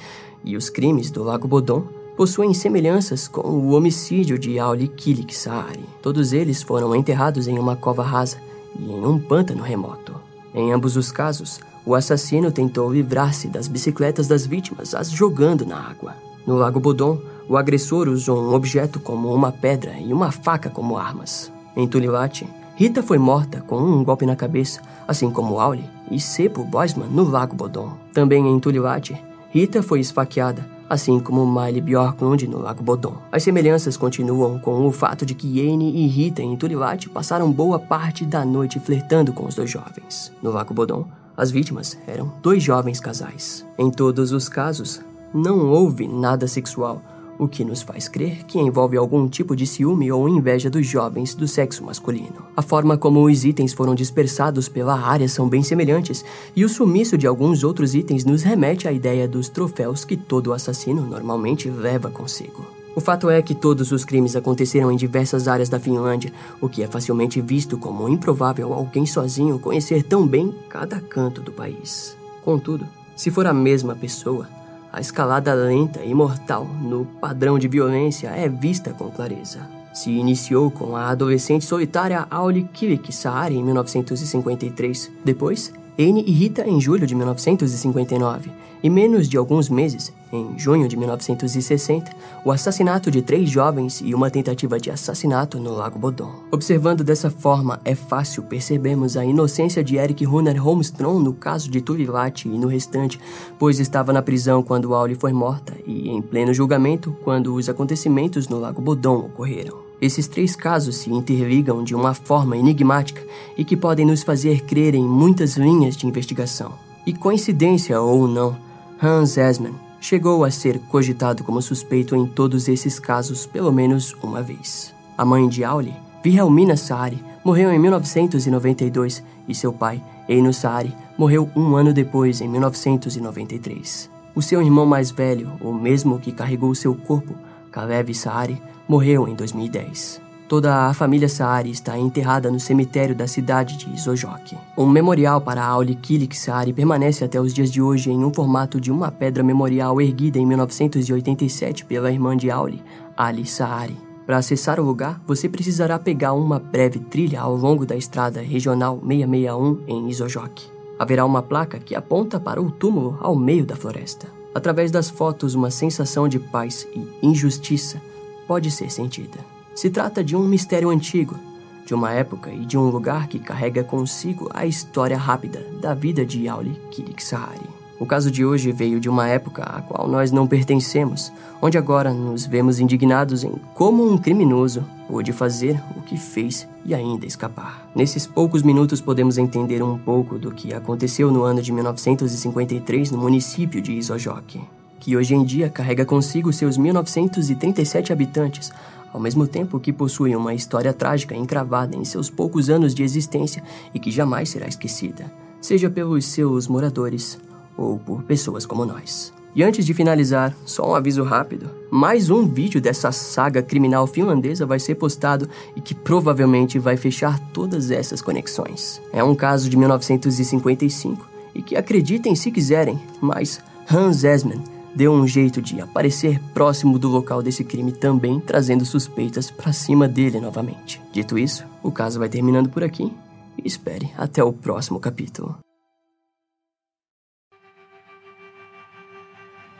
e 0.45 0.59
os 0.59 0.69
crimes 0.69 1.11
do 1.11 1.23
Lago 1.23 1.49
Bodon 1.49 1.89
possuem 2.19 2.53
semelhanças 2.53 3.27
com 3.27 3.41
o 3.41 3.71
homicídio 3.71 4.39
de 4.39 4.59
Auli 4.59 4.89
Kilik 4.89 5.35
Saari. 5.35 5.87
Todos 6.03 6.35
eles 6.35 6.63
foram 6.63 6.95
enterrados 6.95 7.49
em 7.49 7.59
uma 7.59 7.77
cova 7.77 8.03
rasa 8.03 8.37
e 8.79 8.93
em 8.93 9.07
um 9.07 9.19
pântano 9.19 9.63
remoto. 9.63 10.24
Em 10.55 10.73
ambos 10.73 10.97
os 10.97 11.11
casos, 11.11 11.61
o 11.85 11.97
assassino 11.97 12.53
tentou 12.53 12.93
livrar-se 12.93 13.49
das 13.49 13.67
bicicletas 13.67 14.29
das 14.29 14.47
vítimas 14.47 14.95
as 14.95 15.11
jogando 15.11 15.67
na 15.67 15.77
água. 15.77 16.15
No 16.47 16.55
Lago 16.55 16.79
Bodon, 16.79 17.19
o 17.49 17.57
agressor 17.57 18.09
usou 18.09 18.41
um 18.41 18.55
objeto 18.55 19.01
como 19.01 19.35
uma 19.35 19.51
pedra 19.51 19.99
e 19.99 20.13
uma 20.13 20.31
faca 20.31 20.71
como 20.71 20.97
armas. 20.97 21.51
Em 21.77 21.89
Tuliwati, 21.89 22.47
Rita 22.77 23.03
foi 23.03 23.19
morta 23.19 23.61
com 23.63 23.77
um 23.77 24.05
golpe 24.05 24.25
na 24.25 24.37
cabeça, 24.37 24.81
assim 25.07 25.31
como 25.31 25.59
Auli 25.59 25.85
e 26.11 26.21
Sepo 26.21 26.65
Boisman 26.65 27.09
no 27.09 27.25
Lago 27.25 27.57
Bodon. 27.57 27.93
Também 28.13 28.47
em 28.47 28.61
Tuliwati, 28.61 29.21
Rita 29.51 29.83
foi 29.83 30.01
esfaqueada, 30.01 30.65
assim 30.89 31.19
como 31.21 31.47
Miley 31.47 31.81
Bjorklund 31.81 32.47
no 32.49 32.59
Lago 32.59 32.83
Bodon. 32.83 33.17
As 33.31 33.43
semelhanças 33.43 33.97
continuam 33.97 34.59
com 34.59 34.87
o 34.87 34.93
fato 34.93 35.25
de 35.25 35.35
que 35.35 35.59
Yane 35.59 36.05
e 36.05 36.07
Rita 36.07 36.43
em 36.43 36.57
Tuliwati 36.57 37.09
passaram 37.09 37.51
boa 37.51 37.79
parte 37.79 38.25
da 38.25 38.45
noite 38.45 38.79
flertando 38.81 39.33
com 39.33 39.47
os 39.47 39.55
dois 39.55 39.71
jovens. 39.71 40.33
No 40.43 40.51
Lago 40.51 40.75
Bodon, 40.75 41.07
as 41.37 41.51
vítimas 41.51 41.99
eram 42.07 42.33
dois 42.43 42.63
jovens 42.63 43.01
casais. 43.01 43.67
Em 43.79 43.91
todos 43.91 44.33
os 44.33 44.49
casos, 44.49 45.01
não 45.33 45.69
houve 45.71 46.07
nada 46.07 46.47
sexual, 46.47 47.03
o 47.39 47.49
que 47.49 47.65
nos 47.65 47.83
faz 47.83 48.09
crer 48.09 48.45
que 48.45 48.59
envolve 48.59 48.97
algum 48.97 49.29
tipo 49.29 49.57
de 49.57 49.67
ciúme 49.67 50.11
ou 50.11 50.29
inveja 50.29 50.71
dos 50.71 50.87
jovens 50.87 51.35
do 51.35 51.49
sexo 51.49 51.85
masculino. 51.85 52.47
A 52.57 52.63
forma 52.63 52.97
como 52.97 53.25
os 53.25 53.45
itens 53.45 53.73
foram 53.73 53.95
dispersados 53.95 54.69
pela 54.69 54.99
área 54.99 55.29
são 55.29 55.49
bem 55.49 55.63
semelhantes, 55.63 56.25
e 56.55 56.65
o 56.65 56.69
sumiço 56.69 57.19
de 57.19 57.27
alguns 57.27 57.65
outros 57.65 57.95
itens 57.95 58.25
nos 58.25 58.43
remete 58.43 58.87
à 58.89 58.93
ideia 58.93 59.27
dos 59.27 59.49
troféus 59.49 60.05
que 60.05 60.17
todo 60.17 60.53
assassino 60.53 61.03
normalmente 61.03 61.69
leva 61.69 62.11
consigo. 62.11 62.65
O 62.97 63.01
fato 63.01 63.29
é 63.29 63.43
que 63.43 63.57
todos 63.57 63.91
os 63.91 64.05
crimes 64.05 64.37
aconteceram 64.37 64.91
em 64.91 64.97
diversas 64.97 65.49
áreas 65.49 65.69
da 65.69 65.81
Finlândia, 65.81 66.33
o 66.61 66.69
que 66.69 66.83
é 66.83 66.87
facilmente 66.87 67.41
visto 67.41 67.77
como 67.77 68.09
improvável 68.09 68.73
alguém 68.73 69.05
sozinho 69.05 69.59
conhecer 69.59 70.05
tão 70.05 70.25
bem 70.27 70.55
cada 70.69 71.01
canto 71.01 71.41
do 71.41 71.51
país. 71.51 72.17
Contudo, 72.45 72.87
se 73.17 73.33
for 73.33 73.47
a 73.47 73.53
mesma 73.53 73.97
pessoa, 73.97 74.49
a 74.95 75.01
escalada 75.01 75.53
lenta 75.53 76.05
e 76.05 76.15
mortal 76.15 76.65
no 76.65 77.05
padrão 77.05 77.59
de 77.59 77.67
violência 77.67 78.29
é 78.29 78.49
vista 78.49 78.93
com 78.93 79.11
clareza. 79.11 79.69
Se 79.93 80.09
iniciou 80.09 80.71
com 80.71 80.95
a 80.95 81.09
adolescente 81.09 81.65
solitária 81.65 82.25
Auli 82.31 82.63
Kilik 82.73 83.13
Saari 83.13 83.57
em 83.57 83.65
1953. 83.65 85.11
Depois, 85.25 85.73
Anne 85.99 86.25
e 86.27 86.33
Rita 86.33 86.69
em 86.69 86.81
julho 86.81 87.07
de 87.07 87.15
1959, 87.15 88.51
e 88.83 88.91
menos 88.91 89.29
de 89.29 89.37
alguns 89.37 89.69
meses, 89.69 90.13
em 90.33 90.59
junho 90.59 90.89
de 90.89 90.97
1960, 90.97 92.11
o 92.45 92.51
assassinato 92.51 93.11
de 93.11 93.23
três 93.23 93.49
jovens 93.49 94.03
e 94.05 94.13
uma 94.13 94.29
tentativa 94.29 94.79
de 94.79 94.91
assassinato 94.91 95.61
no 95.61 95.73
Lago 95.73 95.99
Bodon. 95.99 96.33
Observando 96.51 97.05
dessa 97.05 97.31
forma, 97.31 97.81
é 97.85 97.95
fácil 97.95 98.43
percebermos 98.43 99.17
a 99.17 99.25
inocência 99.25 99.85
de 99.85 99.97
Eric 99.97 100.25
Runner 100.25 100.61
Holmstrom 100.61 101.21
no 101.21 101.33
caso 101.33 101.71
de 101.71 101.81
Tulilat 101.81 102.45
e 102.45 102.49
no 102.49 102.67
restante, 102.67 103.21
pois 103.57 103.79
estava 103.79 104.13
na 104.13 104.21
prisão 104.21 104.65
quando 104.65 104.95
Auli 104.95 105.15
foi 105.15 105.33
morta 105.33 105.75
e 105.87 106.09
em 106.09 106.21
pleno 106.21 106.53
julgamento 106.53 107.17
quando 107.23 107.55
os 107.55 107.69
acontecimentos 107.69 108.49
no 108.49 108.59
Lago 108.59 108.83
Bodon 108.83 109.19
ocorreram. 109.19 109.84
Esses 110.01 110.27
três 110.27 110.55
casos 110.57 110.97
se 110.97 111.11
interligam 111.13 111.83
de 111.83 111.95
uma 111.95 112.15
forma 112.15 112.57
enigmática 112.57 113.23
e 113.57 113.65
que 113.65 113.77
podem 113.77 114.05
nos 114.05 114.23
fazer 114.23 114.63
crer 114.63 114.95
em 114.95 115.05
muitas 115.05 115.57
linhas 115.57 115.97
de 115.97 116.07
investigação. 116.07 116.73
E 117.07 117.13
coincidência 117.13 118.01
ou 118.01 118.27
não, 118.27 118.57
Hans 119.03 119.37
Esman 119.37 119.75
chegou 120.01 120.45
a 120.45 120.51
ser 120.51 120.79
cogitado 120.79 121.43
como 121.45 121.63
suspeito 121.63 122.15
em 122.15 122.27
todos 122.27 122.69
esses 122.69 122.99
casos 122.99 123.47
pelo 123.47 123.73
menos 123.73 124.15
uma 124.23 124.43
vez. 124.43 124.95
A 125.17 125.25
mãe 125.25 125.49
de 125.49 125.65
Auli, 125.65 125.95
Wilhelmina 126.25 126.77
Saari, 126.77 127.23
morreu 127.45 127.71
em 127.73 127.79
1992 127.79 129.23
e 129.47 129.55
seu 129.55 129.73
pai, 129.73 130.03
Eino 130.29 130.53
Saari, 130.53 130.95
morreu 131.17 131.49
um 131.55 131.77
ano 131.77 131.93
depois, 131.93 132.41
em 132.41 132.49
1993. 132.49 134.11
O 134.35 134.43
seu 134.43 134.61
irmão 134.61 134.85
mais 134.85 135.11
velho, 135.11 135.53
o 135.61 135.73
mesmo 135.73 136.19
que 136.19 136.33
carregou 136.33 136.75
seu 136.75 136.95
corpo, 136.95 137.35
Kalev 137.71 138.13
Saari, 138.15 138.61
morreu 138.89 139.27
em 139.29 139.35
2010. 139.35 140.25
Toda 140.47 140.89
a 140.89 140.95
família 140.95 141.29
Saari 141.29 141.71
está 141.71 141.99
enterrada 141.99 142.51
no 142.51 142.61
cemitério 142.61 143.15
da 143.15 143.27
cidade 143.27 143.79
de 143.79 143.93
Isojok. 143.95 144.57
Um 144.77 144.87
memorial 144.87 145.41
para 145.41 145.65
Auli 145.65 145.95
Kilik 145.95 146.37
Saari 146.37 146.73
permanece 146.73 147.25
até 147.25 147.41
os 147.41 147.55
dias 147.55 147.73
de 147.73 147.81
hoje 147.81 148.11
em 148.11 148.23
um 148.23 148.33
formato 148.33 148.79
de 148.79 148.93
uma 148.93 149.11
pedra 149.11 149.43
memorial 149.43 150.01
erguida 150.01 150.39
em 150.39 150.45
1987 150.45 151.87
pela 151.87 152.13
irmã 152.13 152.37
de 152.37 152.51
Auli, 152.51 152.83
Ali 153.17 153.47
Saari. 153.47 153.97
Para 154.27 154.37
acessar 154.37 154.79
o 154.79 154.85
lugar, 154.85 155.21
você 155.27 155.49
precisará 155.49 155.99
pegar 155.99 156.35
uma 156.35 156.59
breve 156.59 156.99
trilha 156.99 157.41
ao 157.41 157.57
longo 157.57 157.87
da 157.87 157.97
estrada 157.97 158.41
regional 158.41 159.01
661 159.01 159.81
em 159.87 160.09
Isojok. 160.11 160.67
Haverá 160.99 161.25
uma 161.25 161.43
placa 161.43 161.79
que 161.79 161.95
aponta 161.95 162.39
para 162.39 162.61
o 162.61 162.71
túmulo 162.71 163.19
ao 163.21 163.35
meio 163.35 163.65
da 163.65 163.77
floresta. 163.77 164.29
Através 164.55 164.91
das 164.91 165.11
fotos, 165.11 165.55
uma 165.55 165.71
sensação 165.71 166.29
de 166.29 166.39
paz 166.39 166.87
e 166.95 167.27
injustiça 167.27 168.01
pode 168.47 168.71
ser 168.71 168.91
sentida. 168.91 169.39
Se 169.75 169.91
trata 169.91 170.23
de 170.23 170.37
um 170.37 170.47
mistério 170.47 170.91
antigo, 170.91 171.37
de 171.85 171.95
uma 171.95 172.13
época 172.13 172.51
e 172.51 172.65
de 172.65 172.79
um 172.79 172.89
lugar 172.89 173.29
que 173.29 173.39
carrega 173.39 173.85
consigo 173.85 174.49
a 174.55 174.65
história 174.65 175.17
rápida 175.17 175.67
da 175.81 175.95
vida 175.95 176.25
de 176.25 176.49
Auli 176.49 176.81
Kiriksahari. 176.91 177.69
O 177.99 178.07
caso 178.07 178.31
de 178.31 178.45
hoje 178.45 178.73
veio 178.73 178.99
de 178.99 179.09
uma 179.09 179.29
época 179.29 179.63
à 179.63 179.81
qual 179.81 180.09
nós 180.09 180.33
não 180.33 180.47
pertencemos, 180.47 181.33
onde 181.63 181.79
agora 181.79 182.13
nos 182.13 182.45
vemos 182.45 182.81
indignados 182.81 183.45
em 183.45 183.53
como 183.73 184.11
um 184.11 184.19
criminoso 184.19 184.85
pôde 185.09 185.33
fazer 185.33 185.81
o 185.97 186.03
que 186.03 186.17
fez 186.17 186.67
e 186.85 186.95
ainda 186.95 187.27
escapar. 187.27 187.89
Nesses 187.95 188.27
poucos 188.27 188.63
minutos 188.63 189.01
podemos 189.01 189.39
entender 189.39 189.83
um 189.83 189.97
pouco 189.97 190.39
do 190.39 190.51
que 190.51 190.75
aconteceu 190.75 191.31
no 191.31 191.45
ano 191.45 191.63
de 191.63 191.73
1953 191.73 193.11
no 193.11 193.19
município 193.19 193.81
de 193.81 193.93
Isojok 193.93 194.61
que 195.05 195.19
hoje 195.19 195.35
em 195.35 195.45
dia 195.45 195.69
carrega 195.69 196.03
consigo 196.03 196.51
seus 196.51 196.79
1937 196.79 198.11
habitantes, 198.11 198.73
ao 199.13 199.21
mesmo 199.21 199.47
tempo 199.47 199.79
que 199.79 199.93
possui 199.93 200.35
uma 200.35 200.55
história 200.55 200.95
trágica 200.95 201.37
encravada 201.37 201.95
em 201.95 202.07
seus 202.07 202.31
poucos 202.31 202.71
anos 202.71 202.95
de 202.95 203.03
existência 203.03 203.63
e 203.93 203.99
que 203.99 204.11
jamais 204.11 204.49
será 204.49 204.67
esquecida, 204.67 205.31
seja 205.61 205.91
pelos 205.91 206.25
seus 206.25 206.67
moradores 206.67 207.39
ou 207.77 207.99
por 207.99 208.23
pessoas 208.23 208.65
como 208.65 208.87
nós. 208.87 209.31
E 209.55 209.63
antes 209.63 209.85
de 209.85 209.93
finalizar, 209.93 210.57
só 210.65 210.89
um 210.89 210.95
aviso 210.95 211.23
rápido: 211.23 211.71
mais 211.91 212.31
um 212.31 212.49
vídeo 212.49 212.81
dessa 212.81 213.13
saga 213.13 213.63
criminal 213.63 214.07
finlandesa 214.07 214.65
vai 214.65 214.81
ser 214.81 214.95
postado 214.95 215.47
e 215.77 215.83
que 215.83 215.95
provavelmente 215.95 216.79
vai 216.79 216.97
fechar 216.97 217.39
todas 217.53 217.91
essas 217.91 218.23
conexões. 218.23 219.03
É 219.13 219.23
um 219.23 219.35
caso 219.35 219.69
de 219.69 219.77
1955 219.77 221.29
e 221.55 221.61
que 221.61 221.77
acreditem 221.77 222.35
se 222.35 222.51
quiserem, 222.51 222.99
mas 223.21 223.61
Hans 223.87 224.25
Esman 224.25 224.74
deu 224.95 225.13
um 225.13 225.27
jeito 225.27 225.61
de 225.61 225.81
aparecer 225.81 226.41
próximo 226.53 226.99
do 226.99 227.09
local 227.09 227.43
desse 227.43 227.65
crime 227.65 227.93
também, 227.93 228.41
trazendo 228.41 228.85
suspeitas 228.85 229.51
para 229.51 229.73
cima 229.73 230.07
dele 230.07 230.41
novamente. 230.41 231.01
Dito 231.13 231.39
isso, 231.39 231.65
o 231.83 231.91
caso 231.91 232.19
vai 232.19 232.29
terminando 232.29 232.69
por 232.69 232.85
aqui 232.85 233.13
e 233.59 233.67
espere 233.67 234.11
até 234.17 234.43
o 234.43 234.53
próximo 234.53 235.01
capítulo. 235.01 235.59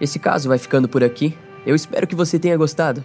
Esse 0.01 0.19
caso 0.19 0.49
vai 0.49 0.59
ficando 0.59 0.89
por 0.89 1.05
aqui. 1.05 1.37
Eu 1.65 1.75
espero 1.75 2.07
que 2.07 2.15
você 2.15 2.39
tenha 2.39 2.57
gostado. 2.57 3.05